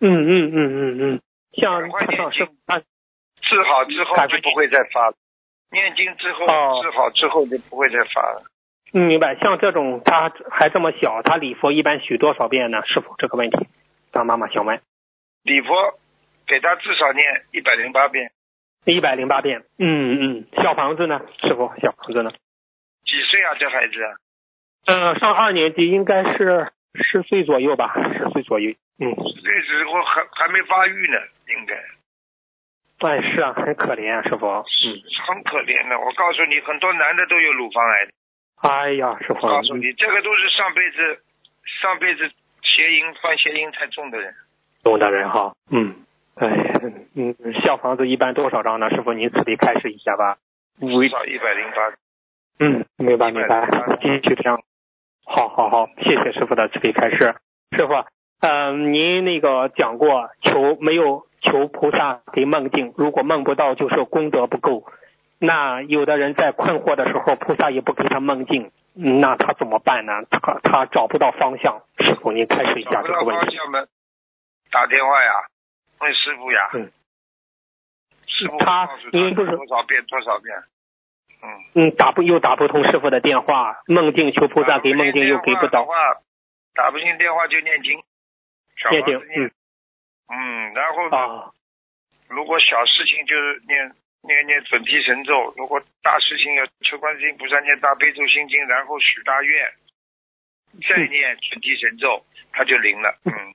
[0.00, 1.20] 嗯嗯嗯嗯嗯，
[1.52, 5.16] 像赶快他上念经师他治好之后就不会再发了。
[5.70, 8.44] 念经之后哦治好之后就不会再发了。
[8.94, 12.84] 嗯明白，像这种他还这么小，他礼佛一般许多少遍呢？
[12.86, 13.66] 师傅这个问题，
[14.10, 14.82] 当妈妈想问，
[15.42, 15.98] 礼佛
[16.46, 18.32] 给他至少念一百零八遍，
[18.84, 19.62] 一百零八遍。
[19.78, 21.22] 嗯嗯，小房子呢？
[21.40, 22.30] 师傅，小房子呢？
[23.06, 23.54] 几岁啊？
[23.58, 23.94] 这孩子？
[24.84, 28.70] 嗯、上二年级应该是十岁左右吧，十岁左右。
[28.98, 31.16] 嗯，那时候还还没发育呢，
[31.48, 31.74] 应该
[33.08, 34.46] 哎，是啊，很可怜啊，师傅。
[34.46, 34.62] 嗯，
[35.26, 35.98] 很可怜的。
[35.98, 38.12] 我告诉你，很多男的都有乳房癌的。
[38.62, 41.22] 哎呀，师傅，告诉你，这个都是上辈子
[41.80, 42.30] 上辈子
[42.62, 44.32] 邪淫犯邪淫太重的人。
[44.84, 45.52] 懂的人哈。
[45.70, 46.04] 嗯，
[46.36, 46.46] 哎，
[47.16, 47.34] 嗯，
[47.64, 48.88] 小房子一般多少张呢？
[48.90, 50.36] 师傅，您此地开始一下吧。
[50.78, 51.92] 至少一百零八。
[52.60, 54.62] 嗯，明白明白108，继续这样。
[55.24, 57.36] 好好好，谢谢师傅的慈悲开示。
[57.76, 58.04] 师傅，
[58.40, 64.84] 呃，您那个讲过，求没有求菩萨给梦境，如果梦不到，就是功德不够。
[65.38, 70.22] 那有的人在困惑的时候，菩萨也不给他梦境，嗯那他怎么办呢？
[70.30, 71.82] 他他找不到方向。
[71.98, 73.56] 师傅，您开始一下这个问题。
[74.70, 75.32] 打电话呀，
[76.00, 76.70] 问师傅呀。
[76.74, 76.92] 嗯。
[78.26, 80.56] 师傅他您不是多少遍多少遍。
[81.42, 81.46] 嗯。
[81.74, 85.86] 嗯，打不又打不通师傅的电话，梦境求菩萨给梦境又给不到。
[86.74, 88.02] 打不进电话，就念经。
[88.90, 89.50] 念经嗯
[90.28, 91.50] 嗯，然后呢啊，
[92.28, 99.70] 如果小事情就是念念念准提神咒，如果大事情要求观世音菩萨念大悲咒心经，然后许大愿，
[100.88, 103.14] 再念准提神咒，他就灵了。
[103.24, 103.54] 嗯，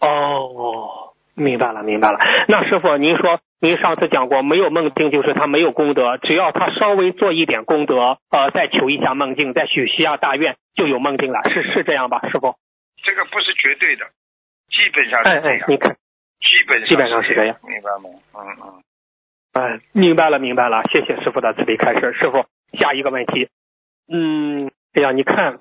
[0.00, 2.18] 哦，明白了，明白了。
[2.48, 12.56] 那师傅，您说您上次讲过，没有梦境就是他没有功德，只要他稍微做一点功德，呃，再求一下梦境，再许下大愿，就有梦境了，是是这样吧，师傅？
[13.04, 14.06] 这个不是绝对的，
[14.70, 15.92] 基本上是哎这样，，哎你看，
[16.40, 18.18] 基本上基本上是这样，明白吗？
[18.34, 18.82] 嗯嗯。
[19.52, 22.12] 哎，明白了，明白了，谢谢师傅的慈悲开示。
[22.14, 23.48] 师傅，下一个问题，
[24.10, 25.58] 嗯，哎呀，你看，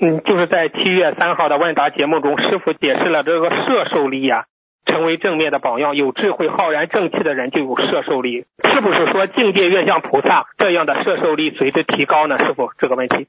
[0.00, 4.46] 嗯，就是在七月三号的问答节目中，师傅解释了这个摄受力呀、
[4.90, 12.38] 成为正面的榜样，有智慧、浩然正气的人就有摄受力，是不是说境界越像菩萨，这样的摄受力随之提高呢？
[12.38, 13.28] 师傅，这个问题。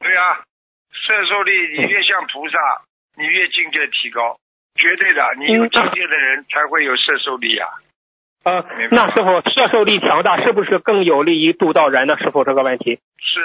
[0.00, 0.42] 对啊，
[0.90, 2.58] 摄受力你越像菩萨，
[3.16, 4.38] 你越境界提高，
[4.74, 5.22] 绝对的。
[5.38, 7.68] 你有嗯境界的人才会有摄受力啊。
[8.44, 12.16] 呃明白，那师傅摄受力强大，是不是更有利于度到人呢？
[12.18, 12.98] 师傅，这个问题。
[13.18, 13.40] 是，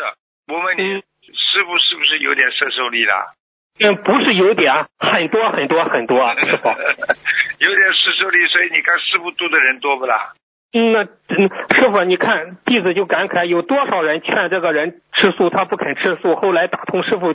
[0.47, 3.33] 我问你，嗯师傅是不是有点摄受力啦？
[3.79, 6.69] 嗯，不是有点，很多很多很多，师傅。
[7.59, 10.33] 有点摄受力，所以你看师傅度的人多不啦？
[10.71, 17.33] 嗯，那嗯，师傅，你看弟子就感慨，有多少人劝这个人吃素，他不肯吃素，后来打通师傅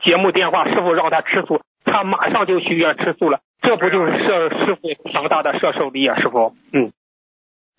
[0.00, 6.54] 节目电话，师傅让他吃素，他马上就许愿吃素了，这不就是摄师傅强大的摄受力啊，师傅？
[6.72, 6.92] 嗯，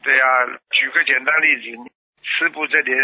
[0.03, 0.23] 对呀、
[0.71, 1.91] 举个简单例子，
[2.21, 2.97] 师傅这点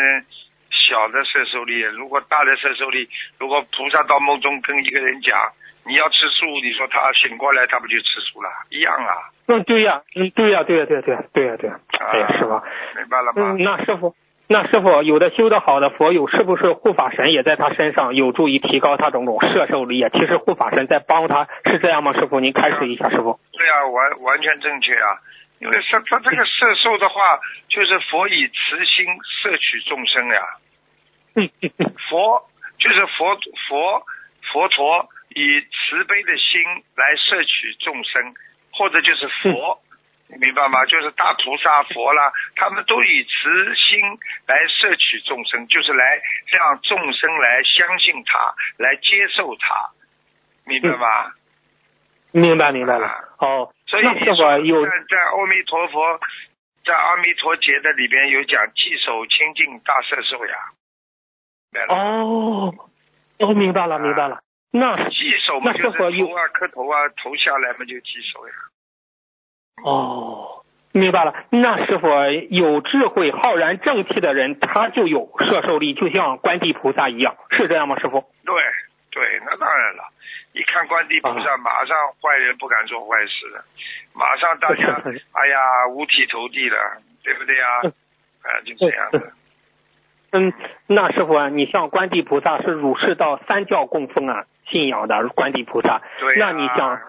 [0.84, 3.08] 小的摄受力，如果大的摄受力，
[3.40, 5.38] 如果菩萨到梦中跟一个人讲
[5.86, 8.50] 你要吃素，你说他醒过来，他不就吃素了？
[8.70, 12.62] 一样啊，嗯，对呀，嗯，对呀，对呀，对呀，对呀，对呀，对呀，哎呀，师傅，
[12.96, 13.56] 明白了吗？
[13.56, 14.16] 嗯，那师傅，
[14.48, 20.10] 那师傅有的修得好的佛友，是不是护法神也在他身上有助于提高他种种摄受力啊？
[20.14, 22.14] 其实护法神在帮他，是这样吗？
[22.14, 23.40] 师傅，您开示一下，师傅。
[23.52, 25.20] 对啊，完完全正确啊。
[25.60, 29.06] 因为摄他这个摄受的话，就是佛以慈心
[29.42, 30.42] 摄取众生呀。
[32.10, 33.36] 佛就是佛
[33.68, 34.06] 佛
[34.52, 36.62] 佛陀以慈悲的心
[36.96, 38.34] 来摄取众生，
[38.72, 39.82] 或者就是佛，
[40.28, 40.86] 你明白吗？
[40.86, 44.02] 就是大菩萨佛啦，他们都以慈心
[44.48, 46.22] 来摄取众生，就是来
[46.52, 49.90] 让众生来相信他，来接受他，
[50.66, 51.34] 明白吗？
[52.32, 53.08] 明白明白了。
[53.08, 56.20] 啊哦，所以说有在在阿弥陀佛
[56.86, 60.56] 在阿弥陀节的里边有讲稽首清净大摄受呀。
[61.89, 62.74] 哦，
[63.39, 64.39] 哦，明白了明白了。
[64.71, 65.15] 那记
[65.45, 68.53] 手嘛，那就是师傅有头啊磕头啊，头下来嘛就记手呀。
[69.84, 71.34] 哦，明白了。
[71.49, 72.07] 那师傅
[72.49, 78.24] 有智慧、浩然正气的人，他就有摄受力，就像观地菩萨一样，是这样吗，师傅？
[78.45, 78.55] 对
[79.11, 80.03] 对，那当然了。
[80.53, 83.63] 一看观地菩啊萨，马上坏人不敢做坏事了，
[84.13, 85.01] 马上大家
[85.34, 87.82] 哎呀五体投地了，对不对呀？
[87.84, 87.93] 嗯
[88.43, 89.19] 啊，就这样的。
[90.34, 90.52] 嗯，
[90.88, 96.02] 那师傅啊，你像观地菩萨是儒释道三教供奉啊，信仰的观地菩萨。
[96.20, 96.48] 对呀。
[96.48, 97.02] 那你想，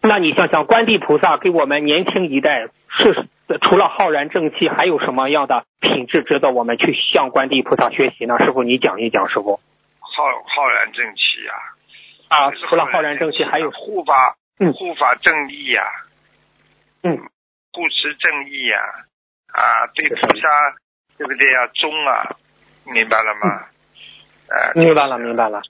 [0.00, 3.28] 那你想想，观地菩萨给我们年轻一代是
[3.60, 8.38] 除了浩然正气，还有什么样的品质值得我们去向观地菩萨学习呢？
[8.38, 9.60] 师傅，你讲一讲，师傅。
[10.00, 11.52] 浩浩然正气呀、
[12.28, 14.72] 啊，就是除了浩然正气，还有护法，嗯。
[14.72, 15.82] 护法正义呀、
[17.02, 17.18] 嗯，
[17.74, 18.78] 护持正义呀、
[19.52, 20.48] 啊，对菩萨，
[21.18, 22.36] 对不对呀、忠啊，
[22.86, 23.66] 明白了吗？
[24.46, 25.62] 呃，明白了，明白了。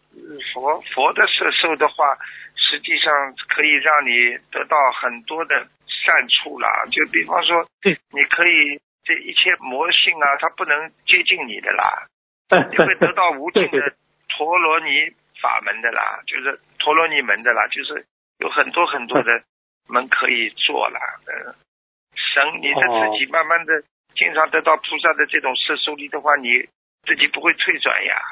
[0.53, 2.19] 佛佛的摄受的话，
[2.57, 3.13] 实际上
[3.49, 5.55] 可以让你得到很多的
[5.87, 6.69] 善处啦。
[6.91, 12.09] 就比方说，对你可以这一切魔性啊，它不能接近你的啦，
[12.51, 13.95] 嗯你会得到无尽的
[14.37, 15.09] 陀罗尼
[15.41, 18.05] 法门的啦，就是陀罗尼门的啦，就是
[18.39, 19.43] 有很多很多的
[19.89, 20.99] 门可以做啦。
[21.27, 21.55] 嗯，
[22.17, 23.73] 神，你的自己慢慢的
[24.17, 26.67] 经常得到菩萨的这种摄受力的话，你
[27.07, 28.23] 自己不会退转呀。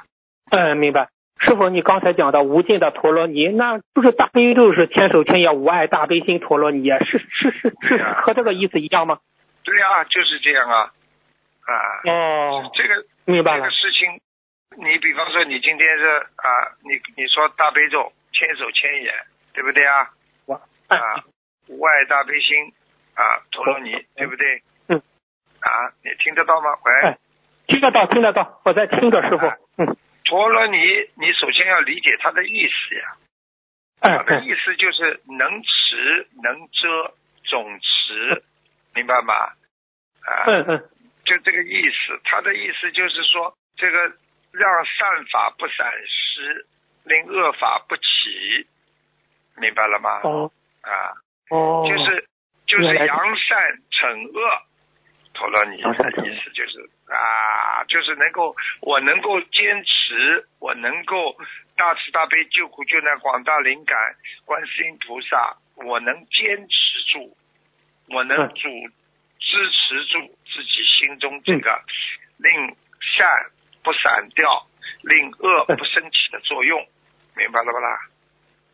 [0.51, 1.09] 嗯，明白。
[1.39, 9.18] 师傅，你刚才讲的无尽的陀罗尼，那不是大悲咒是千手千眼无碍大悲心陀罗尼，是是是和这个意思一样吗？
[9.64, 10.93] 对啊、就是这样啊，
[11.66, 13.70] 啊，哦，这个明白了这个。
[13.70, 14.20] 事情，
[14.77, 16.07] 你比方说你今天是
[16.37, 19.12] 啊，你你说大悲咒千手千眼，
[19.53, 20.11] 对不对啊？
[20.47, 20.55] 我
[20.89, 20.99] 啊，
[21.68, 22.73] 无碍大悲心
[23.14, 24.62] 啊，陀罗尼，对不对？
[24.89, 25.03] 嗯。
[25.61, 26.70] 啊，你听得到吗？
[26.85, 27.18] 喂哎，
[27.67, 29.47] 听得到，听得到，我在听着，师傅。
[29.79, 30.77] 嗯，陀罗尼，
[31.15, 33.17] 你首先要理解它的意思呀。
[34.01, 38.43] 哎哎，它的意思就是能持、能遮、总持，
[38.95, 39.35] 明白吗？
[40.25, 40.79] 啊，嗯嗯，
[41.25, 42.21] 就这个意思。
[42.25, 43.99] 他的意思就是说，这个
[44.53, 46.67] 让善法不散失，
[47.05, 48.67] 令恶法不起，
[49.57, 50.21] 明白了吗？
[50.25, 50.51] 哦
[50.83, 51.15] 啊，
[51.51, 52.25] 哦，就是
[52.67, 54.63] 就是扬善惩恶，
[55.43, 56.78] 陀罗尼扬善惩恶的意思就是
[57.11, 61.34] 啊，就是能够我能够坚持，我能够
[61.76, 63.99] 大慈大悲救苦救难广大灵感
[64.45, 67.36] 观世音菩萨，我能坚持住，
[68.14, 68.68] 我能嗯主
[69.40, 71.82] 支持住自己心中这个
[72.38, 72.76] 令
[73.16, 73.28] 善
[73.82, 74.68] 不散掉，
[75.03, 76.86] 令恶不升起的作用，
[77.34, 77.99] 明白了不啦？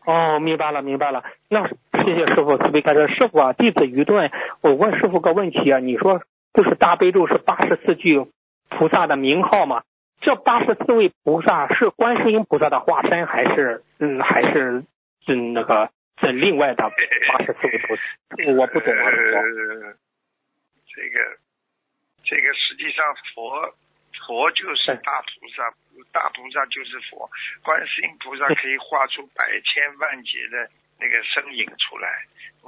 [0.05, 1.23] 哦，明白了，明白了。
[1.49, 3.07] 那谢谢师傅慈悲开示。
[3.15, 6.21] 师傅啊，弟子愚钝，我问师傅个问题啊，你说
[6.51, 8.25] 不是大悲咒是八十四句
[8.69, 9.83] 菩萨的名号嘛？
[10.21, 14.83] 这八十四位菩萨是观世音菩萨的化身，还是嗯，还是
[15.27, 16.89] 嗯那个是另外的
[17.31, 18.01] 八十四位菩萨？
[18.35, 19.95] 这个我不懂啊，呃，
[20.93, 21.37] 这个
[22.23, 23.73] 这个实际上佛
[24.27, 25.71] 佛就是大菩萨，
[26.11, 27.29] 大菩萨就是佛，
[27.63, 30.69] 观世音菩萨可以化出百千万劫的
[30.99, 32.07] 那个身影出来。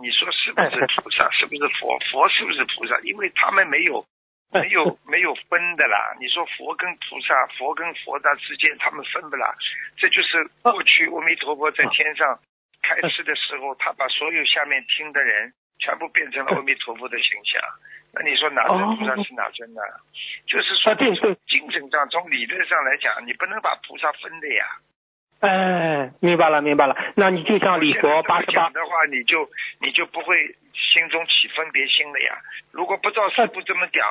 [0.01, 1.29] 你说是不是菩萨？
[1.31, 1.99] 是不是佛？
[2.11, 2.97] 佛是不是菩萨？
[3.03, 4.05] 因为他们没有
[4.51, 6.15] 没有没有分的啦。
[6.19, 9.53] 你说佛跟菩萨，佛跟佛的之间他们分不啦？
[9.97, 12.39] 这就是过去阿弥陀佛在天上
[12.81, 17.61] 开示的时候，他把所有下面听的人全部变成了阿弥陀佛的形象。
[18.13, 19.81] 那你说哪尊菩萨是哪尊呢？
[20.47, 24.65] 就是说从精神上、从理论上来讲，你不能把菩萨分的呀。
[25.41, 26.95] 哎，明白了，明白了。
[27.15, 29.49] 那你就像李佛八十八讲，的话，你就
[29.81, 30.37] 你就不会
[30.71, 32.37] 心中起分别心了呀。
[32.71, 34.05] 如果不照师傅这么讲，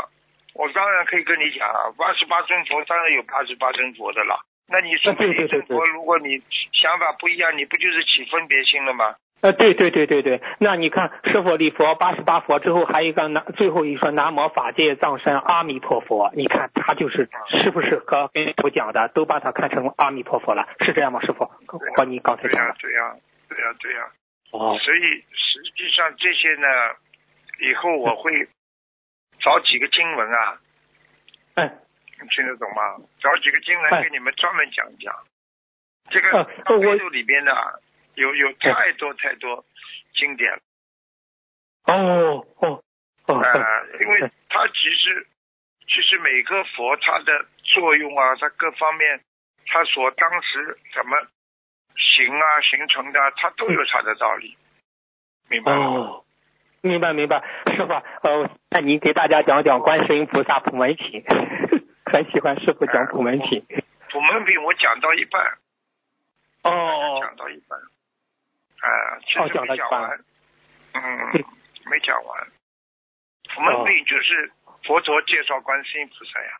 [0.54, 4.44] 我当然可以跟你讲啊，八十八尊佛当然有八十八尊佛的了。
[4.66, 6.42] 那你说每一尊佛，如果你
[6.72, 9.14] 想法不一样，你不就是起分别心了吗？
[9.40, 21.20] 呃，对对对对对，那你看师傅礼佛八十八佛之后，还有一个南，最后一说南无法界藏身阿弥陀佛，你看他就是是不是和跟图讲的，都把他看成阿弥陀佛了，是这样吗？
[21.22, 21.46] 师傅
[21.96, 22.74] 和你刚才对呀、讲的。
[22.80, 23.16] 对呀、
[23.48, 24.06] 对呀、对呀、
[24.52, 25.00] 哦，所以
[25.32, 26.66] 实际上这些呢，
[27.60, 28.46] 以后我会
[29.40, 30.60] 找几个经文啊，
[31.54, 31.78] 嗯，
[32.20, 32.96] 你听得懂吗？
[33.20, 35.14] 找几个经文哎给你们专门讲一讲。
[36.10, 37.52] 这个呃大悲我咒里边呢，
[38.20, 39.64] 有有太多太多
[40.14, 40.60] 经典了，
[41.86, 42.84] 哦哦
[43.26, 45.26] 哦，呃，因为它其实
[45.86, 49.20] 其实每个佛它的作用啊，它各方面，
[49.66, 51.16] 它所当时怎么
[51.96, 54.56] 形啊形成的，它都有它的道理，
[55.48, 55.86] 明白吗？
[55.86, 56.24] 哦，
[56.82, 57.42] 明白明白，
[57.74, 61.24] 师傅，呃，那您给大家讲讲观世音菩萨普门品，
[62.04, 63.64] 很喜欢师傅讲普门品。
[64.10, 65.58] 普门品我讲到一半，
[66.64, 67.20] 哦。
[67.22, 67.78] 讲到一半，
[68.80, 70.20] 啊，其哦实讲到一半没讲完，
[70.94, 71.44] 嗯，
[71.90, 72.46] 没讲完。
[73.54, 74.50] 普门品就是
[74.84, 76.50] 佛陀介绍观世音菩萨呀，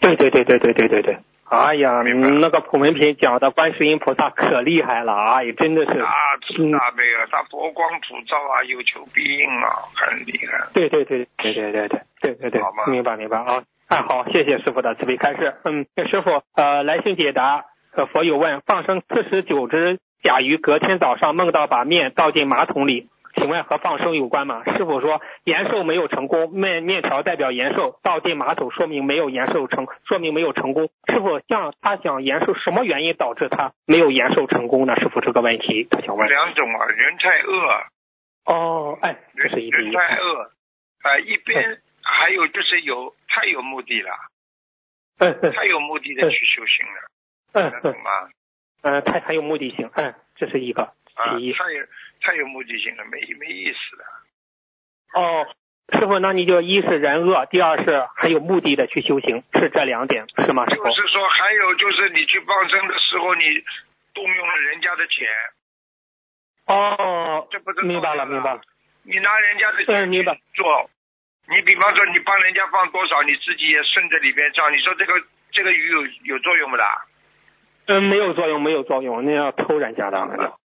[0.00, 1.18] 对对对对对对对对。
[1.50, 10.66] 哎呀，那个普门品讲的观世音菩萨可厉害了，哎，真的是，大慈大悲啊，他佛光普照啊，有求必应啊，很厉害。
[10.72, 13.62] 对对对对对对对对对对好吗，明白明白啊。
[13.88, 15.54] 哎，好，谢谢师傅的慈悲开示。
[15.64, 17.66] 嗯，师傅，呃，来信解答。
[17.94, 24.62] 呃，佛友问：放生四十九只甲鱼，隔天早上梦到把面倒进马桶里，请问和放生有关吗？
[24.64, 30.90] 师傅说延寿没有成功，面面条代表延寿，倒进马桶说明没有延寿成，说明没有成功。
[31.08, 34.94] 师傅，像他想延寿，什么原因导致他没有延寿成功呢？
[35.00, 36.28] 师傅这个问题，他想问。
[36.28, 39.92] 两种啊，人太饿，哦，哎，这是一人。
[39.92, 40.42] 太饿，
[41.02, 44.10] 啊，一边还有就是有太有目的了，
[45.18, 47.00] 太有目的的去修行了，
[47.54, 48.30] 嗯懂吗？
[48.82, 50.82] 嗯，太很有目的性，嗯，这是一个
[51.14, 51.24] 啊。
[51.24, 51.86] 太有
[52.20, 54.04] 太有目的性了，没没意思的。
[55.14, 55.46] 哦，
[55.92, 60.68] 师傅，那你就一是人恶，第二是很有目的的去修行，是这两点是吗？
[60.68, 60.94] 师傅就？
[60.94, 63.44] 是说，还有就是你去放生的时候，你
[64.14, 65.28] 动用了人家的钱，
[66.66, 68.60] 哦这不是，明白了，明白了。
[69.04, 70.38] 你拿人家的钱嗯，明白。
[70.54, 70.90] 做，
[71.48, 75.12] 你比方说你帮人家放多少，你自己也顺着里边账，你说这个
[75.50, 77.04] 这个鱼有有作用不啦？
[77.86, 80.18] 嗯，没有作用，没有作用，那要偷人家的。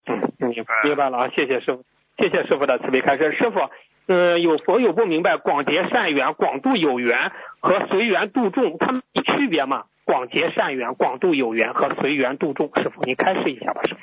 [0.06, 1.84] 嗯，明白明白了啊，谢谢师傅，
[2.18, 3.32] 谢谢师傅的慈悲开示。
[3.32, 3.70] 师傅，
[4.06, 9.84] 嗯，有佛友不明白广结善缘、广度有缘和随缘度众，他们有区别吗？
[10.04, 14.00] 广结善缘、广度有缘和随缘度众，师傅你开示一下吧，师傅。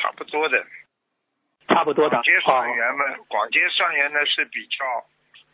[0.00, 0.64] 差不多的。
[1.68, 2.16] 差不多的。
[2.16, 4.84] 广结哦善缘嘛，广结善缘呢是比较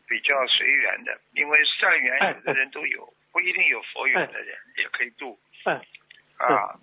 [0.09, 5.81] 比较随缘的，因为善缘哎有的人都有，不一定有佛缘的人也可以度嗯
[6.47, 6.77] 啊。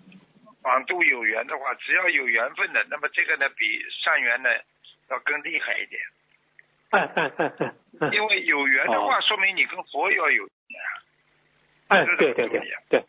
[0.60, 3.64] 广度有缘的话，只要有缘分的，那么这个呢比
[4.02, 4.50] 善缘呢
[5.08, 6.02] 要更厉害一点，
[6.90, 8.12] 嗯嗯嗯嗯嗯。
[8.12, 10.52] 因为有缘的话，哦说明你跟佛要有缘。
[11.88, 12.60] 哎，对对对
[12.90, 13.04] 对，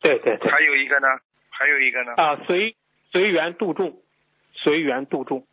[0.00, 0.50] 对对对。
[0.52, 1.08] 还有一个呢，
[1.50, 2.76] 还有一个呢，啊，随
[3.10, 4.00] 随缘度众，
[4.52, 5.44] 随缘度众。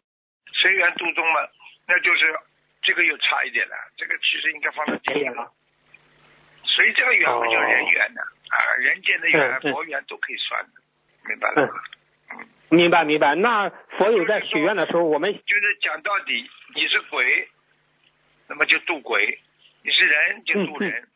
[0.54, 1.48] 随缘度众嘛，
[1.88, 2.38] 那就是
[2.84, 5.52] 这个又差一点了，这个其实应该放在第一个。
[6.76, 8.22] 可以这个缘不就人缘呢？
[8.50, 10.82] 啊，人间的缘、佛缘都可以算的，
[11.28, 11.74] 明白了吗？
[12.70, 13.34] 明白明白。
[13.36, 17.48] 那佛友在许愿的时候，我们就是讲到底，你是鬼，
[18.48, 19.18] 那么就渡鬼；
[19.84, 21.08] 你是人就渡人，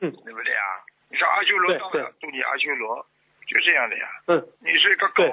[0.00, 0.64] 嗯对不对啊？
[1.10, 3.06] 你说阿修罗对对到了，度你阿修罗，
[3.46, 4.06] 就这样的呀。
[4.26, 5.24] 嗯，你是一个狗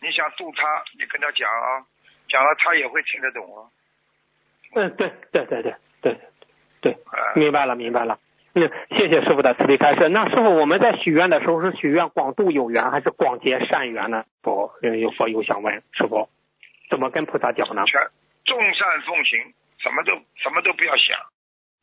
[0.00, 1.84] 你想渡他，你跟他讲啊，
[2.28, 3.68] 讲了他也会听得懂啊。
[4.74, 6.18] 嗯对对对对对
[6.80, 8.18] 对，啊，明白了明白了。
[8.54, 10.08] 嗯，谢谢师傅的慈悲开示。
[10.08, 14.24] 那师傅，我们在许愿的时候是许愿广度有缘还是广结善缘呢？
[14.42, 16.28] 佛有佛友想问师傅，
[16.90, 17.84] 怎么跟菩萨讲呢？
[17.86, 18.00] 全
[18.44, 19.40] 众善奉行，
[19.78, 21.18] 什么都什么都不要想，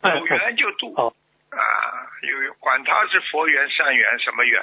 [0.01, 0.93] 嗯有缘就度。
[0.95, 1.13] 哦
[1.49, 1.57] 啊，
[2.21, 4.61] 有管他是佛缘、善缘什么缘，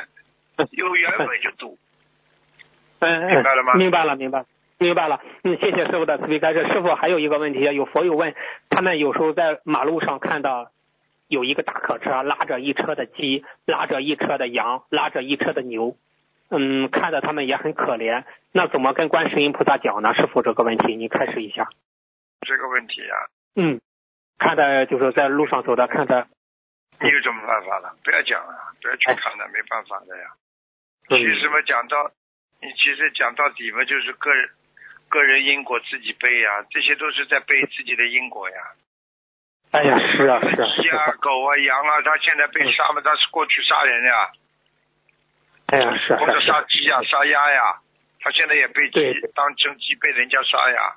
[0.71, 1.77] 有缘分就度。
[3.01, 4.47] 嗯嗯，明白了吗明白了，明白了。
[4.79, 6.65] 明白了，嗯，谢谢师傅的慈悲开示。
[6.69, 8.35] 师傅还有一个问题，有佛友问，
[8.69, 10.71] 他们有时候在马路上看到
[11.29, 15.97] 有一个大客车拉着一车的鸡，拉着一车的羊，拉着一车的牛，
[16.51, 18.25] 嗯，看着他们也很可怜。
[18.53, 20.15] 那怎么跟观世音菩萨讲呢？
[20.15, 21.69] 师傅这个问题，你开始一下。
[22.41, 23.17] 这个问题啊，
[23.57, 23.81] 嗯，
[24.39, 26.29] 看的就是在路上走的，看的，
[27.01, 27.97] 你有什么办法了？
[28.05, 30.25] 不要讲了，不要去看了，没办法的呀。
[31.09, 32.11] 嗯其实嘛，讲到
[32.61, 34.49] 你其实讲到底嘛，就是个人
[35.09, 38.57] 个人因果自己背呀，这些都是在背自己的因果呀。
[39.73, 44.31] 哎呀， 是啊，是啊，鸡啊、狗啊、羊啊，他现在被杀嘛，他是过去杀人呀，
[45.67, 47.81] 哎呀，是啊，或者杀鸡呀、杀鸭呀，
[48.21, 49.01] 他现在也被鸡
[49.35, 50.97] 当成鸡被人家杀呀。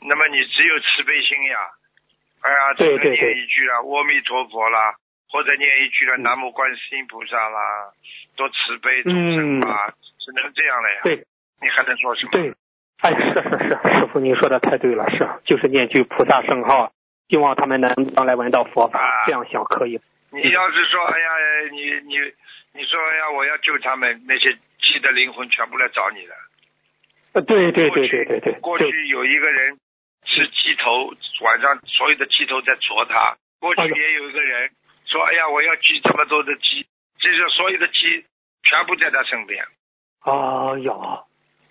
[0.00, 1.58] 那么你只有慈悲心呀，
[2.42, 4.94] 哎呀，只能念一句了，阿弥陀佛啦，
[5.30, 6.22] 或者念一句了，嗯。
[6.22, 7.92] 南无观世音菩萨啦，
[8.36, 9.92] 多慈悲众生吧，
[10.24, 11.00] 只能这样了呀。
[11.04, 11.24] 嗯对。
[11.60, 12.30] 你还能说什么？
[12.30, 12.54] 对，
[13.00, 16.92] 哎，是是是，师傅您说的太对了，是，就是念句菩萨圣号，
[17.28, 20.00] 希望他们能将来闻到佛法，啊这样想可以。
[20.30, 21.26] 你要是说，哎呀，
[21.70, 22.16] 你你
[22.74, 26.34] 你说，哎呀，我要救他们，那些鸡的灵魂全部来找你了。
[27.32, 29.78] 呃，对对对对对对，过去有一个人
[30.24, 31.12] 吃鸡头，
[31.44, 33.36] 晚上所有的鸡头在啄他。
[33.60, 34.70] 过去也有一个人
[35.06, 36.86] 说，哎呀，我要鸡这么多的鸡，
[37.18, 38.24] 这些所有的鸡
[38.62, 39.64] 全部在他身边。
[40.20, 41.24] 啊，有，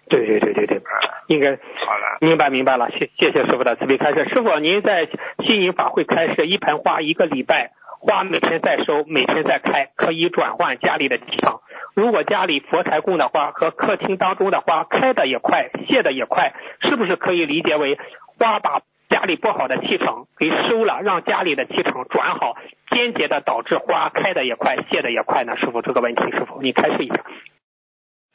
[0.09, 4.27] 对对对对对，啊，应该好了，明白明白了，谢谢谢师傅的慈悲开示。
[4.29, 5.07] 师傅，您在
[5.45, 11.61] 新营法会开示一盆花一个礼拜，花每天在收，每天在开，可以转换家里的气场。
[11.95, 17.97] 如果家里佛台供的花和客厅当中的花开的也快，谢的也快，是不是可以理解为
[18.37, 22.55] 花把家里不好的气场给收了，让家里的气场转好，
[22.91, 25.57] 间接的导致花开的也快，谢的也快呢？
[25.57, 27.15] 师傅，这个问题师傅你开示一下。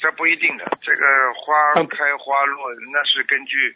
[0.03, 3.73] 这不一定的，这个花嗯开花落那是根据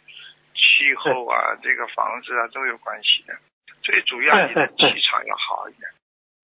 [0.51, 3.33] 气候啊，这个房子啊都有关系的。
[3.81, 4.75] 最主要你的气
[5.07, 5.87] 场要好一点，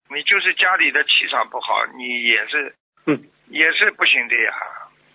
[0.08, 2.74] 你就是家里的气场不好，你也是
[3.04, 4.54] 嗯也是不行的呀。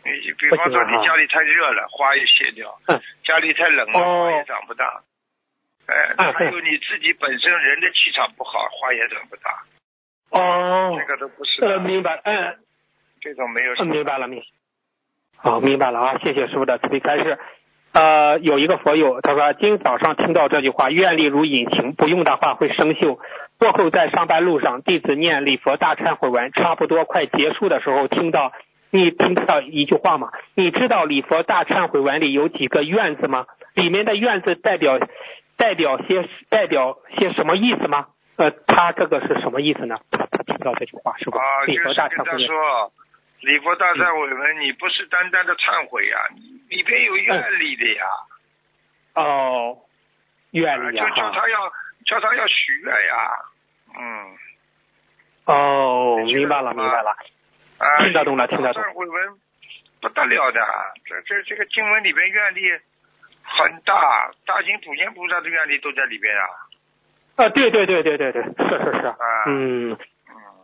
[0.06, 5.02] 你比方说你家里太热了，花也谢掉；嗯家里太冷了，哦花也长不大。
[5.88, 9.64] 哎，嗯还有你自己本身人的气场不好，花也长不大，
[10.30, 11.70] 哦这，个都不是的。
[11.70, 12.60] 呃，明白，嗯。
[13.22, 13.96] 这种没有什嗯，么。
[13.96, 14.42] 明白了，明。
[15.42, 16.18] 好，明白了啊！
[16.22, 17.40] 谢谢师傅的慈悲开示。
[17.94, 23.18] 呃，有一个佛友他说，今早上听到这句话，愿力如引擎，不用的话会生锈。
[23.58, 28.52] 过后在上班路上，弟子念礼佛大忏悔文，差不多快结束的时候，听到
[28.92, 30.30] 你听到一句话吗？
[30.56, 33.46] 你知道礼佛大忏悔文里有几个愿字吗？
[33.76, 35.00] 里面的愿字代表
[35.58, 38.08] 代表些代表些什么意思吗？
[38.36, 39.96] 呃，他这个是什么意思呢？
[40.12, 41.40] 他他听到这句话是吧？
[41.40, 42.92] 啊，礼佛大忏悔文。
[43.42, 48.06] 说，礼佛大忏悔文，你不是单单的忏悔呀、你里边有愿力的呀，
[49.16, 49.78] 哦，
[50.52, 51.16] 愿啊就力呀哈。
[51.16, 51.72] 叫他要
[52.06, 53.32] 叫他要许愿呀，
[53.98, 54.38] 嗯，
[55.46, 57.16] 哦，明白了，明白了。
[57.80, 58.84] 啊，听得懂了听得懂。
[58.84, 59.40] 忏悔文
[60.02, 60.62] 不得了的，
[61.06, 62.62] 这这这个经文里边愿力
[63.44, 66.44] 很大，大行普贤菩萨的愿力都在里边啊，
[67.38, 69.08] 啊，对对对对对对，是是是。
[69.08, 69.16] 啊。
[69.48, 69.98] 嗯。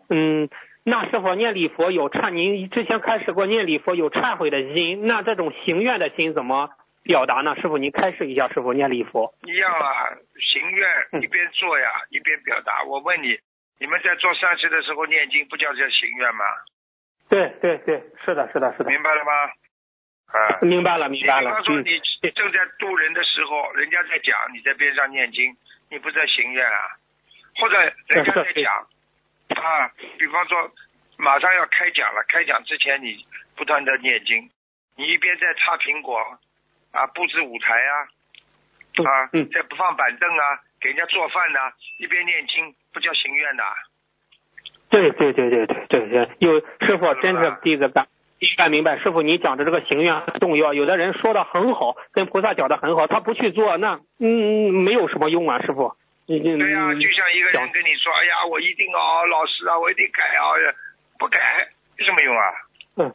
[0.07, 0.49] 嗯，嗯，
[0.87, 6.69] 那师傅念礼佛有忏，您之前开始过念礼佛有忏悔的心，那这种行愿的心怎么
[7.01, 7.55] 表达呢？
[7.55, 9.33] 师傅您开示一下，师傅念礼佛。
[9.45, 12.83] 一样啊，行愿嗯一边做呀，一边表达。
[12.83, 13.35] 我问你，
[13.79, 16.45] 你们在做善事的时候念经，不叫叫行愿吗？
[17.29, 18.91] 对对对，是的，是的，是的。
[18.91, 19.31] 明白了吗？
[20.37, 21.63] 啊，明白了，明白了比方。
[21.65, 21.83] 说嗯，
[22.21, 25.51] 你正在渡人的时候，人家在讲，你在边上念经，
[25.89, 26.77] 你不在行愿啊？
[27.57, 27.79] 或者
[28.09, 28.87] 人家在讲
[29.49, 30.71] 啊，比方说
[31.17, 34.49] 马上要开讲了，开讲之前你不断的念经，
[34.95, 36.17] 你一边在擦苹果
[36.91, 37.93] 啊，布置舞台啊，
[39.03, 41.59] 啊，嗯在不放板凳啊，给人家做饭呐、
[41.99, 43.63] 一边念经，不叫行愿呐。
[44.89, 48.07] 对对对对对对对，有师傅真是弟子感。
[48.37, 50.73] 明白明白，师傅你讲的这个行愿很重要。
[50.73, 55.95] 有的人说的很好，跟菩萨讲的很好，他不去做，那嗯没有什么用啊，师傅。
[56.27, 56.37] 对
[56.71, 60.73] 呀、就像一个人跟你说，哎呀，我一定哦，老师啊，我一定改啊，
[61.19, 62.43] 不改有什么用啊？
[62.97, 63.13] 嗯，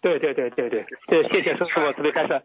[0.00, 2.42] 对对对对对对， 谢谢师傅慈悲开示。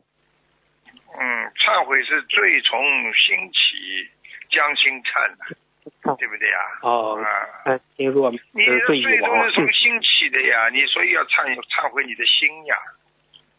[1.18, 2.80] 嗯，忏悔是罪从
[3.14, 4.10] 心起，
[4.49, 6.60] 将心忏的，对不对呀？
[6.84, 7.28] 哦，啊，
[7.66, 9.56] 哎，心若你的是罪罪都已亡是。
[9.56, 12.78] 从心起的呀，你所以要忏忏悔你的心呀，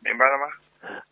[0.05, 1.03] 明白了吗？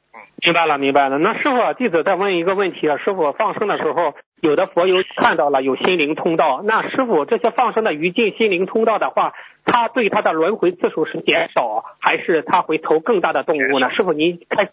[0.43, 1.19] 明白了，明白了。
[1.19, 9.35] 那师傅，弟子再问一个问题啊，师傅放生的时候，有的佛友看到了有心灵通道，那师傅这些放生的鱼进心灵通道的话，
[9.65, 13.91] 他对他的轮回次数是减少，还是他会投更大的动物呢？
[13.95, 14.71] 师傅您开始。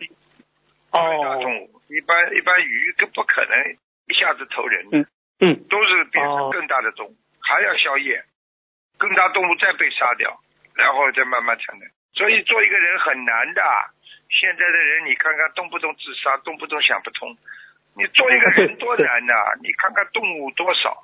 [0.89, 3.51] 大哦，动物一般一般鱼更不可能
[4.07, 5.05] 一下子投人，嗯
[5.39, 8.23] 嗯，都是变哦成更大的动物，还要消业，
[8.97, 10.39] 更大动物再被杀掉，
[10.75, 11.91] 然后再慢慢成人。
[12.15, 13.61] 所以做一个人很难的。
[14.29, 17.35] 现在的人，你看看动不动自杀，动不动想不通。
[17.95, 19.33] 你做一个人多难呐、
[19.63, 21.03] 你看看动物多少，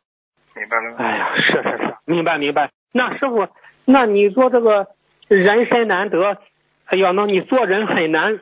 [0.56, 0.98] 明白了吗？
[1.00, 2.70] 哎呀，是是是，明白明白。
[2.92, 3.48] 那师傅，
[3.86, 4.88] 那你说这个
[5.28, 6.38] 人生难得，
[6.86, 8.34] 哎呀，那你做人很难，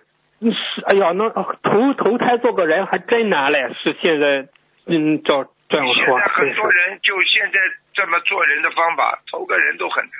[0.41, 3.73] 是哎呀，那投投胎做个人还真难嘞。
[3.75, 4.49] 是现在，
[4.87, 7.59] 嗯，照这样说，现在很多人就现在
[7.93, 10.11] 这么做人的方法，投个人都很难。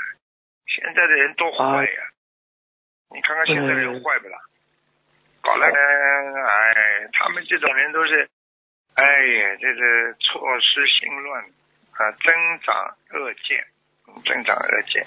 [0.68, 2.02] 现在的人多坏呀、
[3.14, 4.38] 你看看现在人坏不啦？
[5.42, 8.30] 搞了，哎，他们这种人都是，
[8.96, 11.44] 哎呀，这是错失心乱
[11.98, 13.66] 啊，增长恶见，
[14.26, 15.06] 增长恶见，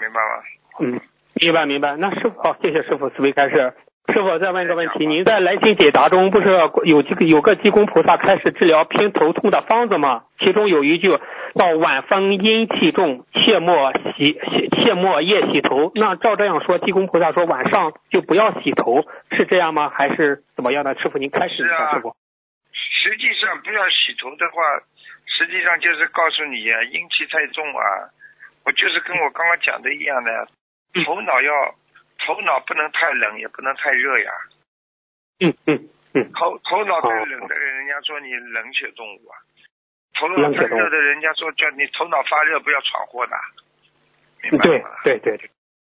[0.00, 0.42] 明白吗？
[0.80, 1.00] 嗯，
[1.34, 1.96] 明白明白。
[1.96, 3.74] 那师傅，好，谢谢师傅慈悲开示。
[4.10, 6.48] 师傅再问个问题，您在来信解答中不是
[6.84, 10.24] 有几个有个济公菩萨开始治疗偏头痛的方子吗？
[10.38, 11.10] 其中有一句
[11.54, 15.92] 到“晚风阴气重，切莫洗洗切莫夜洗头”。
[15.94, 19.90] 那照这样说，济公菩萨说晚上就不要洗头，是这样吗？
[19.90, 20.98] 还是怎么样的？
[20.98, 22.16] 师傅您开始一下，是啊师傅。
[22.72, 24.62] 实际上不要洗头的话，
[25.26, 28.08] 实际上就是告诉你啊，阴气太重啊。
[28.64, 30.48] 我就是跟我刚刚讲的一样的，
[31.04, 31.52] 头脑要
[32.18, 34.30] 头脑不能太冷，也不能太热呀。
[35.40, 39.36] 嗯嗯嗯，头头脑太哦冷的人，人家说你冷血动物啊；
[40.14, 43.36] 头脑太热的，人家说叫你头脑发热，不要闯祸的。
[44.42, 44.84] 明白对？
[45.04, 45.50] 对对对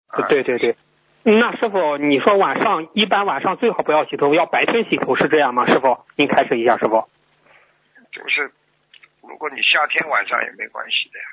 [0.08, 0.76] 啊对对对。
[1.24, 5.66] 那师傅，你说晚上一般晚上最好不要洗头，要白天洗头是这样吗？
[5.66, 7.08] 师傅，您开始一下，师傅。
[8.12, 8.52] 就是，
[9.22, 11.24] 如果你夏天晚上也没关系的呀。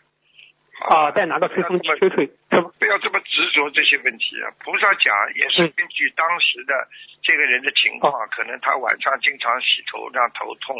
[0.81, 2.25] 啊，再拿个吹风机吹吹？
[2.49, 4.49] 不要这么执着这些问题啊！
[4.59, 6.73] 菩萨讲也是嗯根据当时的
[7.21, 10.75] 这个人的情况，可能他晚上经常洗头，让头痛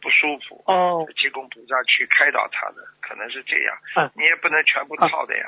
[0.00, 3.76] 不舒服，哦，济公菩萨去开导他的，可能是这样。
[3.96, 5.44] 嗯你也不能全部套的呀，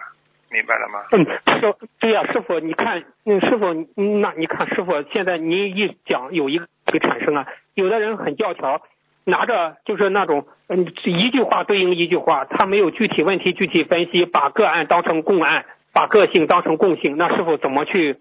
[0.51, 1.07] 明白了吗？
[1.11, 1.25] 嗯，
[1.59, 8.83] 师对呀、师傅，你看，嗯，师傅，嗯那你看，师傅，现在您一讲有一个会产生啊，有的人很教条，
[9.25, 18.19] 拿着就是那种，嗯，一句话对应一句话，他没有具体问题具体分析，把个案当成共案，把个性当成共性，那师傅怎么去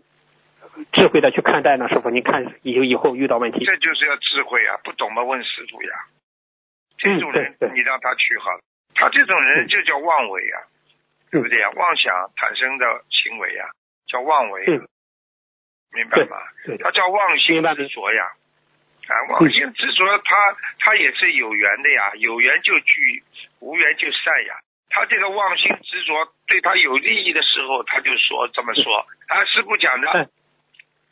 [0.92, 1.88] 智慧的去看待呢？
[1.90, 4.80] 师傅，你看以以后遇到问题，这就是要智慧啊！
[4.84, 5.90] 不懂嘛，问师傅呀。
[6.98, 8.62] 这种人你让他去好了，
[8.96, 10.58] 他这种人嗯就叫妄为啊，
[11.32, 11.70] 对不对呀？
[11.76, 13.66] 妄想产生的行为呀，
[14.08, 14.66] 叫妄为
[15.92, 16.38] 明白吗？
[16.66, 18.32] 对，他叫妄心执着呀，
[19.08, 20.36] 啊，妄心执着，他
[20.80, 23.24] 他也是有缘的呀，有缘就聚，
[23.60, 24.56] 无缘就散呀。
[24.90, 26.14] 他这个妄心执着
[26.48, 29.06] 对他有利益的时候，他就说这么说。
[29.28, 30.28] 啊，师傅讲的，哎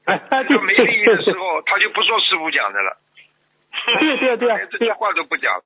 [0.05, 2.97] 哎哎，对没利益的时候，他就不说师傅讲的了。
[3.99, 5.61] 对对 对连这些话都不讲。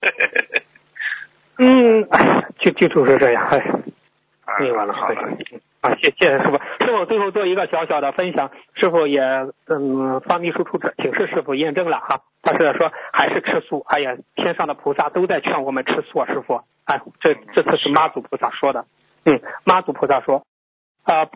[1.58, 3.58] 嗯，哎，就就就是这样，哎。
[4.44, 5.38] 啊明白了，好了，
[5.84, 6.56] 啊，谢谢谢师傅。
[6.82, 9.20] 师傅最后做一个小小的分享，师傅也
[9.68, 13.84] 嗯发秘书处请示师傅验证了哈，他是说还是吃素。
[13.86, 16.62] 哎呀，天上的菩萨都在劝我们吃素啊，师傅。
[16.86, 18.86] 哎，这这次是妈祖菩萨说的。
[19.26, 20.46] 嗯，妈祖菩萨说，
[21.02, 21.28] 啊，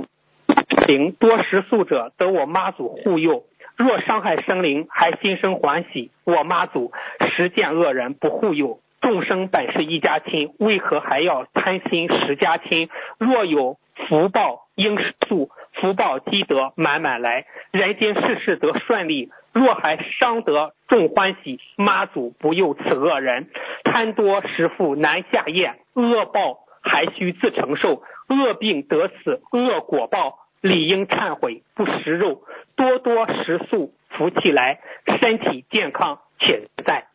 [0.87, 3.45] 行多食素者得我妈祖护佑。
[3.77, 6.11] 若伤害生灵，还心生欢喜。
[6.25, 12.89] 我妈祖实见恶人不护佑，众生本是一家亲，为何还要贪心十家亲？
[13.19, 13.77] 若有
[14.07, 19.31] 福报应是素，福报积德满满来，人间事事得顺利。
[19.53, 23.49] 若还伤得众欢喜，妈祖不佑此恶人。
[23.83, 28.03] 贪多食富难下咽，恶报还需自承受。
[28.29, 32.43] 恶病得此恶果报，理应忏悔不食肉，
[32.77, 34.79] 多多食素，福气来，
[35.21, 37.08] 身体健康且自在。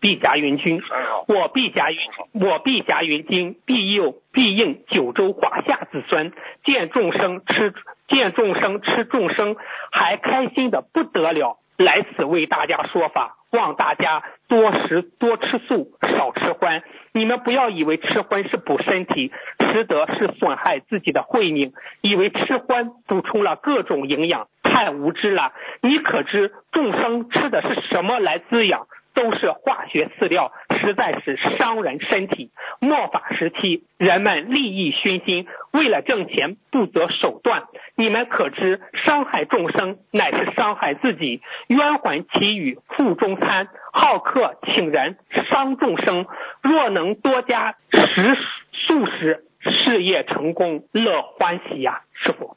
[0.00, 0.80] 碧霞云君，
[1.26, 1.98] 我碧霞云，
[2.32, 6.32] 我碧霞云君，必佑必应九州华夏子孙，
[6.64, 7.74] 见众生吃
[8.06, 9.56] 见众生吃众生，
[9.90, 11.58] 还开心的不得了。
[11.76, 16.82] 来此为大家说法，望大家多食多吃素，少吃荤。
[17.12, 25.52] 你们不要以为吃荤是补身体，吃得是损害自己的慧命，以为吃荤补充了各种营养，太无知了。
[25.80, 28.86] 你可知众生吃的是什么来滋养？
[29.18, 32.52] 都是化学饲料，实在是伤人身体。
[32.78, 37.64] 末法时期，人们利益熏心，为了挣钱不择手段。
[37.96, 41.42] 你们可知，伤害众生乃是伤害自己。
[41.66, 45.18] 冤魂祈雨腹中餐，好客请人
[45.50, 46.26] 伤众生。
[46.62, 48.38] 若能多加食
[48.72, 52.56] 素食，事业成功乐欢喜呀、师傅，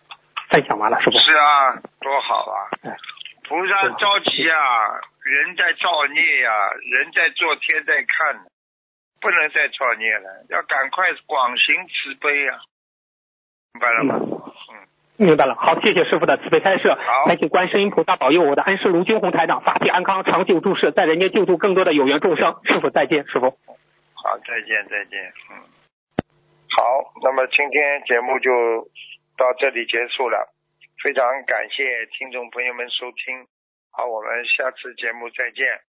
[0.51, 1.17] 分享完了，师傅。
[1.17, 2.69] 是啊，多好啊！
[2.83, 2.95] 哎
[3.49, 4.55] 菩萨着急呀、
[5.21, 6.49] 人在造孽呀、
[6.89, 8.41] 人在做，天在看，
[9.21, 12.59] 不能再造孽了，要赶快广行慈悲呀、
[13.73, 14.15] 明白了吗？
[14.17, 16.89] 嗯，明白了，好，谢谢师傅的慈悲开示。
[16.89, 22.59] 好还请观世音菩萨保佑我的恩师卢军红台长法体安康，长久住世，在人间救助更多的有缘众生。
[22.65, 23.51] 师傅再见，师傅。
[24.15, 25.33] 好，再见，再见。
[25.51, 25.61] 嗯，
[26.75, 28.89] 好，那么今天节目就
[29.37, 30.49] 到这里结束了，
[31.03, 33.45] 非常感谢听众朋友们收听，
[33.91, 35.90] 好，我们下次节目再见。